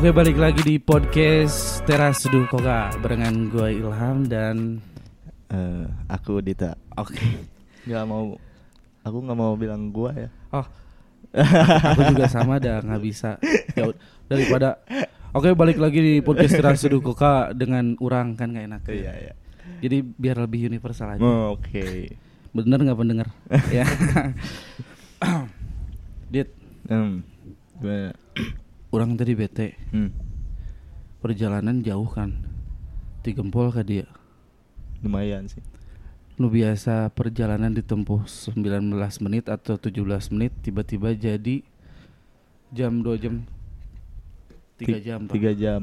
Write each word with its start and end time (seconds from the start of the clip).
Oke 0.00 0.16
balik 0.16 0.40
lagi 0.40 0.64
di 0.64 0.76
podcast 0.80 1.84
Teras 1.84 2.24
Seduh 2.24 2.48
Koka 2.48 2.88
Barengan 3.04 3.52
gue 3.52 3.84
Ilham 3.84 4.24
dan 4.24 4.80
Eh, 5.52 5.84
aku 6.08 6.40
Dita. 6.40 6.72
Oke 6.96 7.20
Gak 7.84 8.08
mau, 8.08 8.38
aku 9.04 9.18
nggak 9.20 9.36
mau 9.36 9.52
bilang 9.60 9.92
gua 9.92 10.16
ya. 10.16 10.30
Oh 10.56 10.64
Aku 11.92 12.00
juga 12.16 12.32
sama 12.32 12.56
dah 12.56 12.80
nggak 12.80 13.02
bisa 13.04 13.36
ya, 13.76 13.92
Daripada 14.24 14.80
Oke 15.36 15.52
balik 15.52 15.76
lagi 15.76 16.00
di 16.00 16.14
podcast 16.24 16.56
Teras 16.56 16.80
Seduh 16.80 17.04
Koka 17.04 17.52
Dengan 17.52 17.92
orang 18.00 18.40
kan 18.40 18.56
gak 18.56 18.66
enak 18.72 18.82
Iya 18.88 19.12
ya. 19.12 19.34
Jadi 19.84 20.00
biar 20.00 20.40
lebih 20.40 20.72
universal 20.72 21.12
aja 21.12 21.20
Oh, 21.20 21.60
Oke. 21.60 22.08
Bener 22.56 22.80
nggak 22.80 22.96
pendengar 22.98 23.28
ya 23.76 23.84
Dit 26.32 26.48
Hmm. 26.88 27.20
Gimana? 27.78 28.16
Orang 28.90 29.14
tadi 29.14 29.32
bete 29.32 29.78
Hmm. 29.88 30.10
Perjalanan 31.18 31.78
jauh 31.80 32.06
kan 32.06 32.32
Tigempol 33.20 33.70
ke 33.70 33.82
dia 33.82 34.06
Lumayan 35.00 35.46
sih. 35.46 35.62
lu 36.34 36.48
biasa 36.48 37.08
perjalanan 37.10 37.68
ditempuh 37.70 38.24
19 38.24 38.56
menit 39.20 39.44
atau 39.46 39.76
17 39.76 39.92
menit 40.30 40.56
tiba-tiba 40.58 41.12
jadi 41.12 41.60
jam 42.70 42.98
2 42.98 43.12
jam 43.14 43.44
3 44.74 44.88
Ti- 44.90 45.04
jam 45.04 45.20
Pak. 45.20 45.36
Tiga 45.36 45.52
jam. 45.52 45.80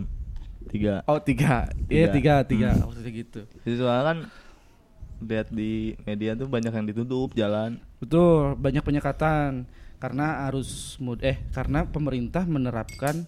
Tiga. 0.67 0.93
oh 1.05 1.21
3 1.21 1.69
iya 1.87 2.09
3 2.09 2.41
Tiga. 2.41 2.73
3 2.73 2.73
Hmm. 2.73 2.81
maksudnya 2.83 3.11
gitu 3.13 3.41
Jadi 3.61 3.75
soalnya 3.77 4.03
kan 4.03 4.17
lihat 5.19 5.47
di 5.47 5.71
media 6.01 6.33
tuh 6.33 6.45
banyak 6.47 6.69
yang 6.71 6.85
ditutup 6.87 7.29
jalan. 7.33 7.77
betul 7.97 8.53
banyak 8.55 8.81
penyekatan 8.81 9.69
karena 9.97 10.45
arus 10.45 10.69
mud 10.97 11.19
eh 11.19 11.41
karena 11.49 11.83
pemerintah 11.83 12.43
menerapkan 12.43 13.25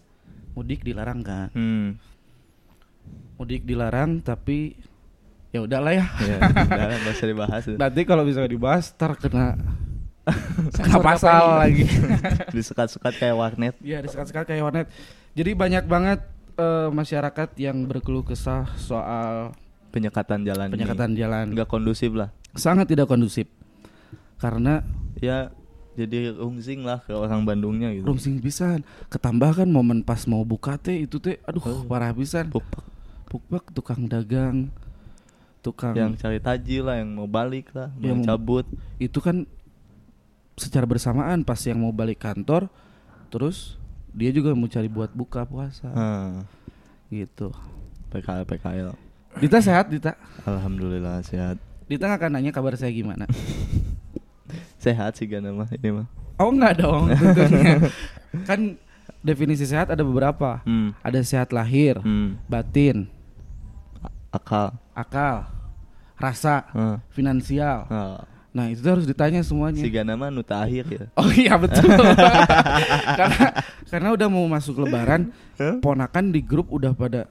mudik 0.52 0.82
dilarang 0.82 1.22
kan 1.22 1.50
Hmm. 1.52 1.98
mudik 3.36 3.64
dilarang 3.64 4.20
tapi 4.20 4.76
ya 5.50 5.62
udahlah 5.62 5.92
ya 5.92 6.06
Ya, 6.20 6.38
udah 6.68 6.86
nggak 6.96 7.14
usah 7.14 7.28
dibahas. 7.28 7.64
nanti 7.72 8.02
kalau 8.04 8.22
bisa 8.22 8.44
dibahas 8.44 8.92
ntar 8.92 9.16
kena 9.16 9.58
kena 10.76 10.98
pasal 11.00 11.58
lagi 11.60 11.90
Disekat-sekat 12.56 13.14
kayak 13.16 13.36
warnet. 13.36 13.74
Iya, 13.80 14.02
dekat-dekat 14.02 14.46
kayak 14.46 14.62
warnet. 14.64 14.88
Jadi 15.32 15.52
banyak 15.54 15.86
banget 15.86 16.20
eh, 16.56 16.90
masyarakat 16.92 17.50
yang 17.56 17.86
berkeluh 17.86 18.22
kesah 18.22 18.70
soal 18.76 19.54
Penyekatan 19.90 20.42
jalan. 20.44 20.70
ini. 20.70 20.74
penyekatan 20.76 21.10
jalan. 21.14 21.46
Nggak 21.50 21.66
kondusif 21.66 22.14
lah. 22.14 22.30
Sangat 22.54 22.86
tidak 22.86 23.06
kondusif. 23.06 23.50
Karena 24.38 24.86
Ya 25.18 25.50
jadi 26.00 26.32
rungsing 26.32 26.82
lah 26.82 27.00
ke 27.00 27.12
orang 27.12 27.44
Bandungnya 27.44 27.92
gitu. 27.92 28.06
rungsing 28.06 28.40
pisan. 28.40 28.82
Ketambah 29.08 29.52
kan 29.54 29.68
momen 29.68 30.00
pas 30.00 30.24
mau 30.24 30.42
buka 30.42 30.76
teh 30.76 31.04
itu 31.04 31.18
teh 31.18 31.36
aduh 31.44 31.60
Oh. 31.62 31.84
parah 31.84 32.12
pisan. 32.12 32.48
Pukpak. 32.48 32.88
Pukbak 33.26 33.68
tukang 33.70 34.06
dagang 34.06 34.72
tukang 35.60 35.92
yang 35.92 36.16
cari 36.16 36.40
taji 36.40 36.80
lah 36.80 36.98
yang 36.98 37.12
mau 37.12 37.28
balik 37.28 37.70
lah 37.72 37.92
Yang 37.96 38.08
mau 38.10 38.16
mau- 38.16 38.28
cabut 38.30 38.66
itu 38.96 39.20
kan 39.20 39.44
secara 40.56 40.84
bersamaan 40.84 41.44
pas 41.44 41.60
yang 41.60 41.78
mau 41.78 41.92
balik 41.92 42.18
kantor 42.18 42.72
terus 43.28 43.76
dia 44.10 44.32
juga 44.32 44.52
mau 44.52 44.66
cari 44.66 44.88
buat 44.88 45.12
buka 45.12 45.44
puasa 45.44 45.88
Hmm, 45.88 46.48
gitu. 47.10 47.52
PKL 48.10 48.44
PKL 48.46 48.90
Dita 49.36 49.60
sehat 49.60 49.88
Dita? 49.88 50.16
alhamdulillah 50.42 51.22
sehat 51.22 51.60
Dita 51.86 52.08
nggak 52.08 52.18
akan 52.18 52.32
nanya 52.34 52.50
kabar 52.50 52.74
saya 52.74 52.90
gimana? 52.90 53.28
sehat 54.80 55.14
sih 55.14 55.26
gak 55.26 55.42
nama 55.42 55.68
ini 55.70 55.90
mah 55.94 56.08
Oh 56.36 56.50
enggak 56.50 56.80
dong 56.80 57.12
tentunya. 57.12 57.84
kan 58.50 58.80
definisi 59.20 59.64
sehat 59.64 59.90
ada 59.90 60.00
beberapa. 60.02 60.64
hmm, 60.64 60.96
Ada 61.02 61.20
sehat 61.22 61.52
lahir, 61.52 62.00
hmm. 62.00 62.40
batin, 62.46 63.12
akal 64.30 64.72
akal, 64.94 65.44
rasa, 66.16 66.64
Hmm. 66.70 66.98
finansial. 67.10 67.84
Ah, 67.88 68.24
Nah 68.50 68.66
itu 68.66 68.80
tuh 68.80 68.92
harus 68.92 69.06
ditanya 69.06 69.40
semuanya. 69.42 69.78
si 69.78 69.90
gana 69.90 70.16
mah 70.16 70.28
nu 70.28 70.42
akhir 70.42 70.86
ya 70.88 71.06
Oh 71.20 71.30
iya 71.30 71.54
betul. 71.54 71.86
karena 73.20 73.46
karena 73.86 74.10
udah 74.12 74.28
mau 74.28 74.48
masuk 74.48 74.80
Lebaran, 74.80 75.30
ponakan 75.80 76.32
di 76.32 76.42
grup 76.42 76.68
udah 76.70 76.92
pada 76.92 77.30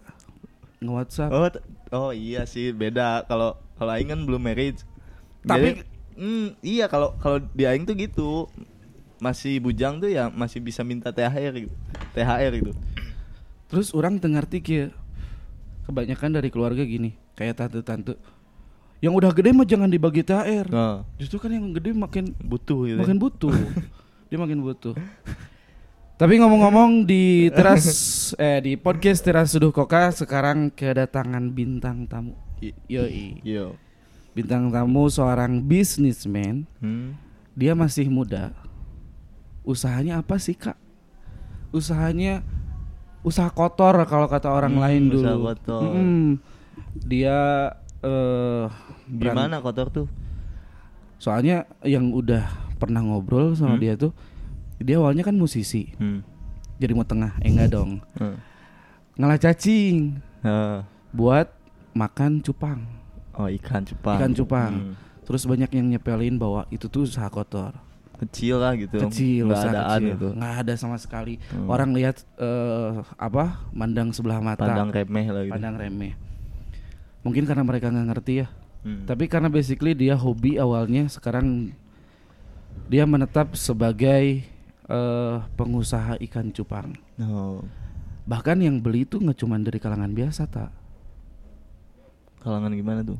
nge-WhatsApp. 0.79 1.31
oh 1.33 1.49
t- 1.49 1.65
oh 1.91 2.11
iya 2.13 2.45
sih 2.45 2.71
beda 2.71 3.25
kalau 3.25 3.51
kalau 3.75 3.91
aing 3.91 4.07
kan 4.07 4.21
belum 4.21 4.39
married 4.39 4.79
Tapi- 5.43 5.75
Jadi, 5.75 5.98
hmm, 6.19 6.47
iya 6.61 6.91
kalau 6.91 7.15
kalau 7.23 7.39
di 7.55 7.65
aing 7.65 7.87
tuh 7.87 7.95
gitu. 7.95 8.31
Masih 9.19 9.59
bujang 9.59 9.99
tuh 9.99 10.07
ya 10.07 10.31
masih 10.31 10.63
bisa 10.63 10.87
minta 10.87 11.11
THR 11.11 11.67
gitu 11.67 11.75
THR 12.15 12.53
gitu. 12.55 12.73
Terus 13.67 13.91
orang 13.91 14.23
dengar 14.23 14.47
ya 14.47 14.95
kebanyakan 15.91 16.39
dari 16.39 16.49
keluarga 16.55 16.87
gini, 16.87 17.19
kayak 17.35 17.59
tante-tante 17.59 18.15
yang 18.99 19.15
udah 19.15 19.31
gede 19.31 19.51
mah 19.55 19.67
jangan 19.67 19.87
dibagi 19.87 20.27
THR. 20.27 20.67
nah, 20.71 21.07
Justru 21.19 21.39
kan 21.39 21.55
yang 21.55 21.71
gede 21.71 21.95
makin 21.95 22.35
butuh 22.43 22.87
gitu 22.87 22.99
makin 22.99 23.19
butuh. 23.19 23.55
Dia 24.29 24.39
makin 24.39 24.61
butuh. 24.61 24.95
Tapi 26.19 26.35
ngomong-ngomong 26.43 27.07
di 27.07 27.47
teras 27.55 27.87
eh 28.43 28.59
di 28.59 28.75
podcast 28.75 29.23
teras 29.23 29.55
suduh 29.55 29.71
koka 29.71 30.11
sekarang 30.11 30.75
kedatangan 30.75 31.55
bintang 31.55 32.11
tamu. 32.11 32.35
Yoi. 32.91 33.39
Yo 33.47 33.79
bintang 34.39 34.71
tamu 34.71 35.07
seorang 35.07 35.59
businessman 35.61 36.63
hmm. 36.79 37.19
dia 37.53 37.75
masih 37.75 38.07
muda 38.07 38.55
usahanya 39.63 40.19
apa 40.19 40.39
sih 40.39 40.55
kak 40.55 40.79
usahanya 41.71 42.41
usaha 43.21 43.51
kotor 43.51 43.99
kalau 44.05 44.25
kata 44.27 44.49
orang 44.49 44.73
Hmm, 44.73 44.81
lain 44.81 45.03
dulu 45.09 45.21
usaha 45.21 45.39
kotor. 45.45 45.81
Mm-mm. 45.85 46.25
dia 47.03 47.39
eh 47.99 48.65
berang- 49.11 49.37
gimana 49.37 49.57
kotor 49.59 49.89
tuh 49.91 50.09
Soalnya 51.19 51.67
yang 51.83 52.15
udah 52.15 52.47
pernah 52.79 53.03
ngobrol 53.03 53.51
sama 53.53 53.75
Hmm? 53.75 53.83
dia 53.83 53.99
tuh 53.99 54.15
dia 54.79 54.97
awalnya 54.97 55.27
kan 55.27 55.35
musisi. 55.35 55.91
hmm. 55.93 56.23
Jadi 56.79 56.95
mau 56.95 57.03
tengah, 57.03 57.35
eh 57.43 57.51
enggak 57.51 57.75
dong. 57.75 57.99
Hmm. 58.15 58.39
Ngalah 59.19 59.35
cacing 59.37 60.23
Ah. 60.39 60.87
buat 61.11 61.51
makan 61.91 62.39
cupang. 62.39 62.87
Oh 63.39 63.47
ikan 63.47 63.87
cupang. 63.87 64.19
Ikan 64.19 64.33
cupang. 64.35 64.73
Hmm. 64.75 64.95
Terus 65.23 65.47
banyak 65.47 65.71
yang 65.71 65.87
nyepelin 65.95 66.35
bahwa 66.35 66.67
itu 66.75 66.91
tuh 66.91 67.07
usaha 67.07 67.31
kotor. 67.31 67.71
Kecil 68.19 68.59
lah 68.59 68.75
gitu. 68.75 68.99
Kecil, 68.99 69.47
Nggak 69.47 69.63
adaan 69.71 69.87
kecil. 70.03 70.11
gitu. 70.11 70.29
Nggak 70.35 70.55
ada 70.67 70.73
sama 70.75 70.97
sekali. 70.99 71.39
Hmm. 71.55 71.71
Orang 71.71 71.95
lihat 71.95 72.27
eh, 72.35 72.99
apa? 73.15 73.63
Mandang 73.71 74.11
sebelah 74.11 74.43
mata. 74.43 74.67
Pandang 74.67 74.91
remeh 74.91 75.27
lah 75.31 75.43
gitu. 75.47 75.55
Pandang 75.55 75.79
remeh. 75.79 76.19
Mungkin 77.23 77.47
karena 77.47 77.63
mereka 77.63 77.95
nggak 77.95 78.09
ngerti 78.11 78.33
ya. 78.43 78.47
Hmm. 78.83 79.07
Tapi 79.07 79.31
karena 79.31 79.47
basically 79.47 79.95
dia 79.95 80.19
hobi 80.19 80.59
awalnya, 80.59 81.07
sekarang 81.07 81.71
dia 82.91 83.07
menetap 83.07 83.55
sebagai 83.55 84.43
eh, 84.91 85.37
pengusaha 85.55 86.19
ikan 86.27 86.51
cupang. 86.51 86.99
Oh. 87.23 87.63
Bahkan 88.27 88.67
yang 88.67 88.83
beli 88.83 89.07
itu 89.07 89.23
nggak 89.23 89.39
cuma 89.39 89.63
dari 89.63 89.79
kalangan 89.79 90.11
biasa, 90.11 90.51
tak 90.51 90.75
Kalangan 92.39 92.73
gimana 92.73 93.03
tuh? 93.03 93.19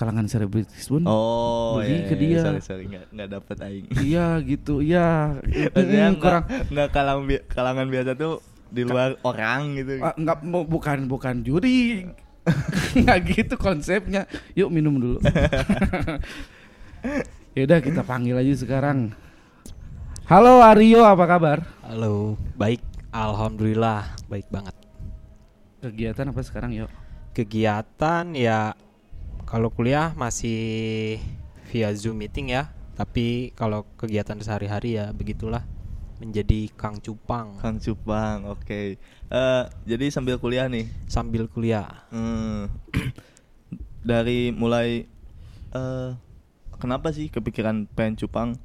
kalangan 0.00 0.24
selebritis 0.24 0.88
pun. 0.88 1.04
Oh, 1.04 1.76
beli 1.76 1.92
iya, 1.92 2.08
ke 2.08 2.14
iya, 2.16 2.20
dia. 2.24 2.40
Sorry, 2.40 2.60
sorry, 2.64 2.84
nggak 2.88 3.04
nggak 3.12 3.28
dapet 3.36 3.56
aing. 3.60 3.86
Iya 4.00 4.26
gitu, 4.40 4.80
iya. 4.80 5.36
Maksudnya 5.76 6.06
Hmm, 6.08 6.16
kurang. 6.16 6.44
nggak 6.72 6.88
kalangan 6.88 7.24
bi- 7.28 7.44
kalangan 7.44 7.86
biasa 7.92 8.10
tuh 8.16 8.34
di 8.72 8.82
luar 8.88 9.20
orang 9.20 9.76
gitu. 9.76 10.00
Ah, 10.00 10.16
nggak 10.16 10.38
mau 10.48 10.64
bukan 10.64 11.04
bukan 11.04 11.44
juri. 11.44 12.08
nggak 12.96 13.18
gitu 13.28 13.54
konsepnya. 13.60 14.24
Yuk 14.56 14.72
minum 14.72 14.96
dulu. 14.96 15.18
Yaudah 17.60 17.84
kita 17.84 18.00
panggil 18.00 18.40
aja 18.40 18.56
sekarang. 18.56 19.12
Halo 20.24 20.64
Aryo, 20.64 21.04
apa 21.04 21.28
kabar? 21.28 21.58
Halo, 21.84 22.40
baik. 22.56 22.80
Alhamdulillah, 23.12 24.16
baik 24.32 24.48
banget. 24.48 24.72
Kegiatan 25.84 26.32
apa 26.32 26.40
sekarang 26.40 26.72
yuk? 26.72 26.88
Kegiatan 27.30 28.34
ya 28.34 28.74
kalau 29.46 29.70
kuliah 29.70 30.14
masih 30.14 31.18
via 31.70 31.90
Zoom 31.94 32.22
meeting 32.22 32.50
ya, 32.54 32.70
tapi 32.98 33.54
kalau 33.54 33.86
kegiatan 33.98 34.38
sehari-hari 34.42 34.98
ya 34.98 35.14
begitulah 35.14 35.62
menjadi 36.20 36.68
Kang 36.76 37.00
Cupang 37.00 37.56
Kang 37.58 37.80
Cupang, 37.80 38.44
oke. 38.44 39.00
Eh, 39.30 39.64
jadi 39.88 40.12
sambil 40.12 40.36
kuliah 40.36 40.68
nih. 40.68 40.84
sambil 41.08 41.48
kuliah. 41.48 42.06
Hmm. 42.12 42.68
Dari 44.10 44.52
mulai 44.52 45.08
eh 45.70 46.10
kenapa 46.76 47.12
sih 47.12 47.32
kepikiran 47.32 47.88
pengen 47.92 48.20
cupang? 48.20 48.58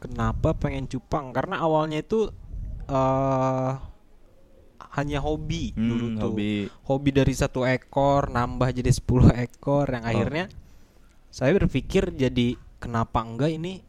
Kenapa 0.00 0.56
pengen 0.56 0.88
cupang? 0.88 1.32
Karena 1.32 1.60
awalnya 1.60 2.00
itu 2.00 2.28
eh 2.88 3.72
hanya 4.90 5.18
hobi 5.18 5.70
Hmm, 5.70 5.86
dulu 5.86 6.06
tuh. 6.10 6.20
hobi. 6.26 6.52
hobi 6.82 7.10
dari 7.10 7.32
satu 7.32 7.62
ekor 7.62 8.28
nambah 8.28 8.72
jadi 8.72 8.88
10 8.88 9.04
ekor 9.46 9.86
yang 9.88 10.02
Oh. 10.02 10.10
akhirnya 10.10 10.44
saya 11.28 11.54
berpikir 11.54 12.10
jadi 12.10 12.54
kenapa 12.76 13.20
enggak 13.20 13.52
ini 13.52 13.84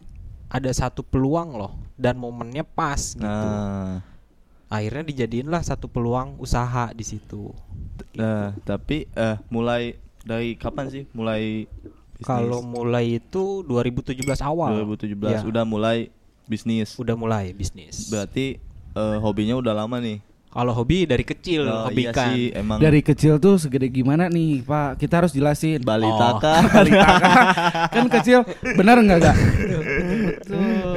ada 0.47 0.69
satu 0.69 1.01
peluang 1.01 1.53
loh 1.53 1.73
dan 1.95 2.15
momennya 2.15 2.61
pas 2.61 2.99
gitu 3.11 3.23
Nah, 3.23 4.03
akhirnya 4.67 5.03
dijadiin 5.05 5.47
lah 5.47 5.59
satu 5.59 5.85
peluang 5.85 6.35
usaha 6.37 6.89
di 6.89 7.01
situ 7.01 7.49
Nah, 8.11 8.51
tapi 8.61 9.07
eh 9.09 9.37
mulai 9.47 9.95
dari 10.21 10.53
kapan 10.53 10.85
sih 10.87 11.03
mulai 11.09 11.65
kalau 12.19 12.61
mulai 12.61 13.17
itu 13.17 13.63
2017 13.63 14.21
awal 14.41 14.85
2017 14.85 15.17
Ya, 15.25 15.41
udah 15.41 15.63
mulai 15.63 16.13
bisnis. 16.43 16.93
udah 16.95 17.15
mulai 17.15 17.49
bisnis 17.51 18.05
Berarti 18.07 18.59
eh, 18.91 19.17
hobinya 19.17 19.55
udah 19.55 19.73
lama 19.73 19.97
nih. 19.97 20.19
Kalau 20.51 20.75
hobi 20.75 21.07
dari 21.07 21.23
kecil 21.23 21.63
Oh, 21.63 21.87
hobi 21.87 22.03
iya 22.03 22.11
kan 22.11 22.29
sih, 22.29 22.51
emang 22.51 22.77
Dari 22.77 22.99
kecil 22.99 23.39
tuh 23.39 23.55
segede 23.55 23.87
gimana 23.87 24.27
nih 24.27 24.59
Pak? 24.61 24.99
Kita 24.99 25.23
harus 25.23 25.31
jelasin. 25.31 25.79
balita 25.79 26.27
Oh. 26.29 26.37
kah? 26.37 26.59
Balita 26.75 27.07
kah? 27.07 27.43
kan 27.87 28.05
kecil, 28.11 28.43
benar 28.75 28.99
nggak 28.99 29.19
gak? 29.21 29.35
Betul. 30.21 30.93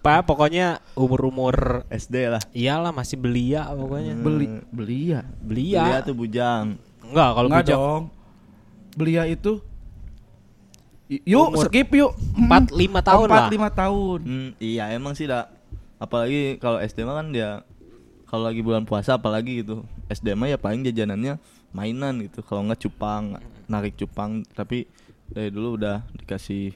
pak 0.00 0.24
pokoknya 0.24 0.80
umur 0.94 1.20
umur 1.22 1.56
SD 1.86 2.26
lah. 2.26 2.40
iyalah 2.50 2.88
masih 2.88 3.14
belia 3.14 3.68
pokoknya 3.68 4.16
Beli, 4.16 4.46
beli 4.66 5.00
ya? 5.12 5.20
belia 5.38 5.82
Belia 5.84 5.98
tuh 6.00 6.14
bujang. 6.16 6.66
enggak 7.02 7.28
kalau 7.30 7.46
Enggak 7.46 7.62
bujang 7.62 7.78
dong. 7.78 8.02
Belia 8.90 9.22
itu 9.24 9.60
Yuk 11.10 11.52
Umur 11.52 11.66
skip 11.66 11.90
yuk 11.92 12.14
empat 12.32 12.70
lima 12.70 13.02
tahun 13.02 13.26
Empat 13.26 13.42
lah 13.42 13.50
lima 13.50 13.68
tahun 13.68 14.18
Hmm, 14.22 14.50
iya 14.56 14.88
emang 14.90 15.12
sih 15.12 15.26
dah. 15.26 15.50
Apalagi 15.98 16.56
kalau 16.56 16.78
SD 16.78 17.02
mah 17.02 17.18
kan 17.18 17.28
dia 17.28 17.60
kalau 18.30 18.46
lagi 18.46 18.62
bulan 18.62 18.86
puasa 18.86 19.18
apalagi 19.18 19.66
gitu. 19.66 19.82
SD 20.06 20.38
mah 20.38 20.46
ya 20.46 20.54
paling 20.54 20.86
jajanannya 20.86 21.42
mainan 21.74 22.22
gitu. 22.22 22.46
Kalau 22.46 22.62
nggak 22.62 22.78
cupang, 22.86 23.42
narik 23.66 23.98
cupang. 23.98 24.46
Tapi 24.54 24.86
dari 25.26 25.50
dulu 25.50 25.74
udah 25.74 26.06
dikasih 26.14 26.70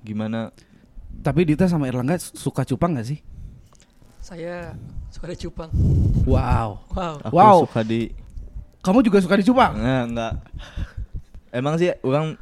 gimana? 0.00 0.48
Tapi 1.20 1.44
Dita 1.44 1.68
sama 1.68 1.84
Erlangga 1.84 2.16
suka 2.16 2.64
cupang 2.64 2.96
gak 2.96 3.06
sih? 3.06 3.20
Saya 4.24 4.72
suka 5.12 5.30
ada 5.30 5.36
cupang. 5.36 5.70
Wow 6.24 6.80
Wow. 6.96 7.14
Aku 7.28 7.34
Wow. 7.36 7.58
suka 7.68 7.84
di 7.84 8.08
Kamu 8.84 9.00
juga 9.00 9.16
suka 9.24 9.40
dicupang? 9.40 9.80
Nah, 9.80 10.04
enggak. 10.04 10.32
Emang 11.48 11.80
sih 11.80 11.88
orang 12.04 12.36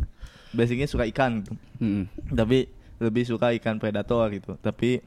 basicnya 0.50 0.90
suka 0.90 1.06
ikan 1.06 1.38
gitu. 1.38 1.54
Hmm. 1.78 2.10
Tapi 2.34 2.66
lebih 2.98 3.22
suka 3.22 3.54
ikan 3.62 3.78
predator 3.78 4.26
gitu. 4.34 4.58
Tapi 4.58 4.98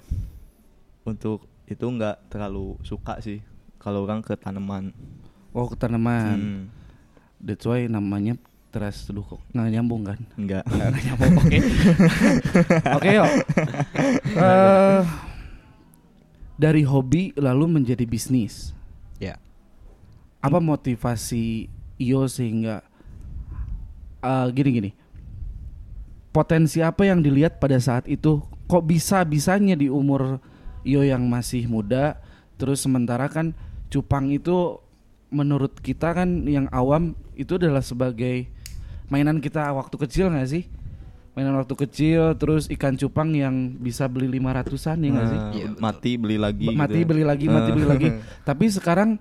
untuk 1.04 1.44
itu 1.66 1.86
enggak 1.86 2.22
terlalu 2.30 2.78
suka 2.86 3.18
sih 3.20 3.42
kalau 3.82 4.06
orang 4.06 4.22
ke 4.22 4.34
tanaman. 4.38 4.94
Oh 5.54 5.66
ke 5.66 5.76
tanaman. 5.78 6.38
Hmm, 6.38 6.62
That's 7.42 7.66
why 7.66 7.86
namanya 7.86 8.38
teras 8.70 9.08
teduh 9.08 9.24
kok 9.24 9.40
Nggak 9.56 9.70
nyambung 9.72 10.02
kan? 10.04 10.20
enggak. 10.36 10.64
Nggak. 10.68 10.88
Nggak 10.92 11.04
nyambung 11.08 11.34
Oke. 11.40 11.58
Oke 12.98 13.10
yuk. 13.14 13.30
Eh, 14.36 15.02
Dari 16.56 16.84
hobi 16.88 17.36
lalu 17.36 17.66
menjadi 17.68 18.04
bisnis. 18.08 18.72
Ya. 19.20 19.40
Apa 20.40 20.60
motivasi 20.60 21.68
Iyo 21.96 22.28
sehingga 22.28 22.84
eh, 24.20 24.48
gini 24.52 24.70
gini 24.72 24.92
potensi 26.36 26.84
apa 26.84 27.08
yang 27.08 27.24
dilihat 27.24 27.64
pada 27.64 27.80
saat 27.80 28.12
itu? 28.12 28.44
Kok 28.68 28.84
bisa 28.84 29.24
bisanya 29.24 29.80
di 29.80 29.88
umur 29.88 30.44
Iyo 30.86 31.02
yang 31.02 31.26
masih 31.26 31.66
muda 31.66 32.22
terus 32.56 32.80
sementara 32.80 33.26
kan 33.28 33.52
cupang 33.90 34.30
itu 34.30 34.78
menurut 35.28 35.76
kita 35.76 36.14
kan 36.14 36.46
yang 36.46 36.70
awam 36.70 37.12
itu 37.34 37.58
adalah 37.58 37.82
sebagai 37.82 38.48
mainan 39.06 39.42
kita 39.42 39.66
waktu 39.74 39.98
kecil 40.00 40.30
nggak 40.30 40.48
sih? 40.48 40.64
Mainan 41.36 41.58
waktu 41.60 41.76
kecil 41.76 42.38
terus 42.40 42.72
ikan 42.72 42.96
cupang 42.96 43.36
yang 43.36 43.76
bisa 43.76 44.08
beli 44.08 44.30
lima 44.30 44.56
ratusan 44.56 45.04
ya 45.04 45.10
nggak 45.12 45.28
sih? 45.28 45.40
Iya, 45.52 45.68
mati 45.76 46.12
beli 46.16 46.38
lagi 46.40 46.72
Ba- 46.72 46.86
mati 46.86 47.02
gitu 47.02 47.10
beli 47.12 47.24
lagi 47.26 47.46
mati 47.50 47.70
Eh. 47.70 47.74
beli 47.76 47.88
lagi. 47.90 48.08
Tapi 48.48 48.66
sekarang 48.72 49.20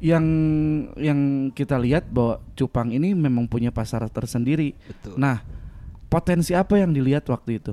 yang 0.00 0.26
yang 0.96 1.20
kita 1.52 1.76
lihat 1.76 2.08
bahwa 2.08 2.44
cupang 2.52 2.90
ini 2.90 3.12
memang 3.12 3.46
punya 3.46 3.72
pasar 3.72 4.04
tersendiri. 4.08 4.76
Betul. 4.84 5.16
Nah 5.16 5.40
potensi 6.06 6.52
apa 6.52 6.76
yang 6.76 6.92
dilihat 6.92 7.24
waktu 7.24 7.56
itu? 7.56 7.72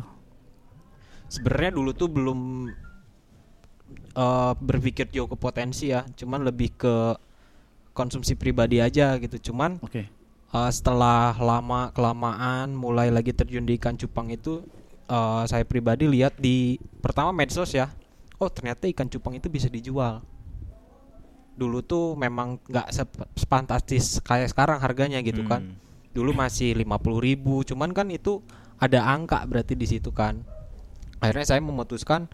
Sebenarnya 1.27 1.75
dulu 1.75 1.91
tuh 1.91 2.07
belum 2.07 2.39
eh, 3.93 4.53
berpikir 4.57 5.07
jauh 5.09 5.27
ke 5.27 5.35
potensi 5.35 5.89
ya. 5.89 6.03
Cuman 6.03 6.43
lebih 6.43 6.75
ke 6.75 6.95
konsumsi 7.91 8.37
pribadi 8.37 8.77
aja 8.77 9.17
gitu. 9.17 9.51
Cuman 9.51 9.81
oke. 9.81 10.03
eh, 10.53 10.71
setelah 10.71 11.33
lama 11.37 11.89
kelamaan 11.91 12.71
mulai 12.71 13.09
lagi 13.09 13.33
terjun 13.33 13.65
di 13.65 13.75
ikan 13.75 13.97
cupang 13.97 14.29
itu 14.29 14.61
eh, 15.07 15.43
saya 15.45 15.63
pribadi 15.65 16.05
lihat 16.05 16.37
di 16.37 16.77
pertama 17.01 17.31
medsos 17.31 17.71
ya 17.71 17.89
oh 18.37 18.53
ternyata 18.53 18.85
ikan 18.85 19.09
cupang 19.09 19.33
itu 19.33 19.49
bisa 19.49 19.65
dijual. 19.65 20.21
Dulu 21.57 21.81
tuh 21.81 22.13
memang 22.13 22.61
nggak 22.69 22.87
sep- 22.93 23.29
sefantastis 23.33 24.21
kayak 24.21 24.53
sekarang 24.53 24.77
harganya 24.77 25.17
gitu 25.21 25.41
kan. 25.43 25.63
Hmm. 25.73 25.85
dulu 26.13 26.33
masih 26.33 26.73
50.000 26.73 27.21
ribu 27.21 27.61
cuman 27.61 27.93
kan 27.93 28.09
itu 28.09 28.41
ada 28.81 29.05
angka 29.05 29.37
berarti 29.45 29.77
di 29.77 29.85
situ 29.85 30.09
kan. 30.09 30.41
Akhirnya 31.21 31.45
saya 31.45 31.61
memutuskan 31.61 32.25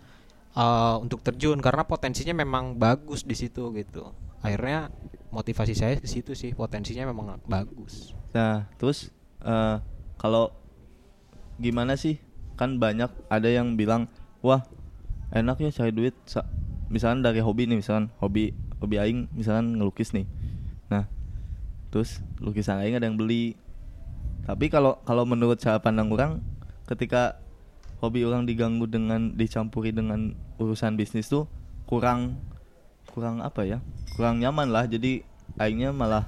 eh, 0.54 0.96
untuk 1.02 1.20
terjun 1.22 1.60
karena 1.60 1.84
potensinya 1.86 2.34
memang 2.38 2.78
bagus 2.78 3.26
di 3.26 3.36
situ 3.38 3.74
gitu 3.74 4.14
akhirnya 4.44 4.92
motivasi 5.34 5.74
saya 5.74 5.98
ke 5.98 6.06
situ 6.06 6.38
sih 6.38 6.54
potensinya 6.54 7.10
memang 7.10 7.42
bagus 7.50 8.14
Nah, 8.34 8.66
terus 8.82 9.14
eh, 9.46 9.78
kalau 10.18 10.50
gimana 11.62 11.94
sih? 11.94 12.18
Kan 12.58 12.82
banyak 12.82 13.10
ada 13.30 13.50
yang 13.50 13.78
bilang, 13.78 14.10
"Wah, 14.42 14.66
enak 15.30 15.62
ya 15.62 15.70
cari 15.70 15.94
duit 15.94 16.18
sa- 16.26 16.50
misalkan 16.90 17.22
dari 17.22 17.42
hobi 17.46 17.70
nih, 17.70 17.78
misalkan 17.78 18.10
hobi 18.18 18.54
hobi 18.82 18.98
aing 18.98 19.30
misalkan 19.38 19.78
ngelukis 19.78 20.18
nih." 20.18 20.26
Nah, 20.90 21.06
terus 21.94 22.26
lukisan 22.42 22.82
aing 22.82 22.98
ada 22.98 23.06
yang 23.06 23.18
beli. 23.18 23.54
Tapi 24.50 24.68
kalau 24.74 24.98
kalau 25.06 25.24
menurut 25.30 25.62
cara 25.62 25.78
pandang 25.78 26.10
orang 26.10 26.42
ketika 26.90 27.38
hobi 28.04 28.28
orang 28.28 28.44
diganggu 28.44 28.84
dengan 28.84 29.32
dicampuri 29.32 29.96
dengan 29.96 30.36
urusan 30.60 31.00
bisnis 31.00 31.32
tuh 31.32 31.48
kurang 31.88 32.36
kurang 33.08 33.40
apa 33.40 33.64
ya? 33.64 33.80
Kurang 34.20 34.44
nyaman 34.44 34.68
lah. 34.68 34.84
Jadi 34.84 35.24
aingnya 35.56 35.96
malah 35.96 36.28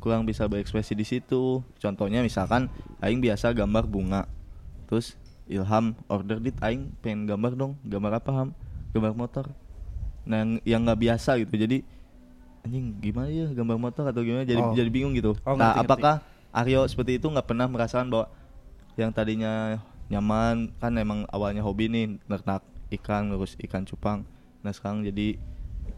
kurang 0.00 0.24
bisa 0.24 0.48
berekspresi 0.48 0.96
di 0.96 1.04
situ. 1.04 1.60
Contohnya 1.76 2.24
misalkan 2.24 2.72
aing 3.04 3.20
biasa 3.20 3.52
gambar 3.52 3.84
bunga. 3.84 4.24
Terus 4.88 5.20
Ilham 5.44 5.92
order 6.08 6.40
dit 6.40 6.56
aing 6.64 6.88
pengen 7.04 7.28
gambar 7.28 7.52
dong. 7.52 7.72
Gambar 7.84 8.24
apa 8.24 8.30
Ham? 8.32 8.48
Gambar 8.96 9.12
motor. 9.12 9.44
Nah, 10.24 10.40
yang- 10.40 10.64
yang 10.64 10.80
nggak 10.88 11.00
biasa 11.04 11.36
gitu. 11.36 11.52
Jadi 11.52 11.84
anjing 12.64 12.96
gimana 12.96 13.28
ya 13.28 13.52
gambar 13.52 13.76
motor 13.76 14.08
atau 14.08 14.24
gimana 14.24 14.48
jadi 14.48 14.56
Oh. 14.56 14.72
jadi 14.72 14.88
bingung 14.88 15.12
gitu. 15.12 15.36
Oh, 15.44 15.52
nah, 15.52 15.76
ngerti, 15.76 15.84
ngerti. 15.84 15.84
apakah 15.84 16.14
Aryo 16.48 16.80
seperti 16.88 17.20
itu 17.20 17.28
nggak 17.28 17.44
pernah 17.44 17.68
merasakan 17.68 18.08
bahwa 18.08 18.32
yang 18.96 19.12
tadinya 19.12 19.84
nyaman. 20.08 20.72
Kan 20.78 20.96
emang 20.96 21.24
awalnya 21.30 21.64
hobi 21.64 21.88
nih 21.88 22.20
ternak 22.26 22.62
ikan 22.92 23.32
ngurus 23.32 23.56
ikan 23.64 23.84
cupang. 23.84 24.22
Nah 24.60 24.72
sekarang 24.72 25.04
jadi 25.04 25.36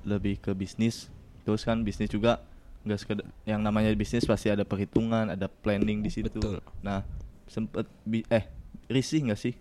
lebih 0.07 0.39
ke 0.39 0.55
bisnis. 0.55 1.11
Terus 1.47 1.63
kan 1.63 1.83
bisnis 1.83 2.11
juga 2.11 2.43
nggak 2.87 2.99
sekedar 3.03 3.27
yang 3.43 3.59
namanya 3.63 3.91
bisnis 3.99 4.23
pasti 4.23 4.47
ada 4.47 4.63
perhitungan 4.63 5.31
ada 5.31 5.51
planning 5.51 6.03
di 6.03 6.11
situ. 6.11 6.39
Betul. 6.39 6.63
nah 6.83 7.03
sempet 7.47 7.87
bi- 8.07 8.27
eh 8.31 8.47
risih 8.87 9.31
nggak 9.31 9.41
sih? 9.41 9.55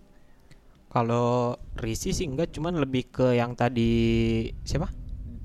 Kalau 0.90 1.60
risi 1.76 2.16
sih 2.16 2.24
enggak 2.24 2.56
cuman 2.56 2.80
lebih 2.80 3.12
ke 3.12 3.36
yang 3.36 3.52
tadi 3.52 4.48
siapa? 4.64 4.88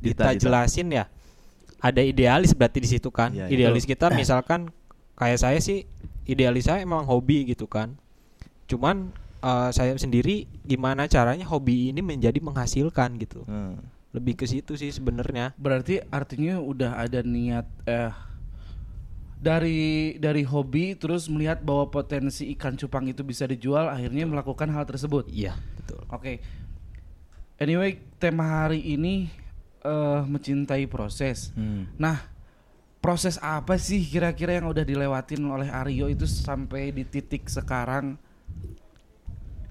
Dita, 0.00 0.30
Dita, 0.30 0.32
Dita. 0.32 0.42
jelasin 0.46 0.88
ya. 0.94 1.04
Ada 1.80 2.04
idealis 2.04 2.52
berarti 2.54 2.78
di 2.78 2.88
situ 2.88 3.08
kan. 3.08 3.32
Iya, 3.32 3.48
idealis 3.48 3.84
itu. 3.88 3.96
kita 3.96 4.12
misalkan 4.12 4.68
kayak 5.16 5.40
saya 5.40 5.58
sih 5.58 5.84
idealis 6.24 6.68
saya 6.68 6.84
emang 6.84 7.04
hobi 7.04 7.48
gitu 7.50 7.68
kan 7.68 7.96
cuman 8.70 9.10
eh, 9.42 9.70
saya 9.74 9.98
sendiri 9.98 10.46
gimana 10.62 11.10
caranya 11.10 11.42
hobi 11.44 11.90
ini 11.90 11.98
menjadi 12.00 12.38
menghasilkan 12.38 13.18
gitu 13.18 13.42
Hmm. 13.50 13.82
lebih 14.14 14.38
ke 14.38 14.46
situ 14.46 14.78
sih 14.78 14.94
sebenarnya 14.94 15.50
berarti 15.58 15.98
artinya 16.08 16.62
udah 16.62 17.02
ada 17.02 17.26
niat 17.26 17.66
eh 17.84 18.14
dari 19.40 20.14
dari 20.20 20.44
hobi 20.44 20.92
terus 20.94 21.24
melihat 21.26 21.64
bahwa 21.64 21.88
potensi 21.88 22.52
ikan 22.52 22.76
cupang 22.76 23.08
itu 23.08 23.24
bisa 23.24 23.48
dijual 23.48 23.88
akhirnya 23.88 24.28
melakukan 24.28 24.68
hal 24.68 24.84
tersebut 24.84 25.26
iya 25.32 25.56
betul 25.80 26.04
Oke. 26.10 26.38
Anyway, 27.56 28.00
tema 28.16 28.64
hari 28.64 28.80
ini 28.80 29.28
eh 29.80 30.20
mencintai 30.24 30.88
proses. 30.88 31.52
Hmm. 31.52 31.88
Nah, 31.96 32.20
proses 33.00 33.36
apa 33.40 33.76
sih 33.76 34.00
kira-kira 34.00 34.56
yang 34.56 34.68
udah 34.68 34.80
dilewatin 34.80 35.40
oleh 35.44 35.68
Aryo 35.68 36.08
itu 36.08 36.24
sampai 36.24 36.88
di 36.92 37.04
titik 37.04 37.48
sekarang? 37.48 38.16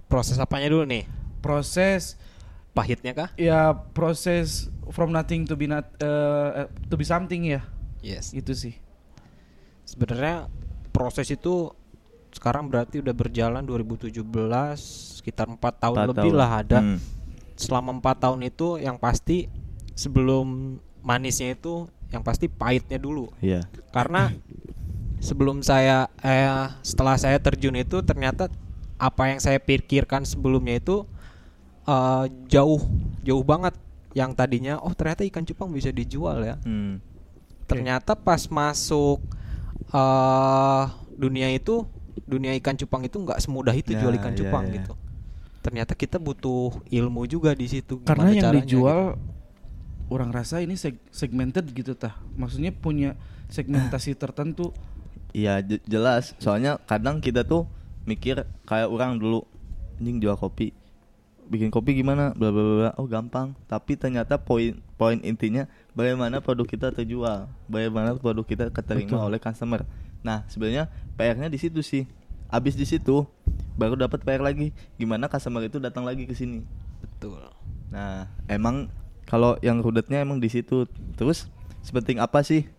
Proses 0.09 0.35
apanya 0.35 0.67
dulu 0.67 0.83
nih 0.83 1.05
Proses 1.39 2.17
pahitnya 2.69 3.13
kah 3.13 3.29
ya 3.35 3.71
proses 3.71 4.67
from 4.89 5.09
nothing 5.09 5.43
to 5.43 5.53
be 5.53 5.65
not 5.65 5.85
eh, 5.95 6.49
eh, 6.59 6.67
to 6.85 6.95
be 6.95 7.03
something 7.03 7.47
ya. 7.47 7.61
yes 7.99 8.31
Itu 8.31 8.51
sih. 8.51 8.75
sebenarnya 9.83 10.49
proses 10.89 11.27
itu 11.27 11.71
sekarang 12.29 12.67
berarti 12.67 12.99
udah 12.99 13.11
berjalan 13.11 13.63
2017 13.63 14.21
sekitar 15.15 15.47
empat 15.47 15.79
tahun 15.79 15.97
Empat 15.97 16.09
lebih 16.11 16.29
tahun. 16.29 16.37
lah 16.37 16.51
ada 16.55 16.79
Hmm. 16.79 16.99
selama 17.55 17.89
empat 17.93 18.15
tahun 18.19 18.39
itu 18.43 18.77
yang 18.77 18.95
pasti 18.95 19.49
sebelum 19.93 20.77
manisnya 20.99 21.51
itu 21.51 21.89
yang 22.09 22.21
pasti 22.21 22.45
pahitnya 22.45 22.97
dulu 22.97 23.29
Iya. 23.39 23.65
karena 23.89 24.29
sebelum 25.19 25.59
saya 25.59 26.07
eh 26.19 26.47
setelah 26.81 27.15
saya 27.15 27.35
terjun 27.37 27.75
itu 27.75 27.99
ternyata 28.01 28.47
apa 28.99 29.23
yang 29.25 29.39
saya 29.39 29.57
pikirkan 29.57 30.21
sebelumnya 30.21 30.75
itu 30.75 31.07
eh, 31.85 32.25
jauh 32.47 32.83
jauh 33.21 33.41
banget 33.41 33.73
yang 34.11 34.33
tadinya 34.33 34.77
oh 34.77 34.91
ternyata 34.91 35.23
ikan 35.23 35.41
cupang 35.43 35.69
bisa 35.69 35.89
dijual 35.89 36.43
ya 36.43 36.55
Hmm. 36.61 36.99
ternyata 37.65 38.13
pas 38.13 38.45
masuk 38.45 39.21
eh 39.89 40.83
dunia 41.15 41.49
itu 41.49 41.83
dunia 42.23 42.53
ikan 42.55 42.75
cupang 42.75 43.01
itu 43.03 43.17
nggak 43.17 43.39
semudah 43.39 43.71
itu 43.71 43.91
Ya, 43.91 43.99
jual 43.99 44.13
ikan 44.15 44.31
ya, 44.31 44.37
cupang 44.37 44.63
ya. 44.65 44.73
gitu 44.75 44.93
ternyata 45.59 45.93
kita 45.93 46.17
butuh 46.17 46.71
ilmu 46.85 47.25
juga 47.25 47.51
di 47.51 47.67
situ 47.67 47.99
Karena 48.01 48.29
yang 48.29 48.43
caranya 48.43 48.63
dijual 48.63 48.99
gitu. 49.11 50.09
orang 50.09 50.29
rasa 50.31 50.59
ini 50.59 50.73
seg- 50.73 51.03
segmented 51.09 51.67
gitu 51.69 51.93
tah. 51.93 52.15
Maksudnya 52.33 52.71
punya 52.71 53.13
segmentasi 53.45 54.15
tertentu. 54.15 54.73
Iya 55.29 55.59
je- 55.59 55.83
jelas. 55.85 56.33
Soalnya 56.37 56.81
kadang 56.81 57.19
kita 57.19 57.43
tuh 57.43 57.67
mikir 58.09 58.41
kayak 58.65 58.89
orang 58.89 59.21
dulu 59.21 59.45
anjing 60.01 60.17
jual 60.17 60.33
kopi. 60.33 60.73
Bikin 61.49 61.69
kopi 61.69 61.93
gimana? 61.93 62.33
Bla 62.33 62.49
bla 62.49 62.63
bla. 62.63 62.91
Oh 62.97 63.05
gampang. 63.05 63.53
Tapi 63.69 63.93
ternyata 63.93 64.41
poin 64.41 64.81
poin 64.97 65.21
intinya 65.21 65.69
bagaimana 65.93 66.41
produk 66.41 66.65
kita 66.65 66.89
terjual, 66.89 67.45
bagaimana 67.69 68.17
produk 68.17 68.45
kita 68.45 68.65
keterima 68.73 69.21
Betul. 69.21 69.27
oleh 69.29 69.39
customer. 69.41 69.81
Nah 70.25 70.45
sebenarnya 70.49 70.89
PR-nya 71.13 71.53
di 71.53 71.61
situ 71.61 71.85
sih. 71.85 72.09
Abis 72.49 72.73
di 72.73 72.89
situ 72.89 73.29
baru 73.77 73.93
dapat 73.93 74.25
PR 74.25 74.41
lagi. 74.41 74.73
Gimana 74.97 75.29
customer 75.29 75.61
itu 75.61 75.77
datang 75.77 76.01
lagi 76.01 76.25
ke 76.25 76.33
sini. 76.33 76.65
betul 76.99 77.39
Nah, 77.89 78.29
emang 78.45 78.93
kalau 79.25 79.57
yang 79.65 79.81
rudetnya 79.81 80.21
emang 80.21 80.37
di 80.37 80.49
situ. 80.49 80.85
Terus 81.17 81.49
sepenting 81.81 82.21
apa 82.21 82.45
sih 82.45 82.69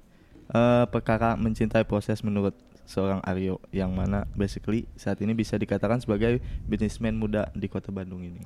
eh, 0.54 0.84
perkara 0.90 1.34
mencintai 1.34 1.82
proses 1.86 2.22
menurut 2.22 2.54
seorang 2.90 3.22
Aryo 3.22 3.62
yang 3.70 3.94
mana 3.94 4.26
basically 4.32 4.90
saat 4.94 5.16
ini 5.18 5.30
bisa 5.30 5.54
dikatakan 5.54 5.98
sebagai 5.98 6.36
bisnismen 6.64 7.14
muda 7.14 7.46
di 7.54 7.66
Kota 7.66 7.88
Bandung 7.88 8.20
ini. 8.20 8.42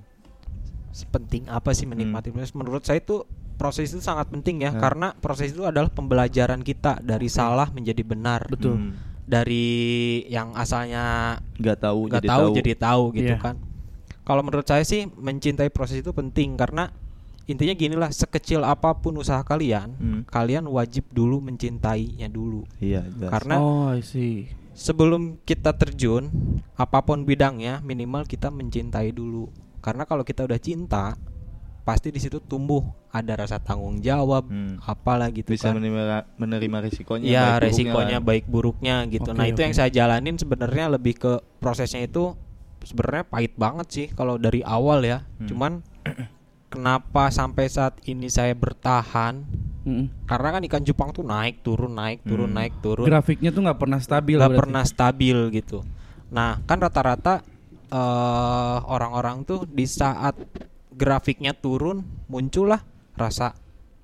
sepenting 0.90 1.48
apa 1.48 1.72
sih 1.72 1.88
menikmati 1.88 2.30
proses 2.30 2.54
menurut 2.54 2.78
saya 2.80 3.00
itu 3.00 3.26
proses 3.54 3.88
itu 3.88 3.98
sangat 3.98 4.30
penting 4.30 4.62
ya 4.62 4.70
Hmm. 4.70 4.78
karena 4.78 5.08
proses 5.12 5.50
itu 5.50 5.64
adalah 5.64 5.88
pembelajaran 5.88 6.60
kita 6.60 7.00
dari 7.00 7.26
salah 7.26 7.66
menjadi 7.68 8.04
benar 8.04 8.46
Betul. 8.46 8.78
Hmm, 8.78 8.94
dari 9.20 9.66
yang 10.28 10.54
asalnya 10.54 11.34
nggak 11.52 11.78
tahu 11.80 11.98
nggak 12.06 12.20
jadi 12.20 12.28
tahu, 12.28 12.44
tahu. 12.44 12.54
jadi 12.54 12.72
tahu 12.76 13.02
gitu 13.12 13.32
Iya. 13.32 13.42
kan 13.42 13.56
kalau 14.22 14.40
menurut 14.40 14.64
saya 14.64 14.82
sih 14.82 15.10
mencintai 15.10 15.66
proses 15.68 15.98
itu 15.98 16.10
penting 16.10 16.54
karena 16.54 16.94
intinya 17.44 17.72
gini 17.72 17.92
lah 17.92 18.08
sekecil 18.08 18.60
apa 18.60 18.94
pun 18.94 19.14
usaha 19.14 19.40
kalian 19.40 19.88
Hmm. 19.94 20.20
kalian 20.24 20.64
wajib 20.66 21.04
dulu 21.08 21.40
mencintainya 21.40 22.26
dulu 22.26 22.64
Iya, 22.78 23.04
jelas. 23.06 23.30
karena 23.30 23.54
Oh, 23.56 23.88
I 23.90 24.00
see. 24.00 24.48
sebelum 24.72 25.38
kita 25.40 25.72
terjun 25.72 26.32
apa 26.74 26.98
pun 27.00 27.22
bidangnya 27.22 27.78
minimal 27.80 28.24
kita 28.24 28.48
mencintai 28.48 29.10
dulu 29.10 29.52
karena 29.78 30.02
kalau 30.02 30.22
kita 30.22 30.42
udah 30.42 30.56
cinta 30.56 31.14
pasti 31.80 32.08
di 32.08 32.16
situ 32.16 32.40
tumbuh 32.40 32.80
ada 33.08 33.36
rasa 33.36 33.60
tanggung 33.60 34.00
jawab 34.00 34.48
Hmm. 34.48 34.80
apalah 34.80 35.28
gitu 35.28 35.52
bisa 35.52 35.68
kan 35.68 35.76
menerima 35.76 36.02
menerima 36.34 36.78
risikonya 36.82 37.22
ya 37.22 37.28
baik 37.28 37.44
buruknya 37.44 37.60
resikonya 37.60 38.16
kan. 38.16 38.24
baik 38.24 38.44
buruknya 38.48 38.94
gitu 39.06 39.28
Oke, 39.28 39.36
nah 39.36 39.44
itu 39.44 39.54
oke. 39.54 39.64
yang 39.64 39.74
saya 39.74 39.90
jalanin 39.90 40.34
sebenarnya 40.34 40.88
lebih 40.88 41.14
ke 41.14 41.32
prosesnya 41.60 42.00
itu 42.00 42.32
sebenarnya 42.80 43.24
pahit 43.24 43.52
banget 43.54 43.86
sih 43.86 44.06
kalau 44.08 44.36
dari 44.36 44.60
awal 44.60 45.00
ya 45.00 45.28
Hmm. 45.36 45.44
cuman 45.46 45.72
kenapa 46.74 47.30
sampai 47.30 47.64
saat 47.66 47.94
ini 48.04 48.26
saya 48.26 48.52
bertahan 48.52 49.46
Mm-mm. 49.84 50.26
karena 50.26 50.48
kan 50.50 50.62
ikan 50.64 50.82
cupang 50.82 51.10
tuh 51.10 51.22
naik 51.22 51.60
turun 51.60 51.92
naik 51.92 52.20
turun 52.22 52.50
Hmm. 52.50 52.56
naik 52.56 52.74
turun 52.80 53.04
Grafiknya 53.04 53.48
tuh 53.48 53.62
nggak 53.62 53.78
pernah 53.78 54.00
stabil. 54.00 54.36
nggak 54.36 54.56
pernah 54.56 54.82
stabil 54.82 55.38
gitu. 55.52 55.84
Nah, 56.28 56.58
kan 56.64 56.78
rata-rata 56.78 57.44
eh, 57.86 58.78
orang-orang 58.84 59.44
tuh 59.44 59.64
di 59.64 59.84
saat 59.84 60.34
grafiknya 60.90 61.54
turun 61.54 62.02
muncullah 62.26 62.82
rasa 63.14 63.54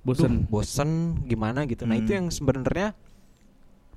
bosen. 0.01 0.47
"Duh, 0.47 0.47
bosen 0.47 0.89
gimana 1.25 1.67
gitu. 1.67 1.83
Nah, 1.83 1.97
Hmm. 1.97 2.01
itu 2.01 2.11
yang 2.13 2.27
sebenarnya 2.29 2.95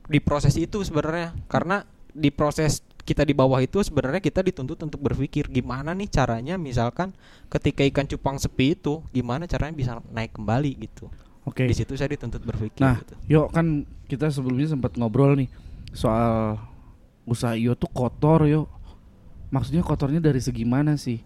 di 0.05 0.19
proses 0.19 0.57
itu 0.57 0.83
sebenarnya 0.83 1.33
karena 1.47 1.87
di 2.11 2.29
proses 2.29 2.83
kita 3.05 3.23
di 3.23 3.37
bawah 3.37 3.61
itu 3.61 3.81
sebenarnya 3.85 4.21
kita 4.25 4.41
dituntut 4.41 4.81
untuk 4.81 5.01
berpikir 5.05 5.53
gimana 5.53 5.93
nih 5.93 6.09
caranya 6.09 6.57
misalkan 6.57 7.13
ketika 7.53 7.85
ikan 7.85 8.09
cupang 8.09 8.41
sepi 8.41 8.73
itu 8.73 9.05
gimana 9.13 9.45
caranya 9.45 9.77
bisa 9.77 9.93
naik 10.09 10.33
kembali 10.33 10.73
gitu. 10.89 11.13
Oke. 11.45 11.69
Di 11.69 11.77
situ 11.77 11.93
saya 11.95 12.09
dituntut 12.09 12.41
berpikir 12.41 12.81
Nah, 12.81 13.05
gitu. 13.05 13.15
yuk 13.29 13.53
kan 13.53 13.85
kita 14.09 14.33
sebelumnya 14.33 14.73
sempat 14.73 14.97
ngobrol 14.97 15.37
nih 15.37 15.53
soal 15.93 16.57
usaha 17.29 17.53
Iyo 17.53 17.77
tuh 17.77 17.93
kotor 17.93 18.49
yuk. 18.49 18.67
Maksudnya 19.53 19.85
kotornya 19.85 20.19
dari 20.19 20.41
segi 20.41 20.65
mana 20.65 20.97
sih? 20.97 21.21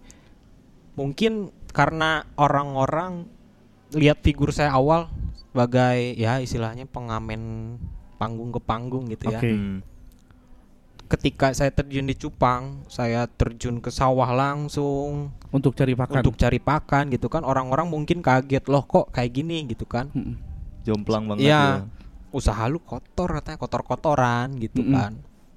mungkin 0.99 1.55
karena 1.71 2.27
orang-orang 2.35 3.23
lihat 3.95 4.19
figur 4.19 4.51
saya 4.51 4.75
awal 4.75 5.07
sebagai 5.39 6.19
ya 6.19 6.43
istilahnya 6.43 6.83
pengamen 6.91 7.75
panggung 8.19 8.51
ke 8.51 8.59
panggung 8.59 9.07
gitu 9.07 9.31
ya. 9.31 9.39
Oke. 9.39 9.51
Hmm. 9.55 9.79
Ketika 11.09 11.49
saya 11.51 11.73
terjun 11.73 12.05
di 12.05 12.13
Cupang, 12.13 12.85
saya 12.85 13.25
terjun 13.25 13.81
ke 13.81 13.89
sawah 13.89 14.29
langsung 14.29 15.33
Untuk 15.49 15.73
cari 15.73 15.97
pakan. 15.97 16.21
untuk 16.21 16.37
cari 16.37 16.61
pakan 16.61 17.09
gitu 17.09 17.25
kan. 17.27 17.41
Orang-orang 17.41 17.89
mungkin 17.89 18.21
kaget 18.21 18.69
loh 18.69 18.85
kok 18.85 19.09
kayak 19.09 19.33
gini 19.33 19.65
gitu 19.65 19.89
kan. 19.89 20.13
Jomplang 20.85 21.25
banget 21.25 21.49
Iya. 21.49 21.57
ya. 21.57 21.73
Usaha 22.29 22.61
lu 22.69 22.77
kotor 22.79 23.33
katanya 23.35 23.57
kotor-kotoran 23.57 24.53
gitu 24.61 24.85
Mm-mm. 24.85 24.93
kan. 24.93 25.11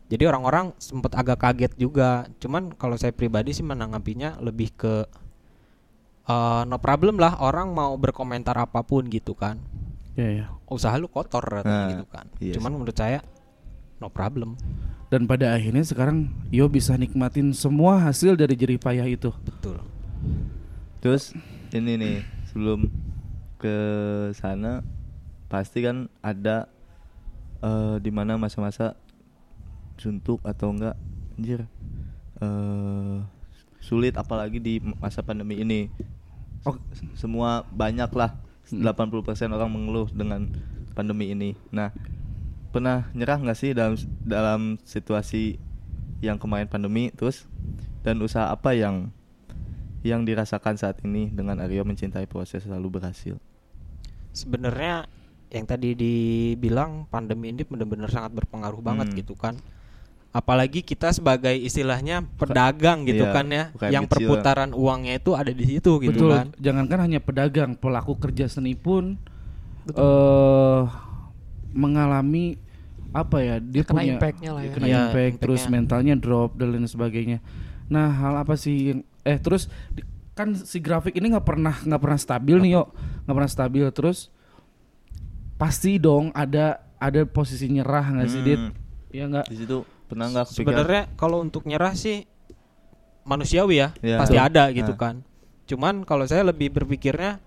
Jadi 0.08 0.24
orang-orang 0.24 0.72
sempat 0.76 1.12
agak 1.12 1.36
kaget 1.38 1.72
juga. 1.76 2.24
Cuman 2.40 2.72
kalau 2.72 2.96
saya 2.96 3.12
pribadi 3.12 3.52
sih 3.52 3.60
menanggapinya 3.60 4.40
lebih 4.40 4.72
ke 4.72 5.04
eh, 6.24 6.62
no 6.64 6.76
problem 6.78 7.20
lah 7.20 7.36
orang 7.38 7.72
mau 7.72 7.92
berkomentar 7.94 8.56
apa 8.56 8.80
pun 8.80 9.04
gitu 9.06 9.36
kan. 9.36 9.60
Ya 10.14 10.28
ya. 10.28 10.46
Usaha 10.64 10.96
lu 10.96 11.08
kotor 11.08 11.44
katanya 11.44 11.68
Nah, 11.68 11.88
gitu 11.90 12.06
kan. 12.06 12.24
iya 12.38 12.52
Cuman 12.56 12.72
menurut 12.72 12.96
saya 12.96 13.20
no 14.02 14.10
problem. 14.10 14.58
Dan 15.06 15.30
pada 15.30 15.54
akhirnya 15.54 15.84
sekarang 15.86 16.32
Yo 16.50 16.66
bisa 16.66 16.98
nikmatin 16.98 17.54
semua 17.54 18.00
hasil 18.02 18.34
dari 18.34 18.58
jerih 18.58 18.82
payah 18.82 19.06
itu. 19.06 19.30
Betul. 19.46 19.78
Terus 20.98 21.30
ini 21.70 21.94
nih 21.94 22.16
sebelum 22.50 22.90
ke 23.62 23.76
sana 24.34 24.82
pasti 25.46 25.86
kan 25.86 26.10
ada 26.18 26.66
eh 27.62 27.96
di 28.02 28.10
mana 28.10 28.34
masa-masa 28.34 28.98
suntuk 29.94 30.42
atau 30.42 30.74
enggak 30.74 30.98
anjir 31.38 31.62
eh 32.42 33.16
sulit 33.78 34.18
apalagi 34.18 34.58
di 34.58 34.82
masa 34.98 35.22
pandemi 35.22 35.62
ini. 35.62 35.86
Oh. 36.66 36.74
Semua 37.14 37.62
banyak 37.70 38.10
lah 38.14 38.34
Hmm. 38.70 38.88
80% 38.88 39.52
orang 39.52 39.68
mengeluh 39.68 40.08
dengan 40.14 40.48
pandemi 40.96 41.34
ini. 41.34 41.52
Nah, 41.68 41.90
pernah 42.72 43.12
nyerah 43.12 43.38
nggak 43.38 43.58
sih 43.58 43.70
dalam 43.76 43.94
dalam 44.24 44.60
situasi 44.82 45.60
yang 46.24 46.40
kemarin 46.40 46.66
pandemi 46.66 47.12
terus 47.12 47.44
dan 48.00 48.16
usaha 48.18 48.48
apa 48.48 48.72
yang 48.72 49.12
yang 50.02 50.26
dirasakan 50.26 50.74
saat 50.74 50.98
ini 51.06 51.30
dengan 51.30 51.62
Aryo 51.62 51.86
mencintai 51.86 52.26
proses 52.26 52.66
selalu 52.66 52.98
berhasil. 52.98 53.38
Sebenarnya 54.32 55.06
yang 55.52 55.68
tadi 55.68 55.92
dibilang 55.92 57.04
pandemi 57.06 57.52
ini 57.52 57.62
benar-benar 57.62 58.08
sangat 58.08 58.32
berpengaruh 58.34 58.80
banget 58.80 59.12
Hmm. 59.12 59.18
gitu 59.20 59.36
kan. 59.36 59.54
Apalagi 60.32 60.80
kita 60.80 61.12
sebagai 61.12 61.52
istilahnya 61.52 62.24
pedagang 62.40 63.04
gitu 63.04 63.28
Iya, 63.28 63.36
kan 63.36 63.46
ya, 63.52 63.64
yang 63.92 64.08
kecil. 64.08 64.32
perputaran 64.32 64.72
uangnya 64.72 65.20
itu 65.20 65.36
ada 65.36 65.52
di 65.52 65.60
situ 65.68 66.00
gitu 66.00 66.24
Betul. 66.24 66.30
kan. 66.32 66.46
Jangankan 66.56 66.98
hanya 67.04 67.20
pedagang, 67.20 67.76
pelaku 67.76 68.16
kerja 68.16 68.48
seni 68.48 68.72
pun 68.72 69.20
eh 69.92 70.82
mengalami 71.72 72.56
apa 73.10 73.36
ya? 73.38 73.56
Dia 73.58 73.82
Kena 73.82 74.00
punya 74.00 74.12
impact-nya 74.16 74.50
lah 74.50 74.62
ya. 74.62 74.72
Kena 74.72 74.86
Iya, 74.86 75.00
impact, 75.06 75.34
terus 75.38 75.60
impact-nya. 75.60 75.72
mentalnya 75.74 76.14
drop 76.16 76.50
dan 76.56 76.68
lain 76.70 76.86
sebagainya. 76.86 77.38
Nah, 77.86 78.08
hal 78.08 78.34
apa 78.38 78.54
sih 78.54 78.76
yang 78.88 79.00
eh 79.22 79.36
terus 79.36 79.68
kan 80.32 80.54
si 80.54 80.78
grafik 80.78 81.12
ini 81.12 81.28
nggak 81.28 81.44
pernah 81.44 81.76
nggak 81.76 82.00
pernah 82.00 82.16
stabil 82.16 82.56
nih 82.58 82.72
yo 82.72 82.88
nggak 83.22 83.36
pernah 83.36 83.52
stabil 83.52 83.84
terus 83.92 84.32
pasti 85.54 86.00
dong 86.00 86.32
ada 86.32 86.80
ada 86.96 87.22
posisi 87.22 87.68
nyerah 87.68 88.06
nggak 88.10 88.28
sih 88.28 88.42
dit 88.42 88.58
Hmm. 88.58 88.72
ya 89.10 89.24
nggak 89.28 89.46
Di 89.46 89.56
situ 89.58 89.78
pernah 90.08 90.26
nggak? 90.28 90.46
Sebenarnya 90.48 91.02
kalau 91.14 91.38
untuk 91.38 91.62
nyerah 91.62 91.92
sih 91.92 92.24
manusiawi 93.22 93.76
ya, 93.76 93.88
Iya. 94.00 94.18
pasti 94.18 94.34
Betul. 94.34 94.48
ada 94.48 94.64
gitu 94.72 94.92
Nah. 94.92 94.98
kan. 94.98 95.14
Cuman 95.62 95.94
kalau 96.02 96.24
saya 96.24 96.42
lebih 96.42 96.72
berpikirnya 96.72 97.38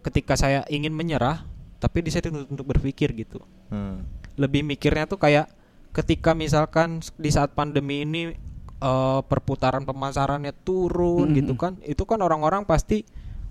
ketika 0.00 0.36
saya 0.36 0.62
ingin 0.68 0.94
menyerah, 0.94 1.42
tapi 1.76 2.00
di 2.00 2.08
saya 2.08 2.22
untuk 2.30 2.62
berpikir 2.64 3.10
gitu. 3.12 3.42
Hmm. 3.68 4.04
Lebih 4.36 4.64
mikirnya 4.64 5.04
tuh 5.04 5.16
kayak 5.16 5.50
ketika 5.92 6.32
misalkan 6.32 7.00
di 7.16 7.28
saat 7.28 7.52
pandemi 7.52 8.02
ini 8.02 8.32
eh, 8.78 9.20
perputaran 9.26 9.82
pemasarannya 9.82 10.54
turun 10.62 11.32
Mm-mm. 11.32 11.38
gitu 11.42 11.54
kan, 11.54 11.74
itu 11.82 12.02
kan 12.06 12.22
orang-orang 12.22 12.62
pasti, 12.62 13.02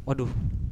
waduh, 0.04 0.30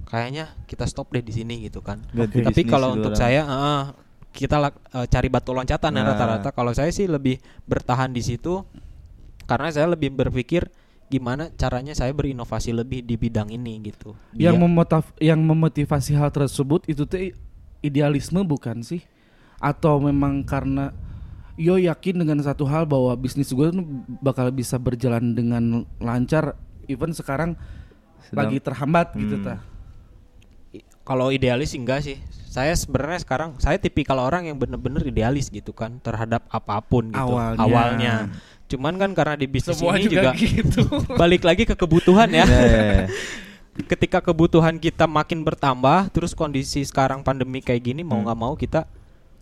kayaknya 0.08 0.54
kita 0.66 0.88
stop 0.88 1.12
deh 1.12 1.20
di 1.20 1.34
sini 1.36 1.68
gitu 1.68 1.84
kan. 1.84 2.00
Ganti 2.12 2.42
Tapi 2.42 2.62
kalau 2.64 2.94
gitu 2.94 2.98
untuk 3.04 3.12
orang. 3.12 3.20
saya 3.20 3.42
eh, 3.44 3.84
kita 4.32 4.56
eh, 4.94 5.08
cari 5.08 5.28
batu 5.28 5.52
loncatan 5.52 5.92
ya 5.92 6.02
Nah. 6.04 6.08
rata-rata. 6.16 6.50
Kalau 6.52 6.72
saya 6.72 6.92
sih 6.92 7.08
lebih 7.08 7.40
bertahan 7.68 8.12
di 8.12 8.24
situ 8.24 8.64
karena 9.46 9.70
saya 9.70 9.92
lebih 9.92 10.10
berpikir 10.10 10.72
gimana 11.06 11.54
caranya 11.54 11.94
saya 11.94 12.10
berinovasi 12.12 12.74
lebih 12.74 13.06
di 13.06 13.14
bidang 13.14 13.54
ini 13.54 13.78
gitu. 13.84 14.18
Yang 14.34 14.58
Biar- 14.58 14.64
memotiv 14.64 15.06
yang 15.22 15.38
memotivasi 15.40 16.18
hal 16.18 16.34
tersebut 16.34 16.82
itu 16.90 17.06
tuh 17.06 17.30
idealisme 17.80 18.42
bukan 18.42 18.82
sih? 18.82 19.06
Atau 19.58 20.00
memang 20.00 20.42
karena 20.42 20.92
yo 21.56 21.76
yakin 21.76 22.20
dengan 22.20 22.40
satu 22.40 22.68
hal 22.68 22.84
bahwa 22.84 23.16
bisnis 23.16 23.48
gue 23.48 23.68
tuh 23.72 23.86
bakal 24.20 24.52
bisa 24.52 24.76
berjalan 24.76 25.32
dengan 25.32 25.64
lancar 25.98 26.60
even 26.86 27.12
sekarang 27.12 27.56
Sedang- 28.22 28.52
lagi 28.52 28.58
terhambat 28.60 29.16
gitu 29.16 29.40
Hmm. 29.40 29.46
tah. 29.46 29.60
I- 30.72 30.84
kalau 31.02 31.30
idealis 31.30 31.72
sih 31.72 31.80
enggak 31.80 32.04
sih. 32.04 32.18
Saya 32.46 32.72
sebenarnya 32.72 33.20
sekarang 33.20 33.56
saya 33.58 33.76
tipikal 33.76 34.16
orang 34.16 34.48
yang 34.48 34.56
bener-bener 34.56 35.04
idealis 35.04 35.48
gitu 35.48 35.72
kan 35.72 36.00
terhadap 36.00 36.48
apa 36.48 36.80
pun 36.80 37.12
gitu 37.12 37.36
Awalnya. 37.58 38.32
Cuman 38.66 38.96
kan 38.96 39.12
karena 39.12 39.36
di 39.36 39.46
bisnis 39.46 39.76
Semua 39.76 39.96
ini 39.96 40.08
juga, 40.08 40.32
juga, 40.32 40.40
gitu. 40.40 40.82
balik 41.20 41.44
lagi 41.44 41.64
ke 41.64 41.76
kebutuhan 41.76 42.32
ya. 42.32 42.48
Ya, 42.48 42.60
ya, 42.60 42.82
ya. 42.82 43.06
Ketika 43.76 44.24
kebutuhan 44.24 44.80
kita 44.80 45.04
makin 45.04 45.44
bertambah, 45.44 46.08
terus 46.10 46.32
kondisi 46.32 46.80
sekarang 46.82 47.20
pandemi 47.22 47.60
kayak 47.60 47.84
gini 47.84 48.02
mau 48.02 48.16
Hmm. 48.18 48.26
nggak 48.26 48.40
mau 48.40 48.56
kita 48.56 48.88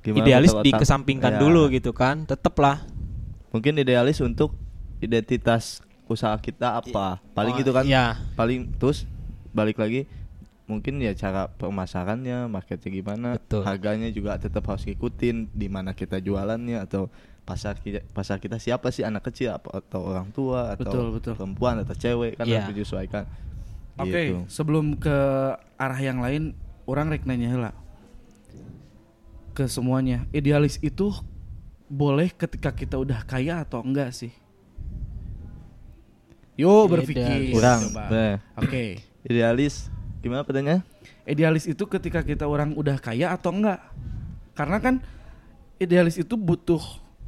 Gimana 0.03 0.19
idealis 0.21 0.51
otak-otak? 0.51 0.67
dikesampingkan 0.67 1.33
Ya. 1.33 1.39
dulu 1.39 1.61
gitu 1.69 1.91
kan. 1.91 2.27
Tetaplah 2.27 2.83
Mungkin 3.49 3.77
idealis 3.77 4.17
untuk 4.17 4.57
identitas 4.99 5.79
usaha 6.05 6.33
kita 6.35 6.75
apa? 6.75 7.21
Paling 7.31 7.53
Oh, 7.53 7.59
gitu 7.59 7.71
kan? 7.71 7.85
iya. 7.85 8.17
Paling 8.33 8.73
terus 8.75 9.05
balik 9.51 9.77
lagi 9.77 10.09
mungkin 10.63 10.97
ya 10.97 11.11
cara 11.11 11.51
pemasarannya, 11.51 12.47
marketnya 12.47 12.89
gimana, 12.89 13.29
Betul. 13.35 13.61
harganya 13.61 14.09
juga 14.09 14.33
tetap 14.37 14.63
harus 14.65 14.83
ngikutin 14.83 15.51
di 15.51 15.67
mana 15.67 15.91
kita 15.91 16.17
jualannya 16.17 16.81
atau 16.81 17.11
pasar 17.43 17.75
kita 17.77 17.99
pasar 18.09 18.39
kita 18.39 18.55
siapa 18.55 18.87
sih 18.87 19.03
anak 19.03 19.27
kecil 19.27 19.51
apa 19.51 19.69
atau 19.77 20.07
orang 20.07 20.31
tua 20.31 20.71
atau 20.71 20.87
Betul, 20.87 21.05
betul. 21.11 21.33
perempuan 21.35 21.75
atau 21.77 21.91
cewek 21.93 22.39
kan 22.39 22.47
Iya. 22.47 22.63
harus 22.63 22.71
disesuaikan. 22.73 23.27
Oke, 23.93 24.21
Gitu. 24.25 24.37
sebelum 24.49 24.97
ke 24.97 25.13
arah 25.77 25.99
yang 25.99 26.17
lain, 26.17 26.55
orang 26.85 27.11
rek 27.11 27.27
nanya 27.27 27.51
heula. 27.51 27.71
Ke 29.53 29.69
semuanya, 29.69 30.25
idealis 30.33 30.81
itu 30.81 31.13
boleh 31.85 32.33
ketika 32.33 32.73
kita 32.73 32.97
udah 32.97 33.21
kaya 33.21 33.61
atau 33.61 33.85
enggak 33.85 34.09
sih? 34.09 34.33
Yo 36.57 36.85
berpikir. 36.89 37.53
Kurang. 37.53 37.93
Oke. 38.57 39.01
idealis 39.23 39.93
gimana 40.19 40.43
pertanyaannya? 40.43 40.83
Idealis 41.23 41.65
itu 41.69 41.85
ketika 41.87 42.25
kita 42.25 42.49
orang 42.49 42.73
udah 42.73 42.97
kaya 42.97 43.29
atau 43.29 43.53
enggak? 43.53 43.79
Karena 44.57 44.77
kan 44.81 44.95
idealis 45.77 46.17
itu 46.17 46.33
butuh 46.33 46.81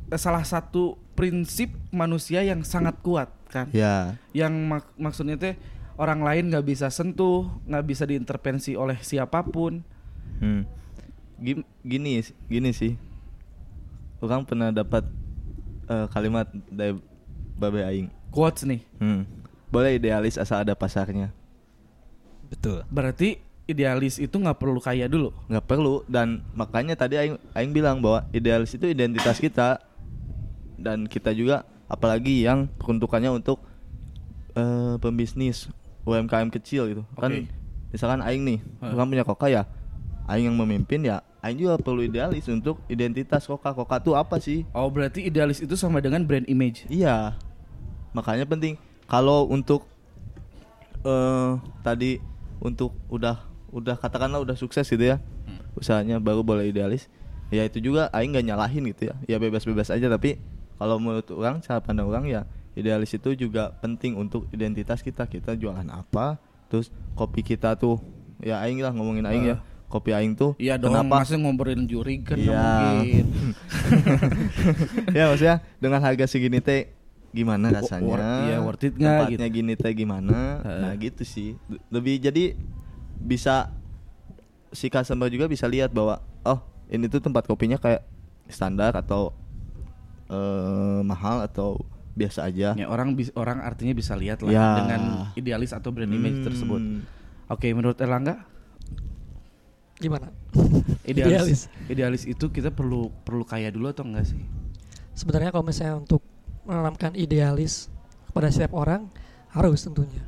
eh, 0.10 0.20
salah 0.20 0.42
satu 0.46 0.98
prinsip 1.14 1.72
manusia 1.90 2.42
yang 2.42 2.62
sangat 2.66 3.00
kuat 3.06 3.30
kan. 3.50 3.70
Ya. 3.72 4.20
yang 4.36 4.52
mak- 4.68 4.94
maksudnya 5.00 5.40
teh 5.40 5.56
orang 5.96 6.20
lain 6.26 6.52
nggak 6.52 6.66
bisa 6.68 6.92
sentuh, 6.92 7.48
nggak 7.70 7.86
bisa 7.88 8.04
diintervensi 8.04 8.76
oleh 8.76 9.00
siapa 9.00 9.46
pun. 9.46 9.80
Hmm. 10.44 10.68
Gim- 11.38 11.68
Gini, 11.82 12.20
gini 12.46 12.72
sih. 12.72 12.96
Orang 14.20 14.44
pernah 14.44 14.72
dapat 14.72 15.04
eh, 15.86 16.08
kalimat 16.10 16.48
dari 16.68 16.98
Babe 17.56 17.84
Aing. 17.84 18.08
Quotes 18.32 18.64
nih. 18.64 18.82
Hmm. 18.98 19.24
Boleh 19.70 19.96
idealis 19.96 20.36
asal 20.36 20.64
ada 20.64 20.74
pasarnya. 20.74 21.32
betul. 22.46 22.86
Berarti 22.88 23.42
idealis 23.66 24.22
itu 24.22 24.32
nggak 24.32 24.56
perlu 24.56 24.78
kaya 24.78 25.10
dulu. 25.10 25.34
Nggak 25.50 25.66
perlu 25.66 26.06
dan 26.06 26.46
makanya 26.54 26.94
tadi 26.94 27.18
Aing, 27.18 27.36
Aing 27.52 27.74
bilang 27.74 28.00
bahwa 28.00 28.24
idealis 28.32 28.72
itu 28.72 28.86
identitas 28.86 29.42
kita 29.42 29.82
dan 30.78 31.10
kita 31.10 31.34
juga 31.34 31.66
apalagi 31.86 32.46
yang 32.46 32.70
peruntukannya 32.78 33.34
untuk 33.34 33.60
eh, 34.54 34.96
pembisnis 35.02 35.68
UMKM 36.06 36.54
kecil 36.54 36.86
gitu. 36.88 37.04
Kan 37.18 37.46
Oke. 37.46 37.50
misalkan 37.92 38.22
Aing 38.22 38.46
nih, 38.46 38.60
orang 38.80 39.10
punya 39.10 39.26
Koka 39.26 39.50
ya. 39.50 39.66
Aing 40.26 40.50
yang 40.50 40.58
memimpin 40.58 41.06
ya, 41.06 41.22
Aing 41.46 41.62
juga 41.62 41.78
perlu 41.78 42.02
idealis 42.02 42.50
untuk 42.50 42.82
identitas 42.90 43.46
Koka. 43.46 43.78
Koka 43.78 44.02
tuh 44.02 44.18
apa 44.18 44.42
sih? 44.42 44.66
Oh 44.74 44.90
berarti 44.90 45.30
idealis 45.30 45.62
itu 45.62 45.78
sama 45.78 46.02
dengan 46.02 46.26
brand 46.26 46.50
image. 46.50 46.90
Iya. 46.90 47.38
Makanya 48.18 48.50
penting 48.50 48.82
kalau 49.06 49.46
untuk 49.46 49.86
eh 51.06 51.52
tadi 51.86 52.18
untuk 52.58 52.98
udah 53.14 53.46
udah 53.70 53.94
katakanlah 54.02 54.42
udah 54.42 54.58
sukses 54.58 54.90
gitu 54.90 55.06
ya. 55.06 55.22
Usahanya 55.78 56.18
baru 56.18 56.42
boleh 56.42 56.74
idealis. 56.74 57.06
Ya 57.54 57.62
itu 57.62 57.78
juga 57.78 58.10
aing 58.10 58.34
nggak 58.34 58.46
nyalahin 58.50 58.90
gitu 58.90 59.14
ya. 59.14 59.16
Ya 59.30 59.38
bebas-bebas 59.38 59.94
aja 59.94 60.10
tapi 60.10 60.42
kalau 60.82 60.98
menurut 60.98 61.30
orang 61.30 61.62
cara 61.62 61.78
pandang 61.78 62.10
orang 62.10 62.26
ya 62.26 62.50
idealis 62.74 63.14
itu 63.14 63.38
juga 63.38 63.78
penting 63.86 64.18
untuk 64.18 64.50
identitas 64.50 65.06
kita. 65.06 65.30
Kita 65.30 65.54
jualan 65.54 65.86
apa? 65.94 66.42
Terus 66.74 66.90
kopi 67.14 67.46
kita 67.46 67.78
tuh 67.78 68.02
ya 68.42 68.66
aing 68.66 68.82
lah 68.82 68.90
ngomongin 68.90 69.30
aing 69.30 69.46
ya. 69.54 69.58
Kopi 69.86 70.12
aing 70.12 70.34
tuh 70.34 70.58
Iya 70.58 70.76
dong, 70.76 70.92
kenapa 70.92 71.22
masa 71.22 71.36
ngobrolin 71.36 71.86
juri 71.86 72.20
kan 72.20 72.36
Iya. 72.36 72.66
mungkin. 72.96 73.26
ya 75.18 75.30
maksudnya 75.30 75.58
dengan 75.78 76.00
harga 76.00 76.26
segini 76.26 76.60
teh 76.60 76.90
gimana 77.32 77.68
rasanya? 77.70 78.08
worth- 78.08 78.44
iya, 78.44 78.58
worth 78.60 78.84
it 78.84 78.94
nggak 78.94 79.16
Tempatnya 79.28 79.48
gini 79.50 79.74
teh 79.76 79.92
gimana? 79.94 80.40
Nah 80.64 80.94
gitu 80.96 81.22
sih. 81.22 81.60
Le- 81.66 81.84
Lebih 81.92 82.20
jadi 82.22 82.56
bisa 83.16 83.72
si 84.70 84.88
customer 84.88 85.28
juga 85.28 85.46
bisa 85.46 85.66
lihat 85.66 85.92
bahwa 85.92 86.18
oh 86.44 86.60
ini 86.88 87.06
tuh 87.06 87.20
tempat 87.20 87.44
kopinya 87.44 87.76
kayak 87.76 88.04
standar 88.46 88.94
atau 88.94 89.32
eh, 90.26 91.02
mahal 91.02 91.42
atau 91.42 91.78
biasa 92.12 92.46
aja. 92.46 92.74
Ya 92.74 92.88
orang 92.88 93.14
orang 93.36 93.60
artinya 93.60 93.92
bisa 93.92 94.16
lihat 94.16 94.40
lah 94.40 94.50
Ya. 94.50 94.68
dengan 94.80 95.02
idealis 95.34 95.70
atau 95.70 95.92
brand 95.92 96.10
image 96.10 96.40
Hmm. 96.40 96.46
tersebut. 96.46 96.82
Oke, 97.46 97.70
menurut 97.70 98.00
Erlangga 98.00 98.42
Gimana? 99.96 100.28
idealis 101.10 101.72
idealis 101.88 102.28
itu 102.28 102.52
kita 102.52 102.70
perlu 102.70 103.12
perlu 103.24 103.48
kaya 103.48 103.72
dulu 103.72 103.88
atau 103.90 104.04
enggak 104.04 104.28
sih? 104.36 104.42
Sebenarnya 105.16 105.56
kalau 105.56 105.64
misalnya 105.64 105.96
untuk 106.00 106.20
menanamkan 106.68 107.16
idealis 107.16 107.88
kepada 108.28 108.52
setiap 108.52 108.76
orang 108.76 109.08
harus 109.56 109.80
tentunya. 109.80 110.24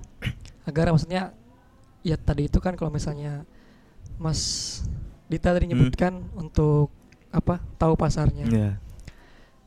Agar 0.64 0.92
maksudnya 0.96 1.36
ya 2.06 2.16
tadi 2.16 2.48
itu 2.48 2.64
kan 2.64 2.80
kalau 2.80 2.88
misalnya 2.88 3.44
Mas 4.16 4.80
Dita 5.28 5.52
tadi 5.52 5.68
Hmm. 5.68 5.76
menyebutkan 5.76 6.24
untuk 6.40 6.88
apa 7.36 7.60
tahu 7.76 8.00
pasarnya. 8.00 8.48
Ya. 8.48 8.72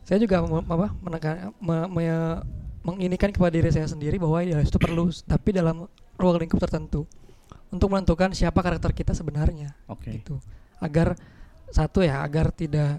Saya 0.09 0.17
juga 0.17 0.41
apa 0.41 0.97
menekan 1.05 1.53
me- 1.61 1.91
me- 1.93 2.41
menginikan 2.81 3.29
kepada 3.29 3.53
diri 3.53 3.69
saya 3.69 3.85
sendiri 3.85 4.17
bahwa 4.17 4.41
idealis 4.41 4.73
itu 4.73 4.81
perlu 4.81 5.13
tapi 5.29 5.53
dalam 5.53 5.85
ruang 6.17 6.41
lingkup 6.41 6.57
tertentu 6.57 7.05
untuk 7.71 7.91
menentukan 7.95 8.35
siapa 8.35 8.61
karakter 8.61 8.91
kita 8.95 9.15
sebenarnya 9.15 9.75
Oke. 9.87 10.21
gitu 10.21 10.43
agar 10.83 11.15
satu 11.71 12.03
ya 12.03 12.23
agar 12.27 12.51
tidak 12.51 12.99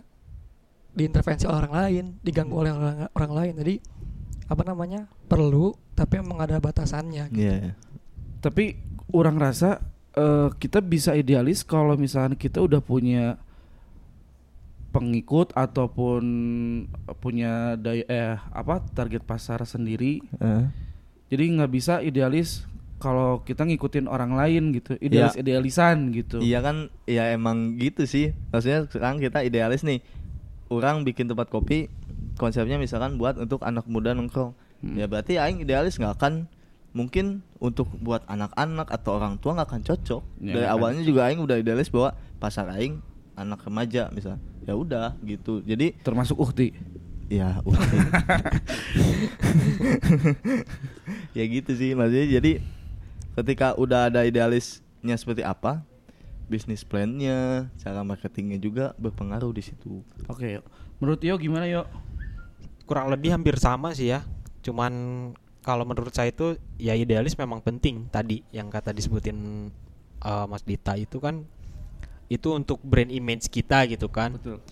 diintervensi 0.96 1.48
oleh 1.48 1.60
orang 1.68 1.76
lain 1.76 2.06
diganggu 2.24 2.56
oleh 2.56 2.72
orang, 2.72 2.98
orang 3.12 3.32
lain 3.32 3.54
jadi 3.60 3.76
apa 4.52 4.64
namanya 4.68 5.08
perlu 5.32 5.72
tapi 5.96 6.20
memang 6.20 6.44
ada 6.44 6.60
batasannya 6.60 7.32
gitu. 7.32 7.48
Iya. 7.48 7.78
Tapi 8.44 8.76
orang 9.16 9.40
rasa 9.40 9.80
eh, 10.18 10.50
kita 10.60 10.84
bisa 10.84 11.16
idealis 11.16 11.64
kalau 11.64 11.96
misalnya 11.96 12.36
kita 12.36 12.60
udah 12.60 12.84
punya 12.84 13.40
pengikut 14.92 15.56
ataupun 15.56 16.24
punya 17.24 17.80
daya 17.80 18.04
eh 18.12 18.36
apa 18.52 18.84
target 18.92 19.24
pasar 19.24 19.64
sendiri. 19.64 20.20
Eh. 20.42 20.64
Jadi 21.32 21.44
nggak 21.56 21.72
bisa 21.72 22.04
idealis 22.04 22.68
kalau 23.02 23.42
kita 23.42 23.66
ngikutin 23.66 24.06
orang 24.06 24.38
lain 24.38 24.78
gitu, 24.78 24.94
idealis 25.02 25.34
idealisan 25.34 26.14
gitu. 26.14 26.38
Iya 26.38 26.62
kan, 26.62 26.94
ya 27.10 27.34
emang 27.34 27.82
gitu 27.82 28.06
sih. 28.06 28.38
Maksudnya 28.54 28.86
sekarang 28.88 29.18
kita 29.18 29.42
idealis 29.42 29.82
nih, 29.82 30.06
orang 30.70 31.02
bikin 31.02 31.26
tempat 31.26 31.50
kopi, 31.50 31.90
konsepnya 32.38 32.78
misalkan 32.78 33.18
buat 33.18 33.42
untuk 33.42 33.66
anak 33.66 33.90
muda 33.90 34.14
nongkrong. 34.14 34.54
Hmm. 34.86 34.96
Ya 34.96 35.10
berarti 35.10 35.42
aing 35.42 35.66
idealis 35.66 35.98
nggak 35.98 36.22
akan 36.22 36.46
mungkin 36.94 37.42
untuk 37.58 37.90
buat 37.98 38.22
anak-anak 38.30 38.88
atau 38.94 39.18
orang 39.18 39.42
tua 39.42 39.58
nggak 39.58 39.68
akan 39.68 39.82
cocok. 39.82 40.22
Ya, 40.46 40.54
Dari 40.62 40.68
kan. 40.70 40.74
awalnya 40.78 41.04
juga 41.04 41.26
aing 41.26 41.42
udah 41.42 41.58
idealis 41.58 41.90
bahwa 41.90 42.14
pasar 42.38 42.70
aing 42.78 43.02
anak 43.34 43.66
remaja 43.66 44.14
misal. 44.14 44.38
Ya 44.70 44.78
udah 44.78 45.18
gitu. 45.26 45.66
Jadi 45.66 45.98
Termasuk 46.06 46.38
Ukti. 46.38 46.72
ya 47.32 47.64
udah. 47.66 47.82
ya 51.38 51.44
gitu 51.48 51.72
sih 51.76 51.96
maksudnya 51.96 52.28
jadi 52.40 52.52
ketika 53.34 53.74
udah 53.76 54.08
ada 54.08 54.24
idealisnya 54.24 55.16
seperti 55.16 55.42
apa 55.42 55.84
bisnis 56.46 56.84
plannya 56.84 57.72
cara 57.80 58.04
marketingnya 58.04 58.60
juga 58.60 58.92
berpengaruh 59.00 59.56
di 59.56 59.64
situ 59.64 60.04
Oke, 60.28 60.60
menurut 61.00 61.22
Yo 61.24 61.40
gimana 61.40 61.64
Yo? 61.66 61.88
kurang 62.84 63.08
lebih 63.08 63.32
hampir 63.32 63.56
sama 63.56 63.96
sih 63.96 64.12
ya 64.12 64.28
cuman 64.60 64.92
kalau 65.64 65.88
menurut 65.88 66.12
saya 66.12 66.34
itu 66.34 66.60
ya 66.76 66.92
idealis 66.92 67.40
memang 67.40 67.64
penting 67.64 68.10
tadi 68.12 68.44
yang 68.52 68.68
kata 68.68 68.92
disebutin 68.92 69.72
eh, 70.20 70.46
Mas 70.50 70.66
Dita 70.66 71.00
itu 71.00 71.22
kan 71.22 71.48
itu 72.28 72.48
untuk 72.52 72.80
brand 72.80 73.12
image 73.12 73.52
kita 73.52 73.84
gitu 73.92 74.08
kan. 74.08 74.40
Betul. 74.40 74.64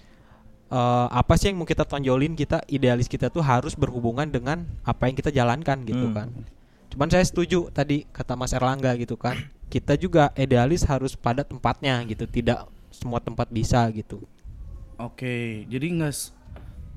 Eh, 0.71 1.07
apa 1.11 1.35
sih 1.35 1.51
yang 1.51 1.59
mau 1.59 1.67
kita 1.67 1.83
tonjolin 1.83 2.31
kita 2.31 2.63
idealis 2.71 3.11
kita 3.11 3.27
tuh 3.27 3.43
harus 3.43 3.75
berhubungan 3.75 4.23
dengan 4.31 4.63
apa 4.87 5.11
yang 5.11 5.15
kita 5.19 5.27
jalankan 5.27 5.83
gitu 5.83 6.07
Hmm. 6.07 6.15
kan. 6.15 6.27
Cuman 6.89 7.07
saya 7.09 7.25
setuju 7.25 7.69
tadi 7.69 8.05
kata 8.09 8.33
Mas 8.33 8.53
Erlangga 8.53 8.93
gitu 8.97 9.15
kan. 9.15 9.37
Kita 9.69 9.93
juga 9.93 10.33
idealis 10.33 10.81
harus 10.89 11.13
pada 11.13 11.45
tempatnya 11.45 12.01
gitu, 12.09 12.25
tidak 12.25 12.65
semua 12.89 13.21
tempat 13.21 13.45
bisa 13.53 13.85
gitu. 13.93 14.25
Oke, 14.97 15.63
jadi 15.69 15.85
nggak 15.93 16.13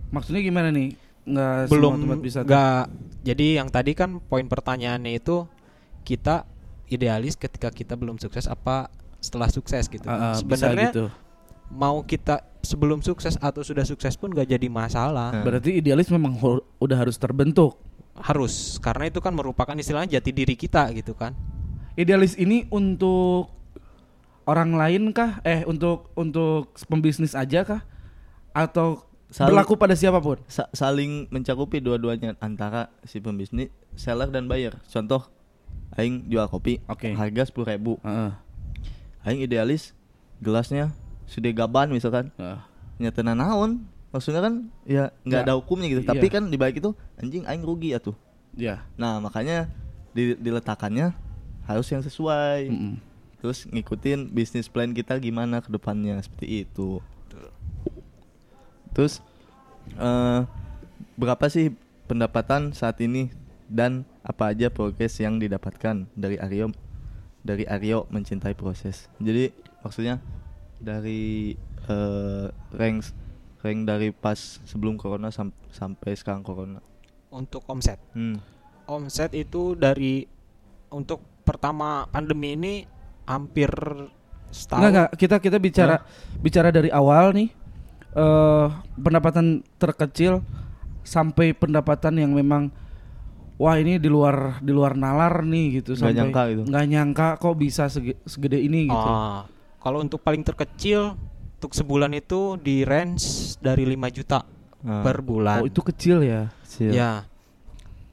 maksudnya 0.09 0.41
gimana 0.41 0.73
nih? 0.73 0.97
Nggak 1.23 1.71
belum 1.71 1.93
semua 1.93 2.03
tempat 2.03 2.21
bisa 2.25 2.39
nggak 2.43 2.85
jadi 3.23 3.47
yang 3.63 3.69
tadi 3.71 3.93
kan 3.95 4.19
poin 4.19 4.43
pertanyaannya 4.51 5.23
itu 5.23 5.47
kita 6.03 6.43
idealis 6.91 7.39
ketika 7.39 7.71
kita 7.71 7.95
belum 7.95 8.19
sukses 8.19 8.51
apa 8.51 8.91
setelah 9.23 9.47
sukses 9.47 9.87
gitu 9.87 10.03
ah, 10.11 10.35
bisa 10.35 10.43
sebenarnya 10.43 10.91
gitu. 10.91 11.07
mau 11.71 12.03
kita 12.03 12.43
sebelum 12.63 13.03
sukses 13.03 13.39
atau 13.43 13.63
sudah 13.63 13.83
sukses 13.83 14.15
pun 14.15 14.31
gak 14.31 14.49
jadi 14.49 14.71
masalah. 14.71 15.35
Berarti 15.43 15.83
idealis 15.83 16.09
memang 16.09 16.39
udah 16.79 16.97
harus 16.97 17.19
terbentuk. 17.19 17.77
Harus 18.17 18.77
karena 18.79 19.09
itu 19.09 19.19
kan 19.19 19.33
merupakan 19.33 19.73
istilahnya 19.73 20.21
jati 20.21 20.31
diri 20.31 20.53
kita 20.53 20.93
gitu 20.93 21.17
kan 21.17 21.33
Idealis 21.93 22.41
ini 22.41 22.65
untuk 22.73 23.53
orang 24.49 24.73
lain 24.73 25.13
kah? 25.13 25.45
Eh 25.45 25.61
untuk 25.69 26.09
untuk 26.17 26.73
pembisnis 26.89 27.37
aja 27.37 27.69
kah? 27.69 27.85
Atau 28.57 29.05
Saling- 29.29 29.53
berlaku 29.53 29.77
pada 29.77 29.93
siapa 29.93 30.17
pun? 30.17 30.41
Sa- 30.49 30.73
saling 30.73 31.29
mencakupi 31.29 31.85
dua-duanya 31.85 32.33
antara 32.41 32.89
si 33.05 33.21
pembisnis, 33.21 33.69
seller 33.93 34.33
dan 34.33 34.49
buyer. 34.49 34.81
Contoh, 34.89 35.29
aing 36.01 36.25
jual 36.33 36.49
kopi, 36.49 36.81
Oke. 36.89 37.13
harga 37.13 37.53
sepuluh 37.53 37.69
ribu. 37.69 38.01
Heeh. 38.01 38.33
Aing 39.29 39.45
idealis, 39.45 39.93
gelasnya 40.41 40.97
sudah 41.29 41.53
gaban 41.53 41.93
misalkan, 41.93 42.33
Heeh. 42.41 42.57
nyata 43.05 43.21
naon. 43.21 43.85
Maksudnya 44.13 44.41
kan 44.41 44.55
ya 44.85 45.09
nggak 45.25 45.41
Ya, 45.41 45.45
ada 45.45 45.55
hukumnya 45.57 45.89
gitu. 45.89 46.05
iya. 46.05 46.11
Tapi 46.13 46.27
kan 46.29 46.47
di 46.47 46.57
balik 46.57 46.79
itu 46.79 46.93
anjing 47.17 47.43
aing 47.43 47.65
rugi 47.65 47.97
ya 47.97 47.99
tuh. 47.99 48.13
Ya. 48.53 48.85
Nah 48.95 49.19
makanya 49.19 49.73
di- 50.13 50.37
diletakkannya 50.37 51.17
harus 51.65 51.89
yang 51.89 52.05
sesuai. 52.05 52.69
Mm-mm. 52.69 52.95
Terus 53.41 53.67
ngikutin 53.67 54.31
bisnis 54.31 54.69
plan 54.69 54.93
kita 54.93 55.17
gimana 55.17 55.59
ke 55.59 55.73
depannya 55.73 56.21
seperti 56.21 56.63
itu. 56.63 57.01
Terus 58.93 59.25
eh 59.97 60.41
berapa 61.17 61.49
sih 61.49 61.73
pendapatan 62.07 62.71
saat 62.73 63.01
ini 63.01 63.33
dan 63.67 64.05
apa 64.23 64.53
aja 64.53 64.69
progres 64.69 65.17
yang 65.17 65.41
didapatkan 65.41 66.05
dari 66.13 66.37
Aryo 66.37 66.71
dari 67.41 67.65
Aryo 67.65 68.05
mencintai 68.13 68.53
proses. 68.53 69.09
Jadi 69.19 69.51
maksudnya 69.81 70.21
dari 70.79 71.57
eh 71.83 72.47
rank 72.71 73.11
rank 73.63 73.79
dari 73.85 74.11
pas 74.11 74.35
sebelum 74.63 74.95
corona 74.95 75.31
sam- 75.31 75.55
sampai 75.69 76.13
sekarang 76.13 76.43
corona. 76.43 76.83
untuk 77.31 77.65
omset 77.65 77.97
Hmm. 78.13 78.37
omset 78.85 79.33
itu 79.33 79.73
dari 79.73 80.29
untuk 80.89 81.23
pertama 81.43 82.05
pandemi 82.07 82.53
ini 82.53 82.75
hampir 83.25 83.73
setahun 84.47 84.79
Enggak 84.79 84.91
enggak, 84.93 85.11
kita 85.17 85.37
kita 85.41 85.57
bicara 85.57 85.97
bicara 86.37 86.69
dari 86.69 86.91
awal 86.91 87.33
nih 87.33 87.49
eh 88.13 88.67
pendapatan 88.95 89.47
terkecil 89.75 90.45
sampai 91.03 91.51
pendapatan 91.53 92.15
yang 92.17 92.31
memang 92.31 92.69
wah 93.57 93.75
ini 93.75 93.97
di 93.97 94.07
luar 94.07 94.59
di 94.59 94.69
luar 94.69 94.93
nalar 94.93 95.41
nih 95.41 95.81
gitu 95.81 95.93
Nggak 95.93 96.01
sampai 96.05 96.15
nyangka 96.15 96.43
gitu. 96.51 96.63
nggak 96.65 96.85
nyangka 96.87 97.29
kok 97.39 97.55
bisa 97.57 97.85
sege- 97.87 98.21
segede 98.23 98.59
ini 98.59 98.87
gitu. 98.87 99.09
Ah, 99.09 99.49
kalau 99.79 99.99
untuk 99.99 100.21
paling 100.21 100.43
terkecil 100.43 101.17
untuk 101.63 101.79
sebulan 101.79 102.11
itu 102.11 102.59
di 102.59 102.83
range 102.83 103.55
dari 103.63 103.87
5 103.87 104.11
juta 104.11 104.43
Ah. 104.83 104.99
per 104.99 105.23
bulan. 105.23 105.63
Oh, 105.63 105.71
itu 105.71 105.79
kecil 105.79 106.27
ya. 106.27 106.51
Siap. 106.67 106.91
Ya. 106.91 107.23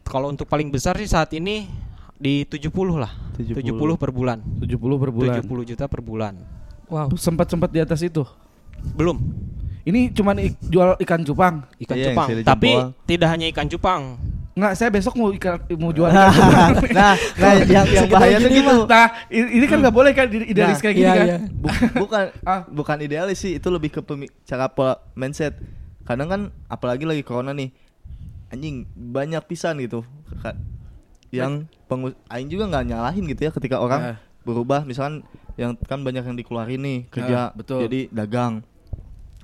Kalau 0.06 0.30
untuk 0.30 0.46
paling 0.46 0.70
besar 0.70 0.94
sih 1.02 1.10
saat 1.10 1.34
ini 1.34 1.66
di 2.14 2.46
70 2.46 2.70
lah. 2.94 3.10
70. 3.34 3.58
70 3.58 3.98
per 3.98 4.14
bulan. 4.14 4.38
70 4.62 5.02
per 5.02 5.10
bulan. 5.10 5.42
70 5.42 5.66
juta 5.66 5.90
per 5.90 6.06
bulan. 6.06 6.38
Wow. 6.86 7.10
Sempat-sempat 7.10 7.74
di 7.74 7.82
atas 7.82 8.06
itu. 8.06 8.22
Belum 8.94 9.18
Ini 9.80 10.14
cuman 10.14 10.38
ik- 10.38 10.62
jual 10.62 10.94
ikan 11.02 11.26
cupang. 11.26 11.66
ikan 11.82 11.98
Iya, 11.98 12.14
cupang. 12.14 12.28
Tapi 12.46 12.70
tidak 13.10 13.34
hanya 13.34 13.50
ikan 13.50 13.66
cupang. 13.66 14.22
Enggak, 14.60 14.74
saya 14.76 14.89
besok 14.91 15.15
mau 15.15 15.32
ikan 15.32 15.56
mau 15.80 15.89
jual 15.89 16.12
ikan 16.12 16.28
cupang. 16.30 16.72
nah, 17.00 17.15
nah 17.15 17.52
yang 17.63 17.88
yang 17.88 18.08
bahaya 18.08 18.36
tuh 18.38 18.52
gitu. 18.52 18.76
Nah, 18.84 19.08
i- 19.30 19.52
ini 19.56 19.65
kan 19.65 19.78
nggak 19.80 19.95
boleh 19.95 20.12
kan 20.12 20.28
di- 20.28 20.43
idealis 20.45 20.76
Nah, 20.76 20.84
kayak 20.84 20.95
gini 20.95 21.06
iya, 21.06 21.15
kan. 21.15 21.26
iya. 21.26 21.38
Bu- 21.48 21.72
bukan 22.04 22.24
Ah. 22.43 22.62
bukan 22.67 22.98
idealis 23.00 23.39
sih 23.39 23.56
itu 23.56 23.67
lebih 23.67 23.88
ke 23.89 24.04
cara 24.43 24.67
pola 24.67 25.00
mindset 25.13 25.56
kadang 26.04 26.28
kan 26.28 26.41
apalagi 26.67 27.08
lagi 27.08 27.24
corona 27.24 27.54
nih 27.54 27.72
anjing 28.50 28.84
banyak 28.91 29.39
pisan 29.45 29.78
gitu 29.78 30.04
yang 31.30 31.63
pengus 31.86 32.17
aing 32.28 32.50
juga 32.50 32.65
nggak 32.67 32.86
nyalahin 32.86 33.24
gitu 33.26 33.41
ya 33.41 33.52
ketika 33.54 33.78
orang 33.78 34.02
Ah. 34.04 34.17
berubah 34.41 34.82
misalkan 34.82 35.22
yang 35.56 35.78
kan 35.78 36.02
banyak 36.02 36.22
yang 36.22 36.34
dikeluarin 36.34 36.82
nih 36.82 37.00
kerja 37.08 37.38
Ah, 37.39 37.50
betul. 37.54 37.86
jadi 37.86 38.10
dagang 38.10 38.65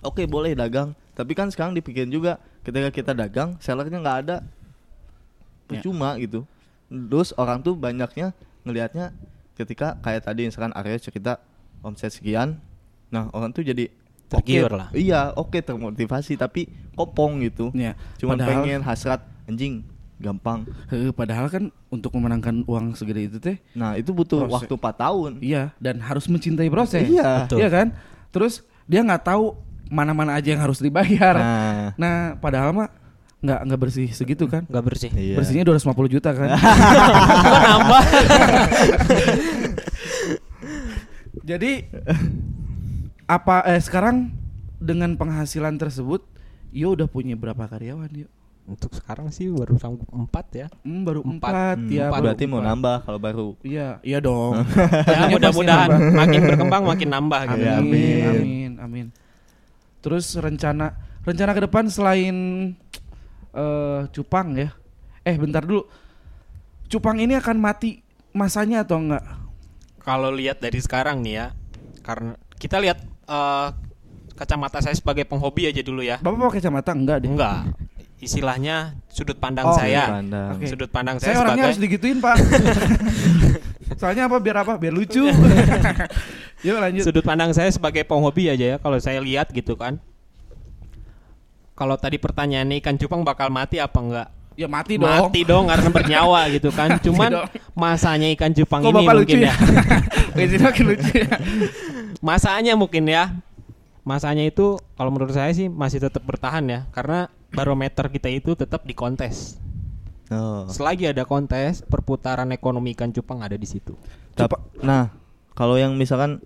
oke 0.01 0.25
boleh 0.25 0.51
dagang 0.51 0.91
tapi 1.13 1.31
kan 1.31 1.47
sekarang 1.47 1.71
dipikirin 1.71 2.09
juga 2.09 2.35
ketika 2.61 2.89
kita 2.89 3.11
dagang 3.13 3.55
sellernya 3.59 4.01
nggak 4.01 4.17
ada 4.25 4.37
Ya. 5.65 5.81
percuma 5.81 6.13
gitu 6.17 6.45
terus 6.87 7.33
orang 7.33 7.59
tuh 7.59 7.73
banyaknya 7.73 8.31
ngelihatnya 8.61 9.09
ketika 9.53 9.97
kayak 9.99 10.21
tadi 10.23 10.45
misalkan 10.45 10.69
Arya 10.71 10.97
cerita 10.97 11.41
omset 11.81 12.11
sekian 12.11 12.61
nah 13.07 13.29
orang 13.31 13.49
tuh 13.49 13.61
jadi 13.61 13.89
Tergiur 14.25 14.69
lah. 14.69 14.89
iya 14.91 15.29
oke 15.31 15.57
termotivasi 15.57 16.33
tapi 16.33 16.65
kopong 16.93 17.41
gitu 17.41 17.69
cuman 18.17 18.35
padahal- 18.35 18.49
pengen 18.61 18.81
hasrat 18.81 19.21
anjing 19.45 19.85
gampang 20.15 20.63
Heeh, 20.87 21.11
padahal 21.11 21.45
kan 21.47 21.63
untuk 21.89 22.09
memenangkan 22.13 22.63
uang 22.63 22.93
segede 22.93 23.27
itu 23.27 23.37
teh 23.37 23.57
nah 23.73 23.93
itu 23.93 24.09
butuh 24.09 24.45
Proses. 24.45 24.65
waktu 24.65 24.73
4 24.75 24.95
tahun 24.97 25.31
iya 25.41 25.73
dan 25.77 25.99
harus 25.99 26.25
mencintai 26.25 26.69
proses. 26.69 27.03
Iya. 27.03 27.45
Betul. 27.45 27.57
Iya 27.59 27.69
kan? 27.69 27.87
Terus 28.31 28.53
dia 28.85 29.01
nggak 29.01 29.23
tahu 29.23 29.59
mana-mana 29.87 30.33
aja 30.33 30.49
yang 30.49 30.63
harus 30.63 30.79
dibayar. 30.79 31.35
nah 31.35 31.93
Nah, 31.93 32.15
padahal 32.39 32.71
mah 32.71 32.89
nggak 33.45 33.59
nggak 33.63 33.79
bersih 33.79 34.07
segitu 34.09 34.45
kan? 34.45 34.65
Nggak 34.65 34.83
bersih. 34.83 35.11
iya. 35.13 35.35
Bersihnya 35.35 35.63
250 35.63 36.09
juta 36.09 36.29
kan. 36.31 36.49
Nambah? 37.63 38.03
Jadi 41.45 41.71
apa 43.25 43.65
eh 43.65 43.77
sekarang 43.77 44.33
dengan 44.77 45.13
penghasilan 45.13 45.75
tersebut 45.75 46.21
Yo 46.69 46.91
udah 46.91 47.07
punya 47.07 47.33
berapa 47.33 47.63
karyawan 47.65 48.11
yuk? 48.11 48.27
Untuk 48.65 48.91
sekarang 48.91 49.31
sih 49.31 49.47
baru 49.47 49.77
sanggup 49.77 50.09
4 50.09 50.27
ya. 50.51 50.67
Hmm, 50.83 51.05
baru 51.05 51.23
Empat. 51.23 51.53
empat, 51.53 51.77
Hmm, 51.79 51.87
ya. 51.87 52.05
baru 52.09 52.23
berarti 52.25 52.43
mau 52.43 52.59
empat. 52.59 52.67
nambah 52.67 52.97
kalau 52.99 53.19
baru 53.21 53.47
Iya, 53.61 53.87
iya 54.01 54.19
dong. 54.19 54.59
Ya 54.59 55.23
Tentunya 55.23 55.27
mudah-mudahan 55.31 55.89
makin 56.11 56.41
berkembang 56.43 56.83
makin 56.83 57.09
nambah 57.09 57.41
gitu. 57.47 57.61
Iya, 57.61 57.73
Amin, 57.77 57.95
amin. 57.95 58.25
amin, 58.27 58.71
amin. 58.81 59.05
Terus 60.01 60.35
rencana 60.35 60.97
rencana 61.23 61.51
ke 61.53 61.61
depan 61.63 61.87
selain 61.87 62.35
eh 63.55 64.01
cupang 64.11 64.53
ya. 64.53 64.69
Eh, 65.23 65.39
bentar 65.39 65.63
dulu. 65.63 65.87
Cupang 66.85 67.17
ini 67.17 67.33
akan 67.33 67.57
mati 67.57 68.03
masanya 68.29 68.83
atau 68.83 69.01
enggak? 69.01 69.23
Kalau 70.03 70.29
lihat 70.29 70.61
dari 70.61 70.77
sekarang 70.77 71.25
nih 71.25 71.33
ya, 71.33 71.47
karena 72.03 72.37
kita 72.59 72.77
lihat 72.77 72.99
eh, 73.25 73.67
kacamata 74.35 74.83
saya 74.83 74.93
sebagai 74.93 75.23
penghobi 75.25 75.65
aja 75.65 75.81
dulu 75.81 76.03
ya. 76.03 76.19
Bapak 76.19 76.51
pakai 76.51 76.59
kacamata 76.61 76.91
enggak 76.93 77.17
deh? 77.23 77.31
Enggak. 77.31 77.73
Istilahnya 78.15 78.95
sudut 79.11 79.35
pandang 79.37 79.69
Oh, 79.69 79.75
saya. 79.75 80.21
pandang. 80.21 80.55
Oke. 80.55 80.65
Sudut 80.71 80.89
pandang 80.89 81.17
saya, 81.19 81.35
Saya 81.35 81.43
orangnya 81.43 81.63
harus 81.67 81.77
sebagai 81.77 81.99
digituin, 81.99 82.17
Pak. 82.23 82.35
Soalnya 84.01 84.25
apa? 84.25 84.37
Biar 84.39 84.57
apa? 84.65 84.73
Biar 84.79 84.93
lucu. 84.95 85.25
Yuk 86.65 86.77
lanjut. 86.81 87.03
sudut 87.05 87.21
pandang 87.21 87.51
saya 87.53 87.69
sebagai 87.69 88.01
penghobi 88.07 88.49
aja 88.49 88.65
ya. 88.65 88.77
Kalau 88.81 88.97
saya 88.97 89.19
lihat 89.21 89.51
gitu 89.53 89.77
kan. 89.77 89.99
Kalau 91.75 91.99
tadi 91.99 92.15
pertanyaannya 92.15 92.79
ikan 92.79 92.95
cupang 92.95 93.21
bakal 93.27 93.51
mati 93.51 93.83
apa 93.83 93.99
enggak? 93.99 94.27
Ya 94.55 94.71
mati 94.71 94.95
dong. 94.95 95.11
Mati 95.11 95.43
dong 95.43 95.67
karena 95.67 95.89
bernyawa 95.91 96.47
gitu 96.47 96.71
kan. 96.71 96.95
Cuman 97.03 97.51
masanya 97.75 98.31
ikan 98.39 98.55
cupang 98.55 98.87
Kok 98.87 98.91
ini 98.95 98.95
Bapak 99.03 99.13
lucu 99.19 99.35
mungkin 99.35 99.39
ya? 99.43 99.51
ya. 99.51 99.55
Ini 100.47 100.55
makin 100.59 100.83
lucu 100.87 101.11
ya. 101.15 101.35
Masanya 102.23 102.73
mungkin 102.79 103.03
ya. 103.11 103.35
Masanya 104.07 104.47
itu 104.47 104.79
kalau 104.95 105.11
menurut 105.11 105.35
saya 105.35 105.51
sih 105.51 105.67
masih 105.67 105.99
tetap 105.99 106.23
bertahan 106.23 106.63
ya 106.67 106.79
karena 106.95 107.27
barometer 107.51 108.07
kita 108.07 108.31
itu 108.31 108.55
tetap 108.55 108.87
di 108.87 108.95
kontes. 108.95 109.59
Oh. 110.31 110.67
Selagi 110.71 111.11
ada 111.11 111.27
kontes, 111.27 111.83
perputaran 111.85 112.49
ekonomi 112.55 112.95
ikan 112.95 113.11
cupang 113.11 113.43
ada 113.43 113.59
di 113.59 113.67
situ. 113.67 113.99
Tap- 114.39 114.63
nah 114.79 115.11
kalau 115.55 115.75
yang 115.75 115.99
misalkan 115.99 116.39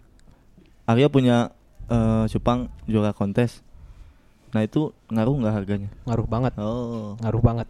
Arya 0.89 1.09
punya 1.09 1.53
eh, 1.89 2.25
cupang 2.33 2.73
juara 2.89 3.13
kontes 3.13 3.61
nah 4.49 4.61
itu 4.65 4.89
ngaruh 5.13 5.35
nggak 5.45 5.53
harganya 5.53 5.89
Ngaruh 6.09 6.27
banget, 6.27 6.53
oh 6.57 7.13
ngaruh 7.21 7.43
banget. 7.43 7.67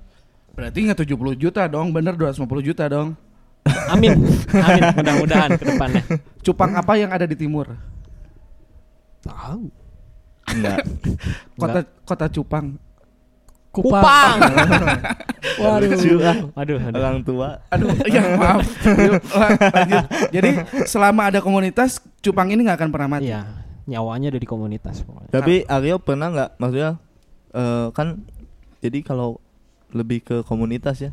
Berarti 0.55 0.77
nggak 0.87 0.99
70 1.07 1.39
juta 1.39 1.61
dong, 1.67 1.91
bener 1.95 2.15
250 2.15 2.67
juta 2.67 2.83
dong. 2.87 3.15
Amin. 3.91 4.15
Amin. 4.53 4.83
Mudah-mudahan 4.95 5.49
ke 5.55 5.63
depannya. 5.67 6.03
Cupang 6.41 6.71
apa 6.75 6.93
yang 6.95 7.11
ada 7.11 7.25
di 7.27 7.35
timur? 7.35 7.69
Tahu. 9.23 9.67
Enggak. 10.49 10.77
Kota 11.61 11.79
kota 12.07 12.25
Cupang. 12.31 12.67
Kupang. 13.69 14.37
Waduh. 15.61 15.93
Lucu 15.93 16.17
ah. 16.25 16.37
Aduh, 16.57 16.77
aduh. 16.81 16.97
Orang 16.97 17.21
tua. 17.21 17.61
Aduh, 17.69 17.93
ya 18.09 18.21
maaf. 18.33 18.65
Yuk, 19.05 19.21
lanjut. 19.29 20.05
Jadi 20.33 20.49
selama 20.89 21.29
ada 21.29 21.39
komunitas, 21.39 22.01
Cupang 22.25 22.49
ini 22.49 22.65
nggak 22.65 22.81
akan 22.81 22.89
pernah 22.89 23.09
mati. 23.19 23.29
Iya, 23.29 23.45
nyawanya 23.89 24.29
ada 24.29 24.37
di 24.37 24.45
komunitas 24.45 25.01
pokoknya. 25.01 25.29
Tapi 25.29 25.65
Aryo 25.65 25.97
pernah 25.97 26.29
nggak 26.29 26.49
maksudnya 26.55 26.91
eh, 27.51 27.87
kan 27.89 28.21
jadi 28.79 29.01
kalau 29.01 29.41
lebih 29.89 30.21
ke 30.21 30.37
komunitas 30.43 31.01
ya 31.01 31.11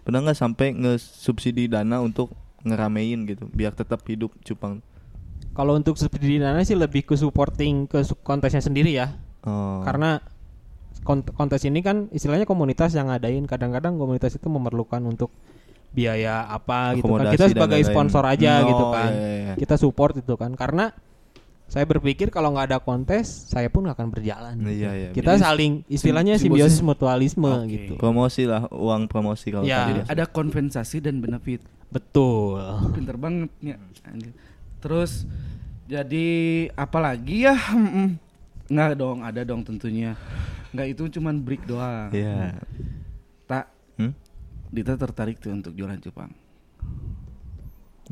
pernah 0.00 0.20
nggak 0.20 0.34
sampai 0.34 0.72
nge-subsidi 0.72 1.64
dana 1.66 2.00
untuk 2.00 2.32
ngeramein 2.60 3.24
gitu 3.24 3.44
biar 3.46 3.72
tetap 3.72 4.00
hidup 4.04 4.32
cupang 4.40 4.80
Kalau 5.52 5.76
untuk 5.76 5.94
subsidi 5.94 6.40
dana 6.40 6.58
sih 6.60 6.74
lebih 6.74 7.04
ke 7.04 7.14
supporting 7.14 7.86
ke 7.86 8.02
kontesnya 8.18 8.58
sendiri 8.58 8.90
ya. 8.90 9.14
oh. 9.44 9.84
Karena 9.84 10.18
kont- 11.00 11.30
kontes 11.30 11.62
ini 11.62 11.78
kan 11.78 12.10
istilahnya 12.10 12.42
komunitas 12.42 12.90
yang 12.90 13.06
ngadain. 13.06 13.46
Kadang-kadang 13.46 13.94
komunitas 13.94 14.34
itu 14.34 14.50
memerlukan 14.50 14.98
untuk 15.04 15.30
biaya 15.94 16.50
apa 16.50 16.98
gitu 16.98 17.06
kan. 17.06 17.30
Kita 17.30 17.46
sebagai 17.46 17.78
sponsor 17.86 18.26
aja 18.26 18.52
Oh, 18.60 18.66
gitu 18.66 18.84
kan. 18.90 19.10
iya, 19.14 19.22
iya, 19.22 19.38
iya. 19.46 19.54
Kita 19.54 19.78
support 19.78 20.18
itu 20.18 20.34
kan. 20.34 20.58
Karena 20.58 20.90
saya 21.74 21.82
berpikir 21.84 22.30
kalau 22.30 22.54
nggak 22.54 22.70
ada 22.70 22.78
kontes, 22.78 23.26
saya 23.50 23.66
pun 23.66 23.82
nggak 23.82 23.98
akan 23.98 24.08
berjalan. 24.08 24.54
Iya, 24.62 24.90
iya, 24.94 25.08
Kita 25.10 25.34
Jadi 25.34 25.42
saling 25.42 25.72
istilahnya 25.84 26.38
sim- 26.38 26.46
simbiosis 26.46 26.78
simbiosis. 26.78 26.86
mutualisme 26.86 27.50
Oke. 27.50 27.66
gitu. 27.68 27.92
promosi 27.96 28.46
lah 28.46 28.70
uang 28.70 29.04
promosi 29.04 29.50
kalau 29.50 29.66
Ya. 29.66 29.82
tadi 29.84 30.00
ada 30.06 30.24
kompensasi 30.24 31.02
dan 31.02 31.18
benefit. 31.18 31.66
Betul. 31.90 32.62
Pinter 32.94 33.14
banget 33.16 33.50
ya. 33.60 33.74
Terus 34.78 35.26
jadi 35.84 36.26
apalagi 36.72 37.42
ya? 37.44 37.58
Nggak 38.64 38.94
dong, 38.94 39.20
ada 39.20 39.42
dong 39.42 39.60
tentunya. 39.60 40.14
Nggak 40.70 40.86
itu 40.88 41.18
cuman 41.18 41.36
break 41.36 41.66
doang. 41.66 42.08
Iya. 42.10 42.54
Tak, 43.44 43.66
Hmm? 43.94 44.14
Dita 44.68 44.94
tertarik 44.94 45.36
tuh 45.36 45.50
untuk 45.52 45.70
jualan 45.72 45.98
cupang. 45.98 46.30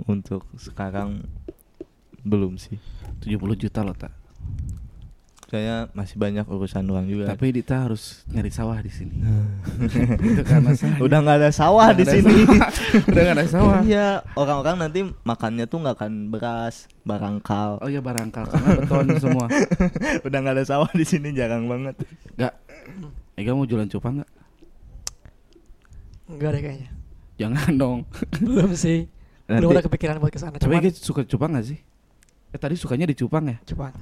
untuk 0.02 0.48
sekarang 0.56 1.20
belum 2.22 2.54
sih 2.54 2.78
70 3.20 3.38
juta 3.58 3.82
loh 3.82 3.94
tak. 3.94 4.10
saya 5.46 5.84
masih 5.92 6.16
banyak 6.16 6.48
urusan 6.48 6.80
uang 6.80 7.06
juga 7.06 7.28
Tapi 7.28 7.52
Dita 7.52 7.84
harus 7.84 8.24
nyari 8.24 8.48
sawah 8.48 8.80
di 8.80 8.88
sini. 8.88 9.20
itu 10.32 10.40
kan 10.42 10.64
udah 10.96 11.18
nggak 11.20 11.38
ada 11.38 11.50
sawah 11.52 11.92
di 11.92 12.02
nggak 12.02 12.08
ada 12.08 12.16
sini 12.16 12.32
sawah. 12.40 12.70
Udah 13.12 13.20
nggak 13.20 13.36
ada 13.36 13.46
sawah. 13.46 13.78
iya 13.84 14.06
orang-orang 14.32 14.76
nanti 14.80 15.04
makannya 15.20 15.68
tuh 15.68 15.84
nggak 15.84 16.00
akan 16.00 16.12
beras 16.32 16.88
barangkal 17.04 17.84
Oh 17.84 17.88
iya 17.92 18.00
barangkal 18.00 18.48
karena 18.48 18.68
beton 18.80 19.06
semua. 19.20 19.44
udah 20.26 20.38
nggak 20.40 20.56
ada 20.56 20.64
sawah 20.64 20.88
di 20.88 21.04
sini 21.04 21.36
jarang 21.36 21.68
banget 21.68 22.00
Gak. 22.34 22.56
Ega 23.36 23.52
mau 23.52 23.68
jualan 23.68 23.86
cupang 23.88 24.24
nggak? 24.24 24.30
Enggak 26.28 26.48
deh 26.48 26.62
kayaknya. 26.62 26.90
Jangan 27.36 27.72
dong. 27.76 27.98
Belum 28.40 28.72
sih. 28.72 29.04
Nanti- 29.44 29.60
Belum 29.60 29.76
ada 29.76 29.84
kepikiran 29.84 30.16
buat 30.16 30.32
ke 30.32 30.40
sana. 30.40 30.56
Tapi 30.56 30.64
Cuman 30.64 30.80
Ega 30.80 30.90
suka 30.94 31.28
cupang 31.28 31.52
gak 31.52 31.68
sih? 31.68 31.78
Eh 32.52 32.60
tadi 32.60 32.76
sukanya 32.76 33.08
di 33.08 33.16
cupang 33.16 33.48
ya? 33.48 33.56
Cupang. 33.64 33.96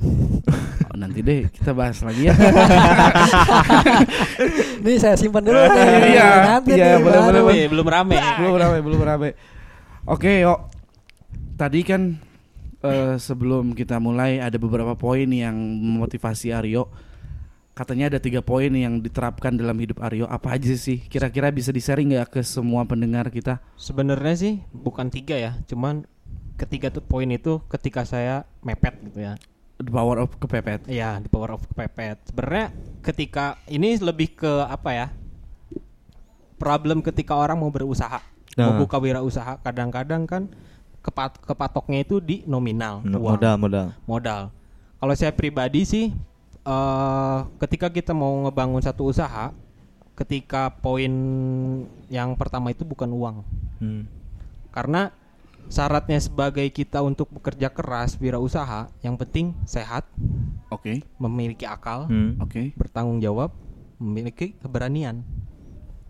Oh, 0.91 0.99
nanti 0.99 1.23
deh 1.23 1.47
kita 1.55 1.71
bahas 1.71 2.03
lagi 2.03 2.27
ya. 2.27 2.35
Ini 4.83 4.99
saya 4.99 5.15
simpan 5.15 5.47
dulu 5.47 5.55
nih. 5.55 6.19
Iya, 6.19 6.29
Nanti 6.59 6.75
iya, 6.75 6.99
nih 6.99 7.07
boleh, 7.07 7.21
boleh, 7.23 7.43
boleh. 7.47 7.65
Belum 7.71 7.87
rame. 7.87 8.19
belum 8.19 8.55
rame, 8.59 8.79
belum 8.83 9.01
rame. 9.07 9.29
Oke, 10.03 10.43
yuk. 10.43 10.67
Tadi 11.55 11.87
kan 11.87 12.19
eh, 12.83 13.15
sebelum 13.23 13.71
kita 13.71 14.03
mulai 14.03 14.43
ada 14.43 14.59
beberapa 14.59 14.99
poin 14.99 15.31
yang 15.31 15.55
memotivasi 15.79 16.51
Aryo. 16.51 16.91
Katanya 17.71 18.11
ada 18.11 18.19
tiga 18.19 18.43
poin 18.43 18.75
yang 18.75 18.99
diterapkan 18.99 19.55
dalam 19.55 19.79
hidup 19.79 20.03
Aryo. 20.03 20.27
Apa 20.27 20.59
aja 20.59 20.75
sih? 20.75 21.07
Kira-kira 21.07 21.55
bisa 21.55 21.71
di-sharing 21.71 22.19
nggak 22.19 22.35
ke 22.35 22.41
semua 22.43 22.83
pendengar 22.83 23.31
kita? 23.31 23.63
Sebenarnya 23.79 24.35
sih 24.35 24.55
bukan 24.75 25.07
tiga 25.07 25.39
ya, 25.39 25.55
cuman 25.71 26.03
ketiga 26.61 26.93
tuh 26.93 27.01
poin 27.01 27.25
itu 27.27 27.57
ketika 27.73 28.05
saya 28.05 28.45
mepet 28.61 28.93
gitu 29.09 29.25
ya. 29.25 29.35
The 29.81 29.89
power 29.89 30.21
of 30.21 30.37
kepepet. 30.37 30.85
Iya, 30.93 31.25
di 31.25 31.29
power 31.33 31.57
of 31.57 31.65
kepepet. 31.65 32.21
Sebenarnya 32.29 32.69
ketika 33.01 33.57
ini 33.65 33.97
lebih 33.97 34.37
ke 34.37 34.53
apa 34.69 34.91
ya? 34.93 35.07
Problem 36.61 37.01
ketika 37.01 37.33
orang 37.33 37.57
mau 37.57 37.73
berusaha, 37.73 38.21
mau 38.61 38.77
Nah. 38.77 38.77
buka 38.77 39.01
wirausaha, 39.01 39.57
kadang-kadang 39.65 40.29
kan 40.29 40.53
kepat 41.01 41.41
kepatoknya 41.41 42.05
itu 42.05 42.21
di 42.21 42.45
nominal, 42.45 43.01
No- 43.01 43.25
uang, 43.25 43.41
modal 43.41 43.55
modal 43.57 43.87
modal. 44.05 44.43
Kalau 45.01 45.15
saya 45.17 45.33
pribadi 45.33 45.89
sih 45.89 46.13
eh 46.61 47.39
ketika 47.57 47.89
kita 47.89 48.13
mau 48.13 48.45
ngebangun 48.45 48.85
satu 48.85 49.09
usaha, 49.09 49.57
ketika 50.13 50.69
poin 50.85 51.09
yang 52.13 52.37
pertama 52.37 52.69
itu 52.69 52.85
bukan 52.85 53.09
uang. 53.09 53.37
Hmm. 53.81 54.05
Karena 54.69 55.09
syaratnya 55.71 56.19
sebagai 56.19 56.67
kita 56.75 56.99
untuk 57.01 57.31
bekerja 57.31 57.71
keras 57.71 58.19
wirausaha, 58.19 58.91
yang 59.07 59.15
penting 59.15 59.55
sehat, 59.63 60.03
Oke, 60.69 61.07
memiliki 61.17 61.63
akal, 61.65 62.11
Hmm. 62.11 62.35
oke. 62.43 62.75
bertanggung 62.75 63.23
jawab, 63.23 63.55
memiliki 64.03 64.59
keberanian. 64.59 65.23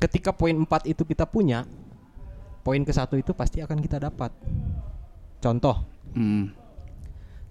Ketika 0.01 0.33
poin 0.33 0.57
4 0.57 0.89
itu 0.89 1.05
kita 1.05 1.29
punya, 1.29 1.69
poin 2.65 2.81
ke 2.81 2.93
satu 2.93 3.21
itu 3.21 3.37
pasti 3.37 3.61
akan 3.61 3.79
kita 3.85 4.01
dapat. 4.01 4.33
Contoh, 5.45 5.85
Hmm. 6.17 6.57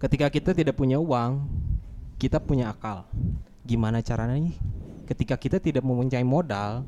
ketika 0.02 0.34
kita 0.34 0.58
tidak 0.58 0.74
punya 0.74 0.98
uang, 0.98 1.46
kita 2.18 2.42
punya 2.42 2.74
akal. 2.74 3.06
Gimana 3.70 4.02
caranya 4.02 4.42
nih? 4.42 4.58
Ketika 5.06 5.38
kita 5.38 5.62
tidak 5.62 5.86
mempunyai 5.86 6.26
modal, 6.26 6.86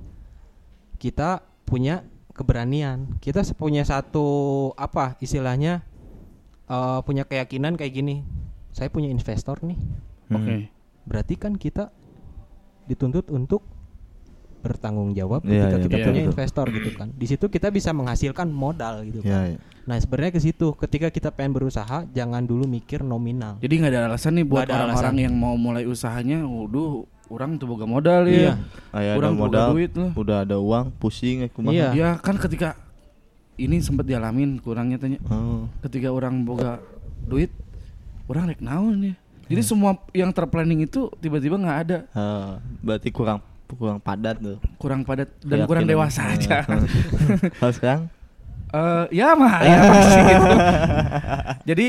kita 0.97 1.45
punya 1.65 2.05
keberanian. 2.41 3.21
Kita 3.21 3.45
punya 3.53 3.85
satu 3.85 4.69
apa 4.75 5.15
istilahnya 5.21 5.85
eh, 6.65 6.99
punya 7.05 7.23
keyakinan 7.23 7.77
kayak 7.77 7.93
gini. 7.93 8.25
Saya 8.73 8.89
punya 8.89 9.07
investor 9.07 9.61
nih. 9.61 9.79
Hmm. 10.33 10.35
Oke. 10.41 10.55
Berarti 11.05 11.33
kan 11.37 11.53
kita 11.55 11.93
dituntut 12.89 13.29
untuk 13.29 13.63
bertanggung 14.61 15.11
jawab 15.11 15.41
Iya, 15.41 15.67
ketika 15.67 15.67
iya, 15.67 15.81
kita 15.81 15.89
betul, 15.91 16.05
punya 16.05 16.13
betul. 16.15 16.31
investor 16.31 16.65
gitu 16.69 16.89
kan. 16.93 17.07
Di 17.11 17.25
situ 17.25 17.45
kita 17.47 17.67
bisa 17.67 17.89
menghasilkan 17.91 18.47
modal 18.47 19.01
gitu 19.03 19.19
Ya, 19.19 19.33
kan. 19.35 19.45
ya. 19.49 19.59
Nah, 19.81 19.97
sebenarnya 19.97 20.31
ke 20.31 20.39
situ 20.39 20.67
ketika 20.77 21.09
kita 21.09 21.29
pengen 21.29 21.51
berusaha 21.51 22.05
jangan 22.07 22.41
dulu 22.41 22.63
mikir 22.63 23.01
nominal. 23.01 23.57
Jadi 23.57 23.73
nggak 23.75 23.91
ada 23.91 24.01
alasan 24.07 24.37
nih 24.37 24.45
buat 24.45 24.65
orang-orang 24.65 24.93
alasan. 25.11 25.17
yang 25.19 25.33
mau 25.33 25.57
mulai 25.57 25.83
usahanya. 25.83 26.45
Waduh, 26.45 27.03
orang 27.27 27.57
tuh 27.57 27.65
boga 27.65 27.83
modal 27.83 28.23
ya. 28.25 28.53
Iya. 28.93 29.13
Orang 29.15 29.35
boga 29.35 29.49
modal 29.65 29.67
duit 29.73 29.91
loh. 29.91 30.11
udah 30.13 30.37
ada 30.41 30.55
uang 30.55 30.93
pusing 30.95 31.41
ya 31.41 31.49
kumaha 31.49 31.73
Iya. 31.73 31.87
Ya 31.91 32.09
kan 32.15 32.37
ketika 32.37 32.77
ini 33.57 33.77
sempat 33.77 34.05
dialamin 34.05 34.57
kurangnya 34.57 34.97
tanya. 34.97 35.17
oh. 35.27 35.65
Ketika 35.81 36.09
orang 36.09 36.41
boga 36.41 36.77
duit, 37.23 37.49
orang 38.25 38.49
rek 38.49 38.61
naon 38.61 39.01
ya. 39.03 39.15
Jadi 39.45 39.61
semua 39.61 39.99
yang 40.11 40.31
terplanning 40.31 40.79
itu 40.81 41.11
tiba-tiba 41.19 41.59
nggak 41.59 41.79
ada, 41.83 41.97
Ah, 42.11 42.63
berarti 42.79 43.11
kurang 43.11 43.43
kurang 43.75 43.99
padat 43.99 44.37
tuh 44.37 44.57
kurang 44.77 45.01
padat 45.03 45.29
dan 45.41 45.63
kurang 45.63 45.85
Keyakinan. 45.85 46.07
dewasa 46.07 46.21
aja. 46.31 46.55
Ah. 46.67 46.81
kalau 47.59 47.73
sekarang 47.73 48.03
Eh, 48.71 49.05
ya 49.19 49.35
mah, 49.35 49.59
ya 49.67 49.77
pasti 49.91 50.19
itu. 50.31 50.51
Jadi 51.67 51.87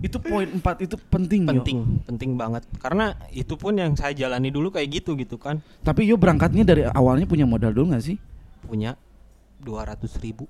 itu 0.00 0.16
poin 0.16 0.48
4 0.48 0.80
itu 0.80 0.96
penting, 1.12 1.44
yo. 1.44 1.60
penting, 1.60 1.78
penting 2.08 2.30
banget. 2.40 2.64
Karena 2.80 3.12
itu 3.28 3.52
pun 3.60 3.76
yang 3.76 3.92
saya 3.92 4.16
jalani 4.16 4.48
dulu 4.48 4.72
kayak 4.72 4.88
gitu 4.88 5.12
gitu 5.12 5.36
kan. 5.36 5.60
Tapi 5.84 6.08
yo 6.08 6.16
berangkatnya 6.16 6.64
dari 6.64 6.88
awalnya 6.88 7.28
punya 7.28 7.44
modal 7.44 7.68
dulu 7.68 7.92
nggak 7.92 8.00
sih? 8.00 8.16
Punya 8.64 8.96
200 9.60 10.08
ribu 10.24 10.48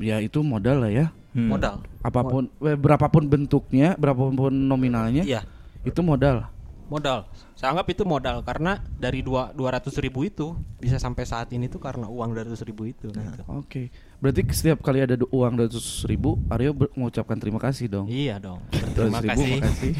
Ya 0.00 0.16
itu 0.16 0.40
modal 0.40 0.80
lah 0.80 0.88
ya. 0.90 1.06
Hmm. 1.36 1.52
modal. 1.52 1.84
Apa 2.00 2.24
pun, 2.24 2.48
eh, 2.64 2.74
berapapun 2.80 3.28
bentuknya, 3.28 3.94
berapapun 4.00 4.50
nominalnya, 4.50 5.22
Iya, 5.22 5.44
itu 5.84 6.00
modal. 6.00 6.48
Modal. 6.90 7.30
Saya 7.54 7.70
anggap 7.70 7.86
itu 7.94 8.02
modal 8.02 8.42
karena 8.42 8.82
dari 8.98 9.22
dua 9.22 9.54
200 9.54 9.94
ribu 10.02 10.26
itu 10.26 10.58
bisa 10.82 10.98
sampai 10.98 11.22
saat 11.22 11.46
ini 11.54 11.70
tuh 11.70 11.78
karena 11.78 12.10
uang 12.10 12.34
200 12.34 12.58
ribu 12.66 12.90
itu. 12.90 13.06
gitu. 13.14 13.42
Oke, 13.46 13.94
berarti 14.18 14.42
setiap 14.50 14.82
kali 14.82 15.06
ada 15.06 15.14
uang 15.14 15.54
200 15.70 16.10
ribu, 16.10 16.42
Aryo 16.50 16.74
mengucapkan 16.98 17.38
terima 17.38 17.62
kasih 17.62 17.86
dong. 17.86 18.06
Iya 18.10 18.42
dong. 18.42 18.58
200 18.74 18.98
Terima 18.98 19.18
ribu, 19.22 19.30
kasih. 19.30 19.52
makasih. 19.62 19.92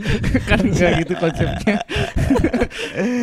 kan 0.50 0.60
nggak 0.64 0.90
gitu 1.04 1.14
konsepnya. 1.20 1.76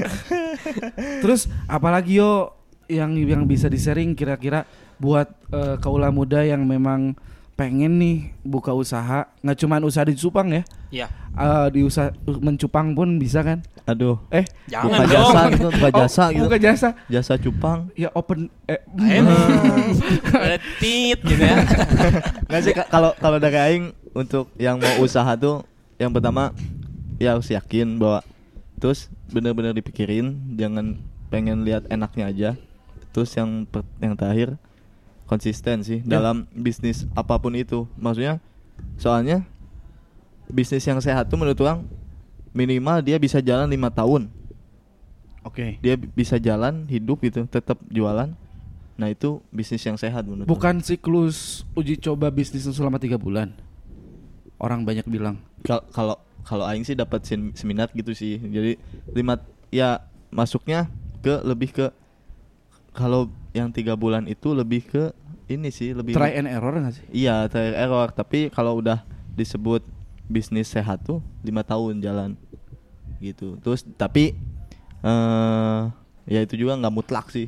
Terus 1.26 1.42
apalagi 1.66 2.22
yo 2.22 2.54
yang 2.86 3.18
yang 3.18 3.50
bisa 3.50 3.66
di-sharing 3.66 4.14
kira-kira 4.14 4.70
buat 5.02 5.28
eh, 5.50 5.76
kaula 5.82 6.14
muda 6.14 6.46
yang 6.46 6.62
memang 6.64 7.18
pengen 7.56 7.96
nih 7.96 8.18
buka 8.42 8.72
usaha, 8.72 9.32
nggak 9.40 9.58
cuman 9.58 9.82
usaha 9.84 10.04
di 10.04 10.12
Cupang 10.14 10.52
ya, 10.52 10.64
Iya. 10.92 11.08
Eh, 11.34 11.68
di 11.72 11.82
usaha 11.82 12.12
mencupang 12.28 12.92
pun 12.92 13.16
bisa 13.16 13.40
kan? 13.42 13.60
Aduh. 13.84 14.20
Eh, 14.28 14.44
Jangan 14.68 14.88
buka 14.88 15.04
dong. 15.04 15.12
jasa 15.12 15.42
gitu, 15.50 15.68
buka 15.70 15.88
oh, 15.88 15.92
jasa 15.94 16.24
gitu. 16.30 16.44
buka 16.44 16.58
jasa, 16.58 16.90
Jasa 17.08 17.34
cupang. 17.36 17.80
ya 17.94 18.10
open, 18.12 18.48
eh. 18.68 18.80
Ada 20.32 20.58
tit 20.80 21.20
gitu 21.22 21.44
ya. 21.44 21.58
Nggak 22.48 22.62
sih 22.62 22.74
kalau 22.88 23.12
kalau 23.16 23.38
dari 23.38 23.56
aing 23.58 23.86
untuk 24.12 24.52
yang 24.56 24.80
mau 24.80 24.96
usaha 25.00 25.36
tuh 25.36 25.64
yang 25.96 26.12
pertama 26.12 26.52
ya 27.18 27.36
harus 27.36 27.48
yakin 27.48 27.96
bahwa 27.96 28.20
terus 28.76 29.08
bener-bener 29.28 29.72
dipikirin 29.72 30.56
jangan 30.56 31.00
pengen 31.28 31.64
lihat 31.64 31.88
enaknya 31.88 32.26
aja 32.28 32.50
terus 33.12 33.32
yang 33.34 33.64
per- 33.64 33.88
yang 34.00 34.16
terakhir 34.16 34.60
konsisten 35.26 35.82
sih 35.82 36.00
Ya. 36.02 36.18
dalam 36.18 36.46
bisnis 36.52 37.06
apa 37.14 37.36
pun 37.36 37.54
itu 37.54 37.90
maksudnya 37.96 38.38
soalnya 38.96 39.44
bisnis 40.46 40.82
yang 40.82 41.00
sehat 41.00 41.26
tuh 41.26 41.36
menurut 41.36 41.58
orang 41.60 41.84
minimal 42.52 43.02
dia 43.02 43.18
bisa 43.18 43.40
jalan 43.40 43.66
lima 43.66 43.90
tahun 43.90 44.30
Oke. 45.42 45.78
dia 45.80 45.94
bi- 45.94 46.10
bisa 46.12 46.38
jalan 46.38 46.86
hidup 46.86 47.22
gitu 47.22 47.46
tetap 47.46 47.78
jualan 47.88 48.34
nah 48.96 49.08
itu 49.08 49.44
bisnis 49.50 49.84
yang 49.84 49.96
sehat 49.96 50.24
menurut 50.24 50.44
orang. 50.44 50.52
Bukan 50.52 50.76
siklus 50.80 51.38
uji 51.74 52.00
coba 52.00 52.32
bisnis 52.32 52.64
selama 52.64 52.96
tiga 52.96 53.20
bulan. 53.20 53.52
Orang 54.56 54.88
banyak 54.88 55.04
bilang. 55.04 55.36
Kal- 55.62 55.84
kalau 55.92 56.16
kalau 56.48 56.64
aing 56.64 56.82
sih 56.82 56.96
dapat 56.96 57.28
sem- 57.28 57.52
seminat 57.52 57.92
gitu 57.92 58.16
sih 58.16 58.40
jadi 58.40 58.80
lima 59.12 59.36
ya 59.68 60.00
masuknya 60.32 60.88
ke 61.20 61.44
lebih 61.44 61.74
ke 61.74 61.86
kalau 62.92 63.28
yang 63.56 63.72
tiga 63.72 63.96
bulan 63.96 64.28
itu 64.28 64.52
lebih 64.52 64.84
ke 64.84 65.16
ini 65.48 65.72
sih 65.72 65.96
lebih 65.96 66.12
Try 66.12 66.36
and 66.36 66.52
error 66.52 66.76
nggak 66.76 66.94
sih? 67.00 67.06
iya 67.16 67.48
try 67.48 67.72
and 67.72 67.78
error. 67.80 68.12
Tapi 68.12 68.52
kalau 68.52 68.84
udah 68.84 69.08
disebut 69.40 69.80
bisnis 70.28 70.68
sehat 70.68 71.08
tuh 71.08 71.24
lima 71.40 71.64
tahun 71.64 72.04
jalan 72.04 72.36
gitu. 73.24 73.56
Terus 73.64 73.88
tapi 73.96 74.36
eh 75.00 75.82
ya 76.28 76.44
itu 76.44 76.60
juga 76.60 76.76
nggak 76.76 76.94
mutlak 76.94 77.32
sih. 77.32 77.48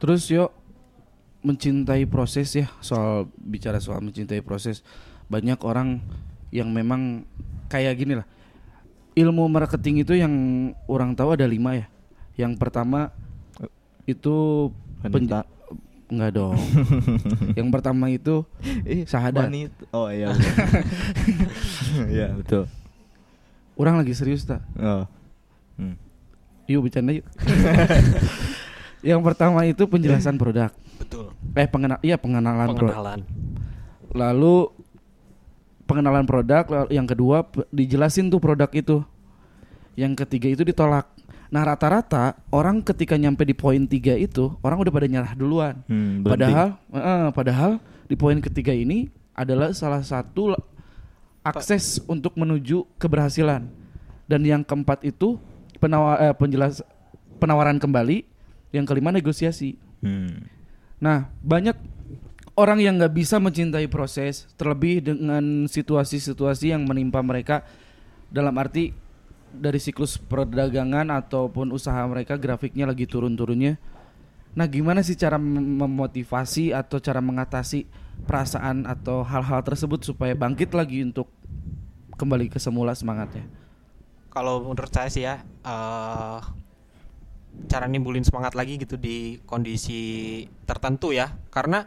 Terus 0.00 0.24
yuk 0.32 0.48
mencintai 1.44 2.08
proses 2.08 2.48
ya 2.56 2.72
soal 2.80 3.28
bicara 3.36 3.76
soal 3.76 4.00
mencintai 4.00 4.40
proses. 4.40 4.80
Banyak 5.28 5.60
orang 5.60 6.00
yang 6.48 6.72
memang 6.72 7.28
kayak 7.68 8.00
gini 8.00 8.16
lah. 8.22 8.26
Ilmu 9.14 9.46
marketing 9.52 10.02
itu 10.06 10.16
yang 10.16 10.32
orang 10.88 11.12
tahu 11.12 11.36
ada 11.36 11.44
lima 11.44 11.76
ya. 11.76 11.86
Yang 12.34 12.58
pertama 12.58 13.14
itu 14.04 14.36
pen- 15.00 15.24
Wanita. 15.24 15.40
enggak 16.06 16.30
dong 16.32 16.56
yang 17.58 17.68
pertama 17.68 18.06
itu 18.08 18.44
eh 18.84 19.02
Syahadat. 19.02 19.48
wanita. 19.48 19.82
oh 19.90 20.08
iya 20.08 20.28
betul. 20.32 20.72
iya 22.14 22.26
betul 22.30 22.64
orang 23.74 23.98
lagi 23.98 24.12
serius 24.12 24.44
tak 24.44 24.60
oh 24.76 25.04
Hmm. 25.74 25.98
yuk 26.66 26.86
bercanda 26.86 27.10
yuk 27.12 27.26
yang 29.02 29.18
pertama 29.20 29.64
itu 29.64 29.84
penjelasan 29.84 30.36
produk 30.36 30.70
Betul. 30.94 31.34
eh 31.52 31.66
pengenal 31.66 31.98
iya 32.00 32.14
pengenalan 32.14 32.70
produk 32.70 32.94
Pengenalan. 32.94 33.20
lalu 34.10 34.56
pengenalan 35.84 36.24
produk 36.24 36.64
lalu 36.64 36.88
yang 36.90 37.04
kedua 37.04 37.42
dijelasin 37.68 38.28
tuh 38.28 38.38
produk 38.38 38.70
itu 38.70 39.02
yang 39.94 40.14
ketiga 40.14 40.48
itu 40.48 40.62
ditolak 40.62 41.10
nah 41.54 41.62
rata-rata 41.62 42.34
orang 42.50 42.82
ketika 42.82 43.14
nyampe 43.14 43.46
di 43.46 43.54
poin 43.54 43.86
tiga 43.86 44.18
itu 44.18 44.50
orang 44.58 44.82
udah 44.82 44.90
pada 44.90 45.06
nyerah 45.06 45.32
duluan. 45.38 45.78
Hmm, 45.86 46.26
berhenti. 46.26 46.50
padahal 46.50 46.68
eh, 46.90 47.28
padahal 47.30 47.72
di 48.10 48.18
poin 48.18 48.42
ketiga 48.42 48.74
ini 48.74 49.06
adalah 49.38 49.70
salah 49.70 50.02
satu 50.02 50.58
akses 51.44 52.00
untuk 52.08 52.34
menuju 52.34 52.88
keberhasilan. 52.96 53.68
Dan 54.24 54.40
yang 54.48 54.64
keempat 54.64 55.04
itu 55.04 55.36
penawa, 55.76 56.16
eh, 56.16 56.34
penjelas 56.34 56.80
penawaran 57.36 57.76
kembali. 57.76 58.24
Yang 58.74 58.90
kelima 58.90 59.14
negosiasi. 59.14 59.78
Hmm. 60.02 60.50
Nah, 60.98 61.30
banyak 61.46 61.78
orang 62.58 62.82
yang 62.82 62.98
nggak 62.98 63.14
bisa 63.14 63.38
mencintai 63.38 63.86
proses, 63.86 64.50
terlebih 64.58 64.98
dengan 64.98 65.70
situasi-situasi 65.70 66.74
yang 66.74 66.82
menimpa 66.82 67.22
mereka. 67.22 67.62
Dalam 68.34 68.50
arti 68.58 68.90
dari 69.54 69.78
siklus 69.78 70.18
perdagangan 70.18 71.08
ataupun 71.14 71.70
usaha 71.70 72.02
mereka 72.04 72.34
grafiknya 72.34 72.84
lagi 72.90 73.06
turun-turunnya. 73.06 73.78
Nah, 74.54 74.66
gimana 74.70 75.02
sih 75.02 75.18
cara 75.18 75.34
mem- 75.34 75.82
memotivasi 75.82 76.70
atau 76.70 77.02
cara 77.02 77.18
mengatasi 77.18 77.86
perasaan 78.26 78.86
atau 78.86 79.26
hal-hal 79.26 79.62
tersebut 79.66 80.06
supaya 80.06 80.34
bangkit 80.38 80.70
lagi 80.74 81.02
untuk 81.02 81.26
kembali 82.14 82.46
ke 82.50 82.62
semula 82.62 82.94
semangatnya? 82.94 83.42
Kalau 84.30 84.62
menurut 84.62 84.90
saya 84.90 85.10
sih 85.10 85.22
ya 85.26 85.42
eh 85.42 86.40
cara 87.70 87.86
nimbulin 87.86 88.26
semangat 88.26 88.58
lagi 88.58 88.78
gitu 88.78 88.98
di 88.98 89.38
kondisi 89.46 90.42
tertentu 90.66 91.10
ya. 91.10 91.34
Karena 91.50 91.86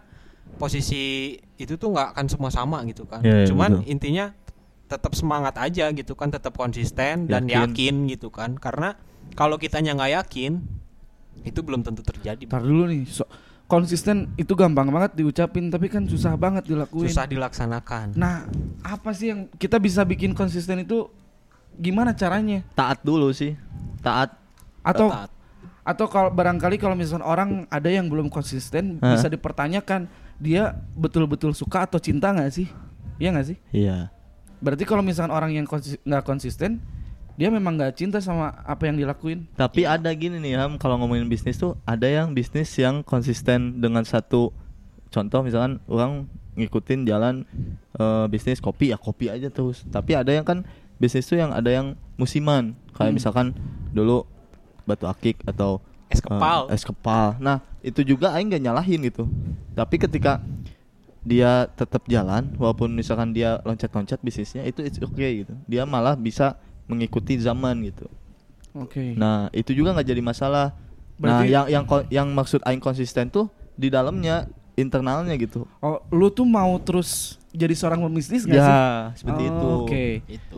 posisi 0.56 1.36
itu 1.60 1.75
tuh 1.75 1.91
nggak 1.91 2.15
akan 2.15 2.25
semua 2.27 2.51
sama 2.51 2.84
gitu 2.88 3.03
kan. 3.08 3.23
Iya, 3.23 3.43
iya, 3.43 3.47
Cuman 3.47 3.84
betul. 3.84 3.91
intinya 3.91 4.25
tetap 4.88 5.12
semangat 5.13 5.60
aja 5.60 5.91
gitu 5.91 6.15
kan, 6.15 6.32
tetap 6.32 6.56
konsisten 6.56 7.28
dan 7.28 7.45
Yakin. 7.45 7.76
yakin, 7.76 7.95
gitu 8.08 8.28
kan. 8.28 8.56
Karena 8.56 8.95
kalau 9.36 9.56
kitanya 9.56 9.93
nggak 9.93 10.12
yakin 10.17 10.63
itu 11.43 11.60
belum 11.60 11.84
tentu 11.84 12.02
terjadi. 12.02 12.47
Ntar 12.47 12.63
dulu 12.63 12.88
nih, 12.88 13.04
so- 13.06 13.28
konsisten 13.67 14.32
itu 14.36 14.56
gampang 14.56 14.88
banget 14.88 15.12
diucapin 15.13 15.67
tapi 15.67 15.91
kan 15.91 16.08
susah 16.08 16.34
banget 16.34 16.63
dilakuin. 16.65 17.12
Susah 17.12 17.28
dilaksanakan. 17.28 18.15
Nah, 18.15 18.47
apa 18.80 19.12
sih 19.12 19.30
yang 19.30 19.52
kita 19.54 19.76
bisa 19.76 20.02
bikin 20.02 20.32
konsisten 20.32 20.82
itu 20.82 21.12
gimana 21.76 22.15
caranya? 22.15 22.63
taat 22.73 23.04
dulu 23.04 23.30
sih 23.30 23.54
taat 24.00 24.34
Atau 24.82 25.12
Taat. 25.12 25.30
atau 25.84 26.08
kalau 26.08 26.32
barangkali 26.32 26.80
kalau 26.80 26.95
misalnya 26.95 27.28
orang 27.28 27.67
ada 27.67 27.91
yang 27.91 28.08
belum 28.08 28.32
konsisten 28.32 28.97
Hah? 28.97 29.13
bisa 29.13 29.28
dipertanyakan 29.28 30.08
dia 30.39 30.71
betul-betul 30.95 31.52
suka 31.52 31.84
atau 31.84 32.00
cinta 32.00 32.32
nggak 32.32 32.50
sih? 32.50 32.71
Iya 33.19 33.36
nggak 33.36 33.47
sih? 33.47 33.58
iya 33.69 34.08
Berarti 34.58 34.84
kalau 34.84 35.02
misalkan 35.02 35.30
orang 35.30 35.52
yang 35.52 35.63
konsis- 35.63 36.02
nggak 36.02 36.24
konsisten 36.24 36.82
dia 37.38 37.54
memang 37.54 37.78
nggak 37.78 37.93
cinta 37.93 38.17
sama 38.17 38.50
apa 38.65 38.89
yang 38.89 38.98
dilakuin. 38.98 39.46
Tapi 39.54 39.86
Iya. 39.86 40.02
ada 40.02 40.10
gini 40.10 40.41
nih 40.41 40.58
Ham, 40.58 40.82
kalau 40.82 40.98
ngomongin 40.98 41.30
bisnis 41.30 41.56
tuh 41.56 41.78
ada 41.86 42.06
yang 42.06 42.34
bisnis 42.34 42.74
yang 42.74 43.06
konsisten 43.06 43.78
dengan 43.78 44.02
satu 44.02 44.50
contoh 45.08 45.46
misalkan 45.46 45.78
orang 45.86 46.26
ngikutin 46.54 47.06
jalan 47.06 47.46
eh, 47.93 48.26
bisnis 48.28 48.58
kopi 48.58 48.89
ya 48.89 48.98
kopi 48.98 49.30
aja 49.30 49.48
terus. 49.48 49.86
Tapi 49.86 50.13
ada 50.13 50.30
yang 50.30 50.41
kan 50.41 50.65
bisnis 50.98 51.26
tuh 51.26 51.38
yang 51.38 51.54
ada 51.54 51.70
yang 51.70 51.93
musiman 52.13 52.74
kayak 52.91 53.13
Hmm. 53.13 53.17
misalkan 53.17 53.48
dulu 53.89 54.26
batu 54.84 55.06
akik 55.06 55.38
atau 55.43 55.78
Es 56.10 56.17
kepal. 56.17 56.72
es 56.72 56.82
kepal. 56.82 57.38
Nah 57.38 57.62
itu 57.82 58.02
juga 58.02 58.34
Aing 58.34 58.50
gak 58.50 58.63
nyalahin 58.63 59.02
gitu. 59.04 59.30
Tapi 59.74 59.98
ketika 60.00 60.41
dia 61.28 61.68
tetap 61.70 62.08
jalan 62.08 62.56
walaupun 62.56 62.88
misalkan 62.90 63.36
dia 63.36 63.60
loncat-loncat 63.62 64.16
bisnisnya 64.18 64.63
itu 64.63 64.80
it's 64.80 64.96
okay 64.98 65.44
gitu. 65.44 65.54
Dia 65.68 65.84
malah 65.84 66.16
bisa 66.16 66.56
mengikuti 66.88 67.36
zaman 67.36 67.84
gitu. 67.84 68.08
Oke. 68.74 69.12
Nah 69.12 69.52
itu 69.52 69.76
juga 69.76 69.92
nggak 69.92 70.08
jadi 70.08 70.24
masalah. 70.24 70.72
Berarti- 71.20 71.52
Nah 71.52 71.66
yang 71.66 71.66
yang 71.68 71.84
yang 72.08 72.28
maksud 72.32 72.63
aing 72.63 72.80
konsisten 72.80 73.28
tuh 73.28 73.52
di 73.74 73.90
dalamnya 73.90 74.48
internalnya 74.74 75.36
gitu. 75.36 75.68
Oh, 75.82 76.00
lu 76.08 76.30
tuh 76.30 76.46
mau 76.46 76.80
terus 76.80 77.36
jadi 77.52 77.74
seorang 77.74 78.00
pembisnis 78.00 78.46
nggak 78.46 78.56
sih? 78.56 78.72
Ya 78.72 78.88
seperti 79.13 79.44
Oh, 79.44 79.50
itu. 79.50 79.68
Oke. 79.84 80.06
Itu. 80.30 80.58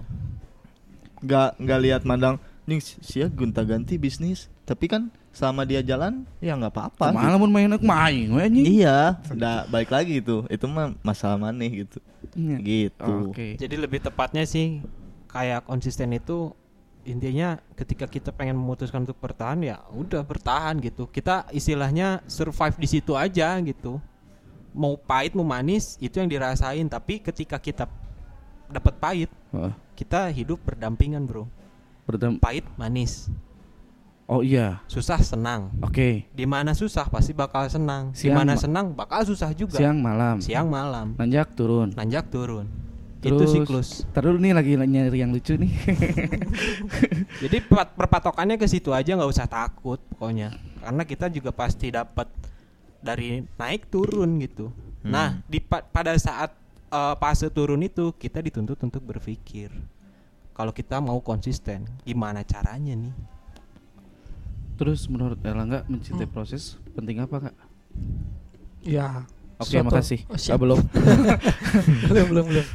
Nggak 1.20 1.50
nggak 1.58 1.80
lihat 1.82 2.02
mandang 2.04 2.36
nih 2.64 2.78
sia 2.80 3.26
gonta 3.28 3.64
ganti 3.64 3.98
bisnis. 3.98 4.52
Tapi 4.64 4.86
kan 4.86 5.10
selama 5.30 5.62
dia 5.64 5.80
jalan 5.80 6.26
ya 6.40 6.58
nggak 6.58 6.74
apa-apa. 6.74 7.06
Ke 7.10 7.16
mana 7.16 7.36
mun 7.38 7.52
main 7.54 7.70
aku 7.70 7.86
main 7.86 8.28
anjing. 8.34 8.66
Iya, 8.82 9.16
udah 9.30 9.70
balik 9.70 9.94
lagi 9.94 10.20
itu. 10.20 10.44
Itu 10.50 10.66
mah 10.66 10.98
masalah 11.02 11.38
maneh 11.38 11.86
gitu. 11.86 11.98
Iya. 12.36 12.58
Gitu. 12.60 13.14
Oke. 13.30 13.48
Jadi 13.56 13.76
lebih 13.78 14.02
tepatnya 14.02 14.44
sih 14.44 14.82
kayak 15.30 15.66
konsisten 15.66 16.12
itu 16.12 16.52
intinya 17.08 17.58
ketika 17.74 18.06
kita 18.06 18.30
pengen 18.30 18.60
memutuskan 18.60 19.02
untuk 19.08 19.18
bertahan 19.18 19.62
ya 19.62 19.82
udah 19.94 20.22
bertahan 20.22 20.78
gitu. 20.82 21.08
Kita 21.08 21.48
istilahnya 21.50 22.22
survive 22.26 22.76
di 22.76 22.88
situ 22.90 23.14
aja 23.16 23.56
gitu. 23.62 24.02
Mau 24.70 24.98
pahit 24.98 25.34
mau 25.34 25.46
manis 25.46 25.98
itu 25.98 26.22
yang 26.22 26.30
dirasain 26.30 26.86
tapi 26.86 27.18
ketika 27.18 27.58
kita 27.58 27.90
dapat 28.70 28.94
pahit 29.02 29.32
Heeh. 29.50 29.74
kita 29.98 30.30
hidup 30.30 30.62
berdampingan 30.62 31.26
bro. 31.26 31.50
Berdam- 32.06 32.42
Pahit 32.42 32.66
manis, 32.74 33.30
Oh 34.30 34.46
iya. 34.46 34.78
susah 34.86 35.18
senang. 35.26 35.74
Oke. 35.82 36.30
Di 36.30 36.46
mana 36.46 36.78
susah 36.78 37.10
pasti 37.10 37.34
bakal 37.34 37.66
senang. 37.66 38.14
Di 38.14 38.30
mana 38.30 38.54
ma- 38.54 38.62
senang 38.62 38.94
bakal 38.94 39.26
susah 39.26 39.50
juga. 39.58 39.82
Siang 39.82 39.98
malam. 39.98 40.38
Siang 40.38 40.70
malam. 40.70 41.18
Nanjak 41.18 41.58
turun. 41.58 41.90
Nanjak 41.98 42.30
turun. 42.30 42.70
Terus, 43.20 43.36
itu 43.36 43.44
siklus. 43.52 43.90
Dulu 44.14 44.38
nih 44.38 44.54
lagi 44.54 44.78
nyari 44.78 45.18
yang 45.18 45.34
lucu 45.34 45.58
nih. 45.58 45.74
Jadi 47.44 47.58
pat- 47.66 47.98
perpatokannya 47.98 48.56
ke 48.56 48.70
situ 48.70 48.94
aja 48.94 49.18
nggak 49.18 49.34
usah 49.34 49.50
takut 49.50 49.98
pokoknya. 50.14 50.54
Karena 50.80 51.04
kita 51.04 51.26
juga 51.28 51.50
pasti 51.50 51.90
dapat 51.90 52.30
dari 53.02 53.42
naik 53.58 53.90
turun 53.90 54.38
gitu. 54.40 54.70
Nah, 55.02 55.42
di 55.50 55.58
pa- 55.58 55.84
pada 55.84 56.14
saat 56.16 56.54
eh, 56.90 57.16
fase 57.18 57.50
turun 57.50 57.82
itu 57.82 58.14
kita 58.14 58.40
dituntut 58.40 58.78
untuk 58.80 59.02
berpikir. 59.02 59.74
Kalau 60.54 60.70
kita 60.70 61.02
mau 61.02 61.18
konsisten, 61.20 61.90
gimana 62.04 62.46
caranya 62.46 62.94
nih? 62.94 63.39
Terus 64.80 65.06
menurut 65.06 65.36
Erlangga 65.44 65.84
mencintai 65.86 66.24
Hmm. 66.24 66.32
proses 66.32 66.64
penting 66.96 67.20
apa 67.20 67.52
kak? 67.52 67.56
Ya. 68.82 69.28
Oke 69.60 69.76
suatu- 69.76 69.92
makasih. 69.92 70.20
Oh, 70.26 70.40
Ah, 70.40 70.56
belum 70.64 70.80
belum 72.08 72.26
belum 72.32 72.46
belum. 72.48 72.66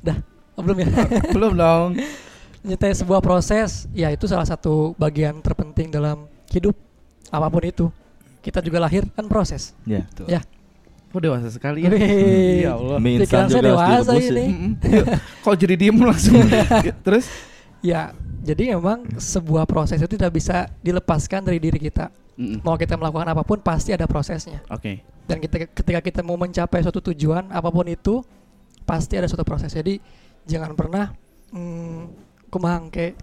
Dah. 0.00 0.16
Oh, 0.56 0.64
belum 0.64 0.76
ya. 0.80 0.88
belum 1.36 1.52
dong. 1.54 1.88
Mencintai 2.62 2.94
sebuah 2.94 3.20
proses, 3.20 3.84
ya 3.92 4.08
itu 4.08 4.24
salah 4.24 4.46
satu 4.46 4.96
bagian 4.96 5.44
terpenting 5.44 5.92
dalam 5.92 6.24
hidup 6.48 6.72
apa 7.28 7.46
pun 7.46 7.62
itu. 7.62 7.86
Kita 8.40 8.58
juga 8.58 8.80
lahir 8.80 9.04
kan 9.12 9.28
proses. 9.28 9.76
Ya. 9.84 10.08
Ya. 10.24 10.40
Kok 11.12 11.20
dewasa 11.20 11.52
sekali 11.52 11.84
ya? 11.84 11.92
Wih. 11.92 12.00
Ya 12.64 12.72
Allah. 12.72 12.96
Mie 12.96 13.20
juga 13.28 13.60
dewasa 13.60 14.16
ini. 14.16 14.72
Kok 15.44 15.54
jadi 15.54 15.74
diem 15.76 16.00
langsung? 16.00 16.40
Terus? 17.04 17.28
Ya, 17.84 18.16
jadi 18.42 18.74
memang 18.76 19.06
sebuah 19.16 19.64
proses 19.64 19.96
itu 19.96 20.10
tidak 20.10 20.34
bisa 20.34 20.66
dilepaskan 20.82 21.46
dari 21.46 21.62
diri 21.62 21.78
kita. 21.78 22.10
Mm-mm. 22.34 22.60
Mau 22.60 22.74
kita 22.74 22.98
melakukan 22.98 23.28
apa 23.28 23.42
pun 23.46 23.62
pasti 23.62 23.94
ada 23.94 24.04
prosesnya. 24.04 24.60
Oke. 24.66 25.04
Dan 25.24 25.38
kita, 25.38 25.70
ketika 25.70 26.00
kita 26.02 26.20
mau 26.26 26.34
mencapai 26.34 26.82
suatu 26.82 26.98
tujuan 27.00 27.46
apa 27.48 27.70
pun 27.70 27.86
itu 27.86 28.20
pasti 28.82 29.14
ada 29.14 29.30
suatu 29.30 29.46
proses. 29.46 29.70
Jadi 29.70 30.02
jangan 30.42 30.74
pernah 30.74 31.14
hmm, 31.54 32.10
kumangke 32.50 33.14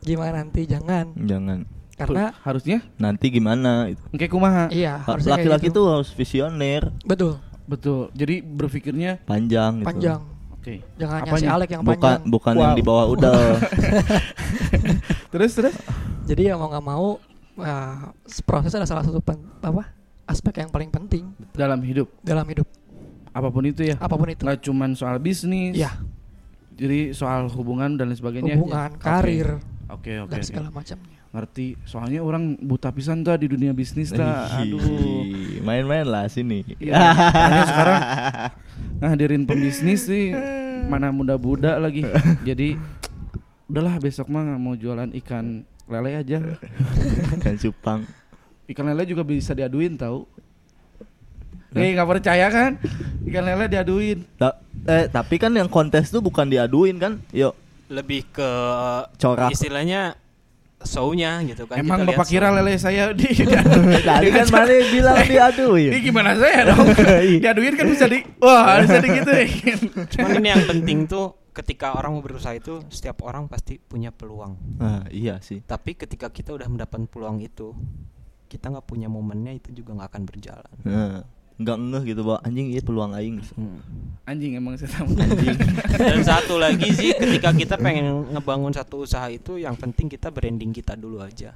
gimana 0.00 0.44
nanti 0.44 0.68
jangan 0.68 1.16
Jangan. 1.16 1.64
karena 1.96 2.32
harusnya 2.44 2.84
Nanti 3.00 3.32
gimana 3.32 3.88
itu. 3.88 4.00
kayak 4.12 4.32
kumaha. 4.32 4.64
iya 4.68 5.00
Laki-laki 5.04 5.72
gitu. 5.72 5.80
tuh 5.80 5.86
harus 5.96 6.10
visioner, 6.12 6.92
betul 7.04 7.40
Betul. 7.64 8.12
Jadi 8.12 8.44
berpikirnya 8.44 9.24
panjang 9.24 9.80
gitu. 9.80 9.88
panjang. 9.88 10.20
Oke. 10.64 10.74
Jangan 10.96 11.18
Apanya? 11.22 11.38
si 11.38 11.46
Alek 11.46 11.70
yang 11.70 11.82
Bukan 11.84 12.00
panjang. 12.00 12.20
bukan 12.26 12.52
yang 12.54 12.72
Wow. 12.72 12.74
di 12.74 12.82
bawah 12.82 13.04
udel. 13.06 13.36
Terus 15.32 15.50
terus? 15.52 15.74
Jadi 16.24 16.42
ya 16.46 16.54
mau 16.54 16.66
nggak 16.66 16.84
mau 16.84 17.06
uh, 17.56 17.96
proses 18.42 18.72
adalah 18.72 18.88
salah 18.88 19.04
satu 19.04 19.20
pen- 19.20 19.44
apa 19.60 19.92
aspek 20.24 20.56
yang 20.56 20.70
paling 20.70 20.88
penting 20.88 21.28
Dalam 21.52 21.84
hidup 21.84 22.08
dalam 22.22 22.48
hidup 22.48 22.64
apa 23.28 23.50
pun 23.50 23.60
itu 23.62 23.82
ya. 23.84 23.98
apa 23.98 24.14
pun 24.14 24.30
itu. 24.30 24.40
Nggak 24.40 24.62
cuman 24.62 24.90
soal 24.94 25.18
bisnis. 25.18 25.74
Ya, 25.74 25.90
Jadi 26.72 27.10
soal 27.12 27.50
hubungan 27.50 27.94
dan 27.94 28.08
lain 28.08 28.16
sebagainya. 28.16 28.54
hubungan, 28.54 28.94
Oke. 28.94 29.02
karir 29.02 29.58
Oke 29.86 30.12
oke. 30.16 30.30
dan 30.30 30.38
oke. 30.38 30.46
segala 30.46 30.68
macamnya. 30.70 31.13
Ngerti. 31.34 31.74
Soalnya 31.82 32.22
orang 32.22 32.54
buta 32.56 32.94
pisan 32.94 33.26
tuh 33.26 33.34
di 33.34 33.50
dunia 33.50 33.74
bisnis 33.74 34.14
dah. 34.14 34.62
Aduh. 34.62 34.78
Main-main 35.60 36.06
lah 36.06 36.30
sini. 36.30 36.62
Iya, 36.78 36.94
makanya 36.94 37.62
sekarang 37.66 38.00
ngadirin 39.02 39.42
pembisnis 39.42 40.06
sih 40.06 40.30
mana 40.86 41.10
muda-muda 41.10 41.74
lagi. 41.76 42.06
Jadi 42.46 42.78
udahlah 43.66 43.98
besok 43.98 44.30
mah 44.30 44.46
mau 44.54 44.78
jualan 44.78 45.10
ikan 45.18 45.66
lele 45.90 46.10
aja. 46.14 46.38
Kan 47.42 47.58
cupang. 47.58 48.06
Ikan 48.64 48.86
lele 48.86 49.02
juga 49.04 49.26
bisa 49.26 49.52
diaduin 49.52 49.98
tahu. 49.98 50.30
Eh 51.74 51.90
nggak 51.90 52.06
percaya 52.08 52.46
kan? 52.46 52.78
Ikan 53.26 53.42
lele 53.42 53.66
diaduin. 53.66 54.22
Ta- 54.38 54.62
eh 54.86 55.10
tapi 55.10 55.36
kan 55.36 55.50
yang 55.50 55.66
kontes 55.66 56.14
tuh 56.14 56.22
bukan 56.22 56.46
diaduin 56.46 56.94
kan? 56.96 57.18
Yuk, 57.34 57.58
Lebih 57.90 58.22
ke 58.30 58.50
corak. 59.18 59.50
istilahnya 59.50 60.14
show-nya 60.84 61.40
gitu 61.48 61.64
kan. 61.66 61.80
Emang 61.80 62.04
bapak 62.04 62.26
kira 62.28 62.52
lele 62.52 62.76
saya 62.78 63.10
di 63.10 63.26
Tadi 64.08 64.28
kan 64.30 64.46
mana 64.52 64.72
bilang 64.92 65.16
Ini 65.20 65.28
diaduin. 65.28 65.90
gimana 66.00 66.30
saya 66.36 66.60
dong? 66.72 66.86
diaduin 67.42 67.74
kan 67.74 67.86
bisa 67.88 68.06
di 68.06 68.20
wah 68.38 68.80
bisa 68.84 69.00
digituin. 69.00 69.78
Cuman 70.12 70.30
ini 70.38 70.48
yang 70.52 70.64
penting 70.68 70.98
tuh 71.08 71.44
ketika 71.54 71.94
orang 71.94 72.18
mau 72.18 72.22
berusaha 72.22 72.52
itu 72.52 72.82
setiap 72.90 73.22
orang 73.22 73.46
pasti 73.46 73.78
punya 73.78 74.10
peluang. 74.10 74.58
Ah, 74.82 75.06
iya 75.08 75.38
sih. 75.38 75.62
Tapi 75.62 75.94
ketika 75.94 76.28
kita 76.28 76.50
udah 76.50 76.66
mendapat 76.66 77.06
peluang 77.06 77.38
itu, 77.38 77.70
kita 78.50 78.74
nggak 78.74 78.86
punya 78.86 79.06
momennya 79.06 79.54
itu 79.54 79.70
juga 79.70 79.94
nggak 79.94 80.08
akan 80.10 80.22
berjalan. 80.26 80.74
Nah, 80.82 81.22
nggak 81.54 81.78
ngeh 81.78 82.02
gitu 82.10 82.20
bahwa 82.26 82.40
anjing 82.42 82.66
iya 82.74 82.82
peluang 82.82 83.12
aing. 83.14 83.38
Hmm. 83.54 83.78
Anjing 84.26 84.58
emang 84.58 84.74
saya 84.74 84.90
tahu. 84.90 85.14
Anjing. 85.14 85.54
Dan 86.02 86.20
satu 86.26 86.58
lagi 86.58 86.90
sih 86.90 87.14
ketika 87.14 87.54
kita 87.54 87.74
pengen 87.78 88.26
ngebangun 88.34 88.74
satu 88.74 89.06
usaha 89.06 89.26
itu 89.30 89.62
yang 89.62 89.78
penting 89.78 90.10
kita 90.10 90.34
branding 90.34 90.74
kita 90.74 90.98
dulu 90.98 91.22
aja. 91.22 91.54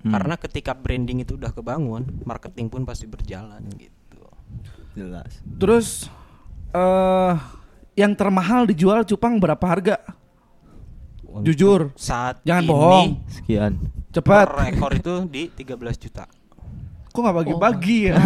Hmm, 0.00 0.12
Karena 0.12 0.34
ketika 0.40 0.72
branding 0.72 1.20
itu 1.24 1.36
udah 1.36 1.52
kebangun, 1.52 2.24
marketing 2.24 2.72
pun 2.72 2.84
pasti 2.88 3.04
berjalan 3.04 3.60
gitu. 3.76 4.24
jelas. 4.96 5.42
Terus 5.58 6.08
eh 6.72 7.34
yang 7.94 8.12
termahal 8.16 8.64
dijual 8.64 9.04
cupang 9.04 9.36
berapa 9.36 9.64
harga? 9.68 9.96
Untuk 11.34 11.50
Jujur. 11.50 11.80
Saat 11.98 12.46
Jangan 12.46 12.62
ini, 12.62 12.70
bohong. 12.70 13.08
Sekian. 13.26 13.72
Cepat. 14.14 14.46
Per 14.46 14.70
ekor 14.70 14.92
itu 14.94 15.14
di 15.26 15.50
13 15.50 15.98
juta. 15.98 16.24
Kok 17.14 17.22
nggak 17.22 17.36
bagi-bagi 17.36 18.10
ya? 18.10 18.18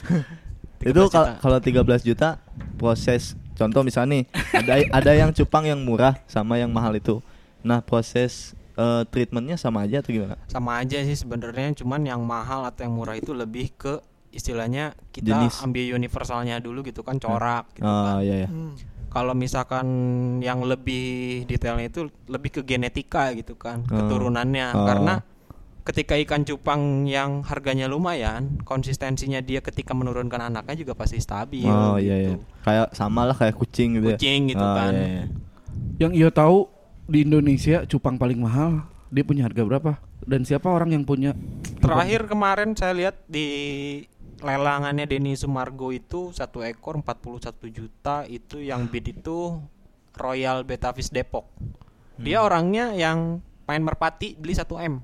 Itu 0.80 1.02
13 1.02 1.10
kal- 1.10 1.26
juta. 1.26 1.42
kalau 1.42 1.58
13 1.58 2.06
juta 2.06 2.28
proses 2.74 3.34
contoh 3.52 3.82
misalnya 3.82 4.14
nih 4.14 4.24
ada 4.52 4.72
ada 4.94 5.12
yang 5.12 5.30
cupang 5.32 5.66
yang 5.66 5.82
murah 5.82 6.14
sama 6.26 6.54
yang 6.54 6.70
mahal 6.70 6.94
itu. 6.94 7.18
Nah, 7.60 7.78
proses 7.78 8.54
eh, 8.74 9.02
treatmentnya 9.06 9.54
sama 9.54 9.82
aja 9.82 9.98
atau 9.98 10.10
gimana? 10.12 10.38
Sama 10.46 10.78
aja 10.78 10.98
sih 10.98 11.14
sebenarnya 11.14 11.74
cuman 11.76 12.02
yang 12.04 12.22
mahal 12.22 12.62
atau 12.62 12.82
yang 12.82 12.94
murah 12.94 13.14
itu 13.14 13.30
lebih 13.30 13.70
ke 13.72 13.98
istilahnya 14.30 14.94
kita 15.10 15.34
Jenis. 15.42 15.58
ambil 15.58 15.90
universalnya 15.92 16.56
dulu 16.56 16.82
gitu 16.82 17.02
kan 17.02 17.18
corak 17.18 17.74
gitu 17.74 17.82
Ah, 17.84 18.16
kan. 18.16 18.22
iya 18.22 18.46
ya. 18.46 18.48
Hmm. 18.48 18.78
Kalau 19.06 19.34
misalkan 19.34 19.86
yang 20.38 20.62
lebih 20.62 21.42
detailnya 21.44 21.86
itu 21.86 22.06
lebih 22.24 22.50
ke 22.50 22.60
genetika 22.62 23.34
gitu 23.34 23.54
kan, 23.54 23.82
Oh. 23.84 23.98
keturunannya 23.98 24.66
Oh. 24.72 24.86
karena 24.86 25.14
ketika 25.82 26.14
ikan 26.22 26.46
cupang 26.46 27.04
yang 27.04 27.42
harganya 27.42 27.90
lumayan, 27.90 28.62
konsistensinya 28.62 29.42
dia 29.42 29.58
ketika 29.58 29.92
menurunkan 29.92 30.38
anaknya 30.38 30.78
juga 30.78 30.94
pasti 30.94 31.18
stabil 31.18 31.66
Oh 31.66 31.98
gitu. 31.98 32.06
iya 32.06 32.16
iya. 32.18 32.34
Kayak 32.62 32.94
sama 32.94 33.26
lah 33.26 33.34
kayak 33.34 33.58
kucing 33.58 33.98
gitu 33.98 34.14
ya. 34.14 34.18
Kucing 34.18 34.40
gitu 34.54 34.62
Oh, 34.62 34.74
kan. 34.78 34.92
iya, 34.94 35.06
iya. 35.06 35.24
yang 35.98 36.12
ia 36.14 36.28
tahu 36.30 36.70
di 37.06 37.26
Indonesia 37.26 37.82
cupang 37.84 38.16
paling 38.16 38.38
mahal 38.38 38.86
dia 39.10 39.26
punya 39.26 39.44
harga 39.44 39.62
berapa? 39.66 39.92
Dan 40.22 40.46
siapa 40.46 40.70
orang 40.70 40.94
yang 40.94 41.02
punya? 41.02 41.34
Terakhir 41.82 42.30
kemarin 42.30 42.78
saya 42.78 42.94
lihat 42.94 43.26
di 43.26 43.46
lelangannya 44.38 45.06
Denny 45.06 45.34
Sumargo 45.34 45.90
itu 45.90 46.30
satu 46.30 46.62
ekor 46.62 46.98
41 46.98 47.42
juta 47.70 48.22
itu 48.26 48.62
yang 48.62 48.86
bid 48.86 49.18
itu 49.18 49.58
Royal 50.14 50.62
Betavis 50.62 51.10
Depok. 51.10 51.46
Dia 52.18 52.42
orangnya 52.42 52.94
yang 52.94 53.42
main 53.66 53.82
merpati 53.82 54.38
beli 54.38 54.54
1 54.54 54.66
M. 54.78 55.02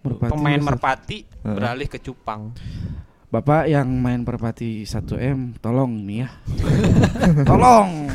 Merpati 0.00 0.30
Pemain 0.30 0.60
merpati 0.60 1.18
Heeh. 1.22 1.54
beralih 1.54 1.86
ke 1.86 1.98
cupang. 1.98 2.52
Bapak 3.28 3.64
yang 3.64 3.86
main 3.86 4.20
perpati 4.20 4.82
1 4.82 5.06
m, 5.14 5.54
tolong 5.56 6.02
nih 6.02 6.26
ya. 6.26 6.28
tolong, 7.48 8.10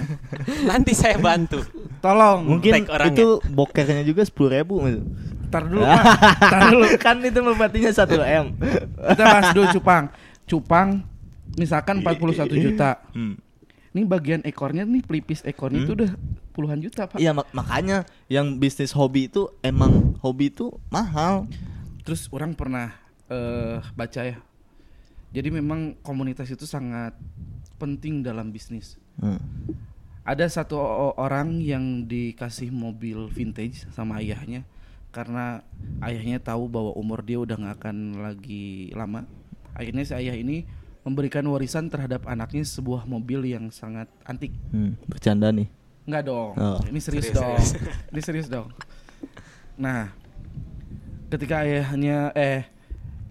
Nanti 0.65 0.91
saya 0.91 1.15
bantu. 1.15 1.63
tolong. 1.99 2.43
Mungkin 2.43 2.83
itu 2.83 3.39
bokernya 3.47 4.03
juga 4.03 4.21
sepuluh 4.21 4.51
ribu 4.53 4.83
gitu. 4.83 5.07
Tar 5.47 5.65
dulu 5.65 5.81
Pak. 5.81 6.03
Tar 6.41 6.61
dulu. 6.67 6.85
kan 7.05 7.17
itu 7.21 7.39
merpatinya 7.39 7.91
1 7.91 8.11
m. 8.19 8.45
Kita 8.91 9.23
bahas 9.23 9.47
dulu 9.53 9.65
cupang. 9.71 10.03
Cupang 10.43 10.87
misalkan 11.55 12.03
41 12.03 12.51
juta. 12.51 12.99
Hmm. 13.15 13.39
Ini 13.95 14.03
bagian 14.03 14.43
ekornya 14.43 14.83
nih 14.83 14.99
pelipis 14.99 15.39
ekornya 15.41 15.79
Hmm. 15.79 15.87
itu 15.87 15.93
udah 15.95 16.11
puluhan 16.51 16.83
juta, 16.83 17.07
Pak. 17.07 17.15
Iya 17.15 17.31
mak- 17.31 17.47
makanya 17.51 18.03
yang 18.27 18.59
bisnis 18.59 18.91
hobi 18.91 19.31
itu 19.31 19.47
emang 19.61 20.19
hobi 20.19 20.51
itu 20.51 20.75
mahal. 20.89 21.47
Terus 22.05 22.29
orang 22.29 22.53
pernah 22.53 22.93
eh 23.27 23.81
baca 23.97 24.21
ya. 24.21 24.37
Jadi 25.33 25.49
memang 25.51 25.99
komunitas 25.99 26.47
itu 26.47 26.63
sangat 26.63 27.17
penting 27.75 28.23
dalam 28.23 28.53
bisnis. 28.53 28.95
Hmm. 29.19 29.41
Ada 30.25 30.47
satu 30.49 30.77
orang 31.19 31.59
yang 31.61 32.07
dikasih 32.07 32.71
mobil 32.73 33.29
vintage 33.29 33.85
sama 33.93 34.21
ayahnya 34.23 34.65
karena 35.13 35.61
ayahnya 36.01 36.41
tahu 36.41 36.65
bahwa 36.67 36.91
umur 36.97 37.21
dia 37.21 37.37
udah 37.41 37.57
nggak 37.57 37.75
akan 37.83 37.97
lagi 38.23 38.89
lama. 38.95 39.27
Akhirnya 39.75 40.07
si 40.07 40.13
ayah 40.15 40.33
ini 40.33 40.63
memberikan 41.05 41.45
warisan 41.45 41.91
terhadap 41.91 42.25
anaknya 42.25 42.65
sebuah 42.65 43.05
mobil 43.05 43.45
yang 43.45 43.69
sangat 43.69 44.09
antik. 44.25 44.55
Hmm, 44.73 44.97
Bercanda 45.05 45.53
nih. 45.53 45.69
Enggak 46.09 46.23
dong. 46.25 46.51
Oh. 46.57 46.79
Ini 46.89 46.99
serius, 47.01 47.29
Serius, 47.29 47.37
dong. 47.37 47.59
serius. 47.61 47.97
Ini 48.13 48.21
serius 48.21 48.47
dong. 48.49 48.67
Nah, 49.77 50.09
ketika 51.35 51.67
ayahnya 51.67 52.31
eh 52.31 52.63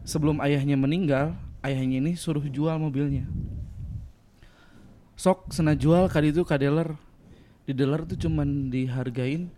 sebelum 0.04 0.36
ayahnya 0.44 0.76
meninggal, 0.76 1.32
ayahnya 1.64 2.04
ini 2.04 2.12
suruh 2.12 2.44
jual 2.44 2.76
mobilnya. 2.76 3.24
Sok 5.16 5.48
sena 5.56 5.72
jual 5.72 6.12
kali 6.12 6.28
itu 6.36 6.44
ka 6.44 6.60
dealer. 6.60 6.92
Di 7.64 7.72
dealer 7.72 8.04
tuh 8.04 8.20
cuman 8.20 8.68
dihargain 8.68 9.48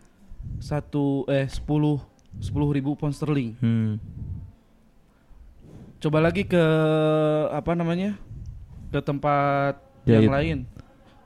satu 0.62 1.26
eh 1.26 1.50
10 1.50 1.66
10 2.38 2.76
ribu 2.78 2.94
pound 2.94 3.18
sterling. 3.18 3.58
Hmm. 3.58 3.98
Coba 5.98 6.22
lagi 6.22 6.46
ke 6.46 6.64
apa 7.50 7.74
namanya? 7.74 8.14
ke 8.86 9.02
tempat 9.02 9.82
Jahit. 10.06 10.30
yang 10.30 10.30
lain. 10.30 10.58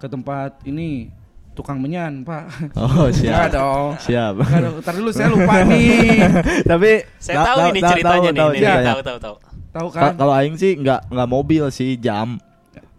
Ke 0.00 0.08
tempat 0.08 0.56
ini 0.64 1.12
tukang 1.52 1.76
menyan, 1.76 2.22
Pak. 2.22 2.72
Oh 2.74 3.06
Enggak 3.10 3.50
siap. 3.50 3.50
dong. 3.52 3.88
Siap. 3.98 4.34
Enggak 4.36 4.60
dong. 4.62 4.74
Ntar 4.80 4.94
dulu 4.94 5.10
saya 5.10 5.28
lupa 5.28 5.54
nih. 5.70 6.20
Tapi 6.62 6.90
Saya 7.16 7.36
ta- 7.36 7.46
tahu 7.46 7.58
ta- 7.58 7.68
ini 7.68 7.80
ta- 7.80 7.90
ceritanya 7.90 8.30
tahu, 8.32 8.50
nih, 8.50 8.60
tahu 8.60 8.80
tahu 8.80 9.00
tahu 9.00 9.18
tahu. 9.18 9.36
Tahu 9.70 9.86
Ka- 9.88 10.00
kan? 10.00 10.12
Kalau 10.16 10.32
aing 10.32 10.56
sih 10.56 10.72
nggak 10.74 11.00
nggak 11.08 11.28
mobil 11.28 11.64
sih 11.68 11.94
jam. 11.94 12.38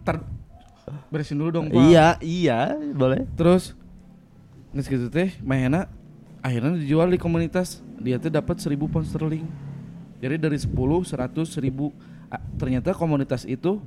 Ntar 0.02 0.24
beresin 1.08 1.36
dulu 1.36 1.50
dong, 1.50 1.66
Pak. 1.68 1.76
Iya 1.78 2.06
iya 2.20 2.60
boleh. 2.90 3.28
Terus 3.32 3.76
nges 4.70 4.86
gitu 4.86 5.06
teh, 5.06 5.36
Mahena 5.38 5.84
akhirnya 6.40 6.74
dijual 6.74 7.06
di 7.06 7.16
komunitas. 7.16 7.80
Dia 7.98 8.16
tuh 8.16 8.28
dapat 8.28 8.56
1000 8.56 8.74
pound 8.82 9.04
sterling. 9.04 9.44
Jadi 10.18 10.38
dari 10.38 10.56
10, 10.56 10.70
100, 11.02 11.12
1000. 11.50 11.92
Ah, 12.26 12.40
ternyata 12.56 12.90
komunitas 12.92 13.44
itu 13.44 13.82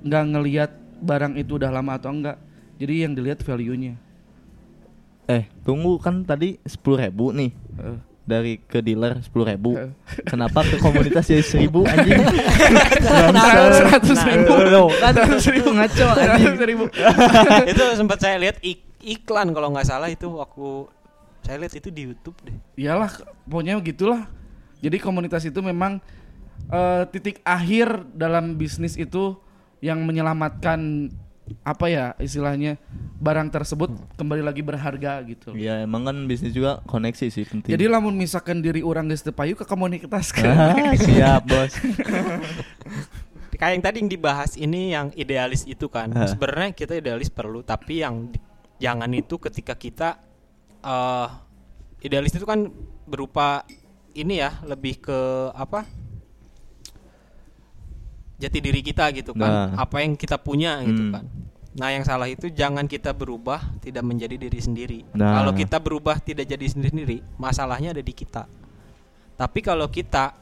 nggak 0.00 0.24
ngelihat 0.30 0.70
barang 0.98 1.34
itu 1.34 1.56
udah 1.56 1.70
lama 1.70 1.94
atau 1.94 2.10
enggak. 2.10 2.38
Jadi 2.74 2.94
yang 3.06 3.12
dilihat 3.14 3.40
value-nya. 3.40 3.94
Eh 5.24 5.48
tunggu 5.62 5.96
kan 5.96 6.20
tadi 6.20 6.60
sepuluh 6.62 7.00
ribu 7.00 7.32
nih 7.32 7.48
Heeh. 7.80 7.98
dari 8.24 8.52
ke 8.58 8.78
dealer 8.78 9.22
sepuluh 9.22 9.48
ribu. 9.48 9.72
Heeh. 9.72 9.92
Kenapa 10.26 10.60
ke 10.60 10.76
komunitas 10.76 11.24
jadi 11.24 11.40
seribu 11.40 11.86
anjing? 11.90 12.20
Seratus 13.72 14.20
ribu. 14.20 14.52
loh, 14.68 14.88
kan 15.00 15.14
seribu 15.38 15.68
ngaco 15.72 16.04
anjing. 16.12 16.44
Seratus 16.44 16.64
ribu. 16.66 16.84
itu 17.72 17.82
sempat 17.96 18.18
saya 18.20 18.36
lihat 18.36 18.60
ik- 18.60 18.84
iklan 19.00 19.52
kalau 19.52 19.72
nggak 19.72 19.86
salah 19.86 20.08
itu 20.08 20.28
waktu 20.28 20.88
saya 21.40 21.56
lihat 21.60 21.74
itu 21.76 21.88
di 21.88 22.02
YouTube 22.08 22.36
deh. 22.44 22.56
Iyalah, 22.76 23.12
pokoknya 23.44 23.76
gitulah. 23.80 24.24
Jadi 24.80 25.00
komunitas 25.00 25.44
itu 25.44 25.60
memang 25.60 26.00
eh, 26.68 27.02
titik 27.08 27.40
akhir 27.40 28.04
dalam 28.12 28.56
bisnis 28.56 28.96
itu 28.96 29.36
yang 29.80 30.00
menyelamatkan 30.02 31.08
apa 31.60 31.92
ya 31.92 32.04
istilahnya 32.16 32.80
barang 33.20 33.52
tersebut 33.52 33.92
kembali 34.16 34.40
lagi 34.40 34.64
berharga 34.64 35.20
gitu. 35.28 35.52
Iya 35.52 35.84
emang 35.84 36.08
kan 36.08 36.16
bisnis 36.24 36.56
juga 36.56 36.80
koneksi 36.88 37.26
sih 37.28 37.44
penting. 37.44 37.68
Jadi 37.68 37.84
lamun 37.84 38.16
misalkan 38.16 38.64
diri 38.64 38.80
orang 38.80 39.12
geus 39.12 39.20
payu 39.28 39.52
ke 39.52 39.68
komunitas 39.68 40.32
kan. 40.32 40.72
ah, 40.72 40.92
siap 40.96 41.44
bos. 41.44 41.72
Kayak 43.54 43.72
yang 43.78 43.84
tadi 43.84 43.96
yang 44.02 44.10
dibahas 44.10 44.52
ini 44.58 44.96
yang 44.96 45.12
idealis 45.14 45.62
itu 45.68 45.86
kan. 45.86 46.10
Hah. 46.10 46.26
Sebenarnya 46.26 46.74
kita 46.74 46.98
idealis 46.98 47.30
perlu, 47.30 47.62
tapi 47.62 48.02
yang 48.02 48.32
di- 48.32 48.42
jangan 48.82 49.08
itu 49.14 49.38
ketika 49.38 49.78
kita 49.78 50.08
eh 50.84 51.28
idealis 52.02 52.34
itu 52.34 52.44
kan 52.44 52.68
berupa 53.06 53.62
ini 54.12 54.42
ya, 54.42 54.58
lebih 54.66 55.00
ke 55.00 55.18
apa? 55.54 55.86
Jati 58.36 58.58
diri 58.58 58.80
kita 58.80 59.08
gitu 59.10 59.30
kan. 59.32 59.50
Nah. 59.70 59.80
Apa 59.80 60.00
yang 60.00 60.14
kita 60.14 60.36
punya 60.36 60.82
gitu 60.82 61.02
Hmm. 61.02 61.12
kan. 61.12 61.24
Nah, 61.74 61.90
yang 61.90 62.02
salah 62.02 62.26
itu 62.26 62.46
jangan 62.48 62.84
kita 62.84 63.10
berubah 63.10 63.58
tidak 63.78 64.02
menjadi 64.02 64.36
diri 64.36 64.58
sendiri. 64.58 65.00
Nah. 65.12 65.34
Kalau 65.36 65.52
kita 65.52 65.76
berubah 65.76 66.18
tidak 66.18 66.46
jadi 66.46 66.66
sendiri, 66.66 67.18
masalahnya 67.34 67.90
ada 67.90 68.00
di 68.00 68.10
kita. 68.10 68.46
Tapi 69.34 69.58
kalau 69.58 69.86
kita 69.86 70.34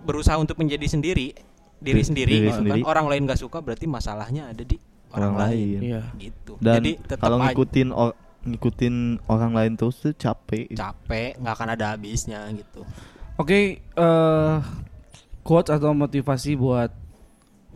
berusaha 0.00 0.36
untuk 0.36 0.56
menjadi 0.56 0.86
sendiri, 0.86 1.36
diri 1.76 1.92
Diri- 1.94 2.00
sendiri, 2.02 2.30
diri 2.30 2.40
gitu 2.42 2.50
kan, 2.50 2.58
sendiri. 2.62 2.80
orang 2.82 3.06
lain 3.06 3.22
gak 3.26 3.36
suka 3.38 3.58
berarti 3.58 3.84
masalahnya 3.84 4.48
ada 4.48 4.60
di 4.60 4.76
orang, 5.10 5.32
Orang 5.32 5.34
lain. 5.38 5.52
lain. 5.52 5.80
Iya. 5.82 6.02
Gitu. 6.18 6.52
Dan 6.58 6.74
Jadi 6.78 6.90
tetap 6.98 7.20
kalau 7.20 7.36
aja 7.36 7.44
ngikutin 7.46 7.88
or- 7.90 8.16
ngikutin 8.42 8.94
orang 9.26 9.52
lain 9.52 9.72
terus 9.74 9.96
tuh 9.98 10.12
capek. 10.14 10.72
capek, 10.72 11.36
nggak 11.36 11.54
akan 11.54 11.68
ada 11.70 11.92
habisnya 11.92 12.48
gitu. 12.50 12.80
Oke, 13.36 13.80
eh 13.84 14.56
quotes 15.50 15.66
atau 15.66 15.90
motivasi 15.90 16.54
buat 16.54 16.94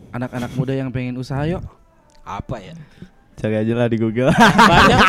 anak-anak 0.08 0.54
muda 0.54 0.70
yang 0.70 0.94
pengen 0.94 1.18
usaha 1.18 1.42
yuk. 1.42 1.58
Apa 2.22 2.62
ya? 2.62 2.78
Cari 3.34 3.58
aja 3.58 3.74
lah 3.74 3.90
di 3.90 3.98
Google. 3.98 4.30
Banyak 4.30 5.02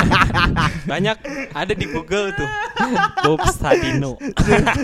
banyak 0.92 1.18
ada 1.54 1.74
di 1.78 1.86
Google 1.86 2.34
tuh. 2.34 2.50
Bob 3.24 3.46
Sadino. 3.54 4.18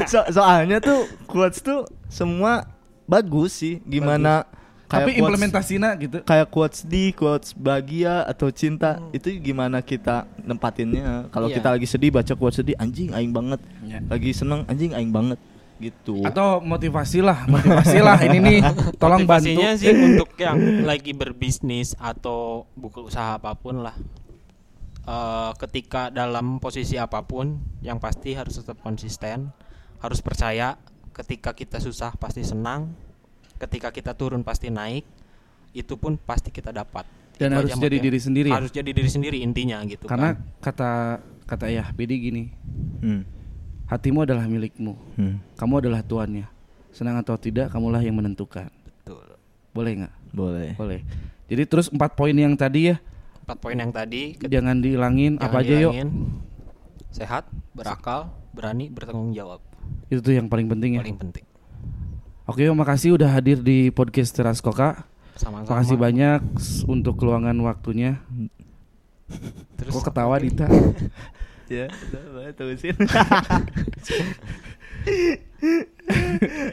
So- 0.06 0.30
soalnya 0.30 0.78
tuh 0.78 1.10
quotes 1.26 1.66
tuh 1.66 1.90
semua 2.06 2.70
bagus 3.10 3.58
sih. 3.58 3.82
Gimana 3.82 4.46
kayak 4.86 5.08
Tapi 5.08 5.12
implementasinya 5.18 5.90
gitu. 5.98 6.22
kayak 6.22 6.54
quotes 6.54 6.86
di 6.86 7.18
quotes 7.18 7.58
bahagia 7.58 8.22
atau 8.30 8.54
cinta 8.54 9.02
itu 9.10 9.34
gimana 9.42 9.82
kita 9.82 10.28
nempatinnya 10.38 11.32
kalau 11.32 11.48
Iya. 11.48 11.56
kita 11.58 11.70
lagi 11.72 11.88
sedih 11.88 12.12
baca 12.12 12.36
quotes 12.36 12.60
sedih 12.60 12.76
anjing 12.76 13.10
aing 13.10 13.32
banget 13.32 13.64
Ya. 13.82 14.04
lagi 14.04 14.36
seneng 14.36 14.68
anjing 14.68 14.92
aing 14.92 15.10
banget 15.10 15.40
gitu 15.82 16.22
Atau 16.22 16.62
motivasi 16.62 17.26
lah, 17.26 17.50
motivasi 17.50 17.98
lah 18.00 18.22
ini 18.30 18.38
nih. 18.38 18.60
Tolong 19.02 19.26
bantu. 19.26 19.50
Motivasinya 19.50 19.70
sih 19.82 19.90
untuk 19.90 20.30
yang 20.38 20.86
lagi 20.86 21.12
berbisnis 21.18 21.98
atau 21.98 22.70
buka 22.78 23.02
usaha 23.02 23.42
apa 23.42 23.58
pun 23.58 23.82
lah. 23.82 23.98
Eh, 25.02 25.52
ketika 25.58 26.14
dalam 26.14 26.62
posisi 26.62 27.02
apa 27.02 27.26
pun, 27.26 27.58
yang 27.82 27.98
pasti 27.98 28.38
harus 28.38 28.62
tetap 28.62 28.78
konsisten, 28.86 29.50
harus 29.98 30.22
percaya. 30.22 30.78
Ketika 31.12 31.52
kita 31.52 31.84
susah 31.84 32.16
pasti 32.16 32.46
senang, 32.46 32.96
ketika 33.60 33.92
kita 33.92 34.16
turun 34.16 34.46
pasti 34.46 34.72
naik, 34.72 35.04
itu 35.76 35.98
pun 36.00 36.16
pasti 36.16 36.54
kita 36.54 36.72
dapat. 36.72 37.04
Dan 37.36 37.52
Itu 37.52 37.58
harus 37.58 37.72
jadi 37.74 37.98
motivasi. 37.98 38.06
diri 38.06 38.20
sendiri 38.22 38.48
ya? 38.48 38.56
Harus 38.62 38.72
jadi 38.72 38.92
diri 38.94 39.10
sendiri 39.10 39.38
intinya 39.42 39.82
gitu. 39.90 40.06
Karena 40.06 40.38
kan. 40.38 40.62
kata 40.62 40.92
kata 41.50 41.66
ya 41.68 41.84
Bedi 41.92 42.16
gini, 42.22 42.44
hmm. 43.04 43.41
Hatimu 43.92 44.24
adalah 44.24 44.48
milikmu. 44.48 44.96
Hmm. 45.20 45.44
Kamu 45.60 45.84
adalah 45.84 46.00
tuannya. 46.00 46.48
Senang 46.96 47.20
atau 47.20 47.36
tidak, 47.36 47.68
kamulah 47.76 48.00
yang 48.00 48.16
menentukan. 48.16 48.72
Betul. 49.04 49.36
Boleh 49.76 49.92
nggak? 50.04 50.14
boleh 50.32 50.72
Boleh. 50.80 51.02
Jadi 51.52 51.64
terus 51.68 51.92
empat 51.92 52.16
poin 52.16 52.32
yang 52.32 52.56
tadi 52.56 52.96
ya, 52.96 52.98
Empat 53.44 53.58
poin 53.60 53.76
yang 53.76 53.92
tadi 53.92 54.40
jangan 54.48 54.80
dihilangin. 54.80 55.36
jangan 55.36 55.52
apa 55.52 55.58
aja 55.60 55.76
yuk? 55.76 55.94
Sehat, 57.12 57.44
berakal, 57.76 58.32
berani, 58.56 58.88
bertanggung 58.88 59.36
jawab. 59.36 59.60
Itu 60.08 60.24
tuh 60.24 60.40
yang 60.40 60.48
paling 60.48 60.72
penting 60.72 60.96
ya. 60.96 61.04
Paling 61.04 61.20
penting. 61.20 61.44
Oke, 62.48 62.64
yuk, 62.64 62.76
makasih 62.80 63.20
udah 63.20 63.28
hadir 63.28 63.60
di 63.60 63.92
podcast 63.92 64.32
Teras 64.32 64.64
Koka. 64.64 65.04
Sama-sama. 65.36 65.68
Makasih 65.68 65.98
banyak 66.00 66.40
untuk 66.88 67.20
keluangan 67.20 67.56
waktunya. 67.68 68.24
Terus 69.76 70.00
Kok 70.00 70.08
ketawa? 70.08 70.40
Dita? 70.44 70.68
Ya 71.72 71.88
udah 71.88 72.22
boleh 72.30 72.52
terusin 72.52 72.96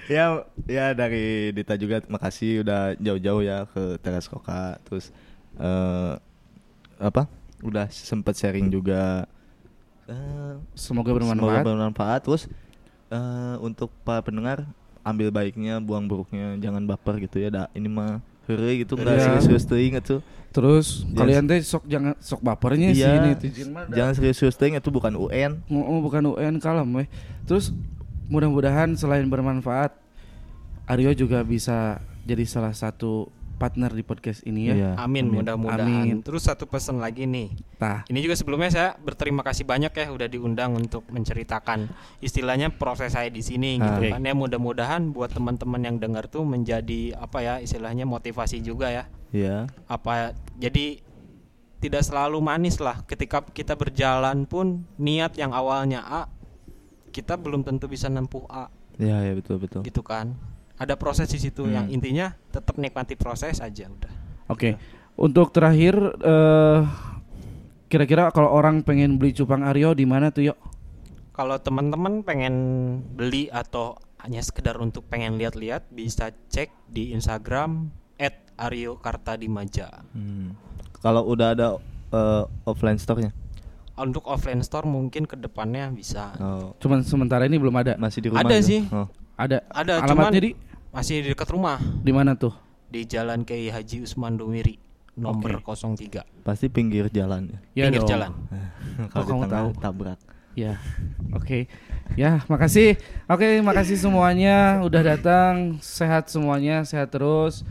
ya 0.08 0.24
ya 0.66 0.86
dari 0.92 1.52
Dita 1.52 1.74
juga 1.76 2.02
makasih 2.06 2.66
udah 2.66 2.96
jauh-jauh 2.98 3.42
ya 3.42 3.64
ke 3.68 4.00
Teras 4.00 4.26
Koka 4.26 4.80
terus 4.82 5.12
eh 5.56 6.12
apa 6.98 7.30
udah 7.60 7.86
sempet 7.88 8.34
sharing 8.34 8.68
juga 8.68 9.26
Eh, 10.08 10.54
Semoga 10.72 11.12
Semoga 11.12 11.20
bermanfaat. 11.20 11.64
bermanfaat. 11.68 12.20
Terus 12.24 12.42
eh, 13.12 13.56
untuk 13.60 13.92
para 14.08 14.24
pendengar 14.24 14.64
ambil 15.04 15.28
baiknya, 15.28 15.84
buang 15.84 16.08
buruknya, 16.08 16.56
jangan 16.56 16.80
baper 16.80 17.20
gitu 17.20 17.36
ya. 17.36 17.52
Da, 17.52 17.62
ini 17.76 17.92
mah 17.92 18.24
heureuy 18.48 18.88
gitu 18.88 18.96
enggak 18.96 19.20
Iya. 19.20 19.24
serius-serius 19.36 19.68
teuing 19.68 20.00
atuh. 20.00 20.24
Terus 20.48 21.04
Jangan- 21.04 21.16
kalian 21.16 21.42
teh 21.44 21.60
sok 21.60 21.84
jangan 21.84 22.12
sok 22.18 22.40
bapernya 22.40 22.88
sih 22.90 23.04
Iya. 23.04 23.20
ini 23.20 23.30
Tijin 23.36 23.68
mah. 23.70 23.84
Jangan 23.86 24.12
serius-serius 24.14 24.56
teuing 24.56 24.74
itu 24.74 24.88
bukan 24.88 25.12
UN. 25.12 25.60
Oh, 25.68 25.84
oh, 25.84 25.98
bukan 26.00 26.24
UN 26.26 26.56
kalem 26.56 26.88
weh. 26.94 27.08
Terus 27.44 27.70
mudah-mudahan 28.26 28.92
selain 28.94 29.24
bermanfaat 29.24 29.92
Aryo 30.88 31.12
juga 31.12 31.44
bisa 31.44 32.00
jadi 32.24 32.48
salah 32.48 32.72
satu 32.72 33.28
partner 33.58 33.90
di 33.90 34.00
podcast 34.00 34.46
ini 34.46 34.70
ya. 34.70 34.74
Iya. 34.74 34.90
Amin, 34.96 35.28
mudah-mudahan. 35.28 35.84
Amin. 35.84 36.22
Terus 36.22 36.46
satu 36.46 36.64
pesan 36.64 36.96
lagi 36.96 37.26
nih. 37.26 37.52
Tah. 37.76 38.06
Ini 38.06 38.22
juga 38.22 38.38
sebelumnya 38.38 38.70
saya 38.70 38.88
berterima 38.96 39.42
kasih 39.42 39.66
banyak 39.66 39.90
ya 39.90 40.06
udah 40.08 40.30
diundang 40.30 40.78
untuk 40.78 41.02
menceritakan 41.10 41.90
istilahnya 42.18 42.70
proses 42.70 43.12
saya 43.12 43.28
di 43.28 43.42
sini 43.42 43.76
gitu 43.76 44.00
Oke. 44.00 44.14
kan 44.14 44.22
ya 44.22 44.32
mudah-mudahan 44.32 45.10
buat 45.10 45.28
teman-teman 45.28 45.82
yang 45.82 45.96
dengar 45.98 46.30
tuh 46.30 46.46
menjadi 46.46 47.18
apa 47.18 47.38
ya 47.42 47.54
istilahnya 47.58 48.06
motivasi 48.06 48.62
juga 48.62 48.88
ya. 48.88 49.04
Iya. 49.30 49.68
Apa 49.86 50.32
jadi 50.56 51.00
tidak 51.78 52.02
selalu 52.02 52.42
manis 52.42 52.82
lah 52.82 53.06
ketika 53.06 53.44
kita 53.44 53.78
berjalan 53.78 54.44
pun 54.44 54.82
niat 54.98 55.38
yang 55.38 55.54
awalnya 55.54 56.02
A 56.02 56.22
kita 57.08 57.38
belum 57.38 57.62
tentu 57.62 57.86
bisa 57.86 58.10
nempuh 58.10 58.44
A 58.50 58.66
Iya, 58.98 59.22
ya 59.22 59.32
betul 59.32 59.62
betul. 59.62 59.86
gitu 59.86 60.02
kan. 60.02 60.34
Ada 60.74 60.98
proses 60.98 61.30
di 61.30 61.38
situ 61.38 61.62
Hmm. 61.66 61.74
yang 61.74 61.86
intinya 61.88 62.34
tetap 62.50 62.74
nikmati 62.76 63.14
proses 63.14 63.58
aja 63.58 63.86
udah. 63.86 64.10
Oke. 64.48 64.74
Untuk 65.14 65.50
terakhir 65.50 65.94
eh 66.18 66.80
kira-kira 67.88 68.28
kalau 68.30 68.50
orang 68.50 68.82
pengen 68.82 69.16
beli 69.16 69.32
cupang 69.32 69.64
Aryo 69.64 69.94
di 69.94 70.04
mana 70.04 70.28
tuh 70.28 70.52
yuk? 70.52 70.58
Kalau 71.32 71.54
teman-teman 71.56 72.20
pengen 72.22 72.54
beli 73.14 73.46
atau 73.48 73.94
hanya 74.18 74.42
sekedar 74.42 74.74
untuk 74.76 75.06
pengen 75.06 75.38
lihat-lihat 75.38 75.86
bisa 75.88 76.34
cek 76.50 76.74
di 76.90 77.14
Instagram 77.14 77.94
@aryokartadimaja. 78.58 80.02
Hmm. 80.12 80.54
Kalau 80.98 81.22
udah 81.30 81.54
ada 81.54 81.68
eh, 82.10 82.44
offline 82.66 82.98
store-nya. 82.98 83.30
Untuk 83.98 84.26
offline 84.26 84.62
store 84.62 84.86
mungkin 84.86 85.26
ke 85.26 85.34
depannya 85.34 85.90
bisa. 85.90 86.30
Oh, 86.38 86.74
Cuman 86.78 87.02
sementara 87.02 87.46
ini 87.46 87.58
belum 87.58 87.74
ada. 87.74 87.98
masih 87.98 88.22
di 88.22 88.28
rumah. 88.30 88.46
Ada 88.46 88.56
gitu? 88.62 88.68
sih. 88.70 88.80
Oh. 88.90 89.06
Ada. 89.34 89.62
Ada 89.70 90.02
Alamatnya 90.02 90.38
cuman 90.38 90.42
di 90.42 90.50
masih 90.88 91.14
di 91.22 91.28
dekat 91.30 91.48
rumah 91.52 91.78
di 92.02 92.10
mana 92.10 92.32
tuh? 92.34 92.54
di 92.88 93.04
Jalan 93.04 93.44
Kiai 93.44 93.68
Haji 93.68 94.00
Usman 94.00 94.40
Dumiri 94.40 94.80
nomor 95.12 95.60
03 95.60 96.24
Pasti 96.40 96.72
pinggir 96.72 97.12
jalan 97.12 97.52
ya. 97.52 97.58
Ya 97.76 97.84
pinggir 97.92 98.02
dong. 98.02 98.08
jalan. 98.08 98.30
Kalau 99.12 99.24
di 99.24 99.30
kamu 99.30 99.42
tahu? 99.46 99.68
tabrak. 99.78 100.18
Ya, 100.56 100.74
oke. 101.30 101.70
Ya, 102.18 102.42
makasih. 102.50 102.98
Oke, 103.30 103.60
makasih 103.62 103.94
semuanya 103.94 104.80
udah 104.82 105.02
datang. 105.04 105.78
Sehat 105.78 106.26
semuanya, 106.32 106.82
sehat 106.82 107.12
terus. 107.14 107.62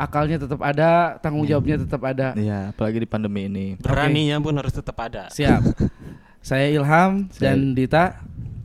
Akalnya 0.00 0.40
tetap 0.40 0.64
ada, 0.64 1.20
tanggung 1.20 1.44
jawabnya 1.44 1.84
tetap 1.84 2.00
ada. 2.08 2.32
Iya, 2.32 2.72
apalagi 2.72 3.04
di 3.04 3.08
pandemi 3.08 3.44
ini. 3.44 3.76
Beraninya 3.76 4.40
pun 4.40 4.56
harus 4.56 4.72
tetap 4.72 4.96
ada. 4.96 5.28
Siap. 5.28 5.60
Saya 6.40 6.72
Ilham 6.72 7.28
Saya- 7.28 7.52
dan 7.52 7.76
Dita 7.76 8.16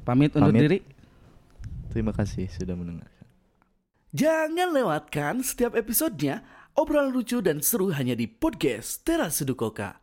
pamit 0.08 0.32
undur 0.32 0.56
Pamit. 0.56 0.62
diri. 0.64 0.80
Terima 1.92 2.16
kasih 2.16 2.48
sudah 2.48 2.80
mendengar. 2.80 3.12
Jangan 4.16 4.72
lewatkan 4.72 5.44
setiap 5.44 5.76
episodenya 5.76 6.40
obrolan 6.72 7.12
lucu 7.12 7.44
dan 7.44 7.60
seru 7.60 7.92
hanya 7.92 8.16
di 8.16 8.32
podcast 8.32 9.04
Teras 9.04 9.44
Sedukoka. 9.44 10.00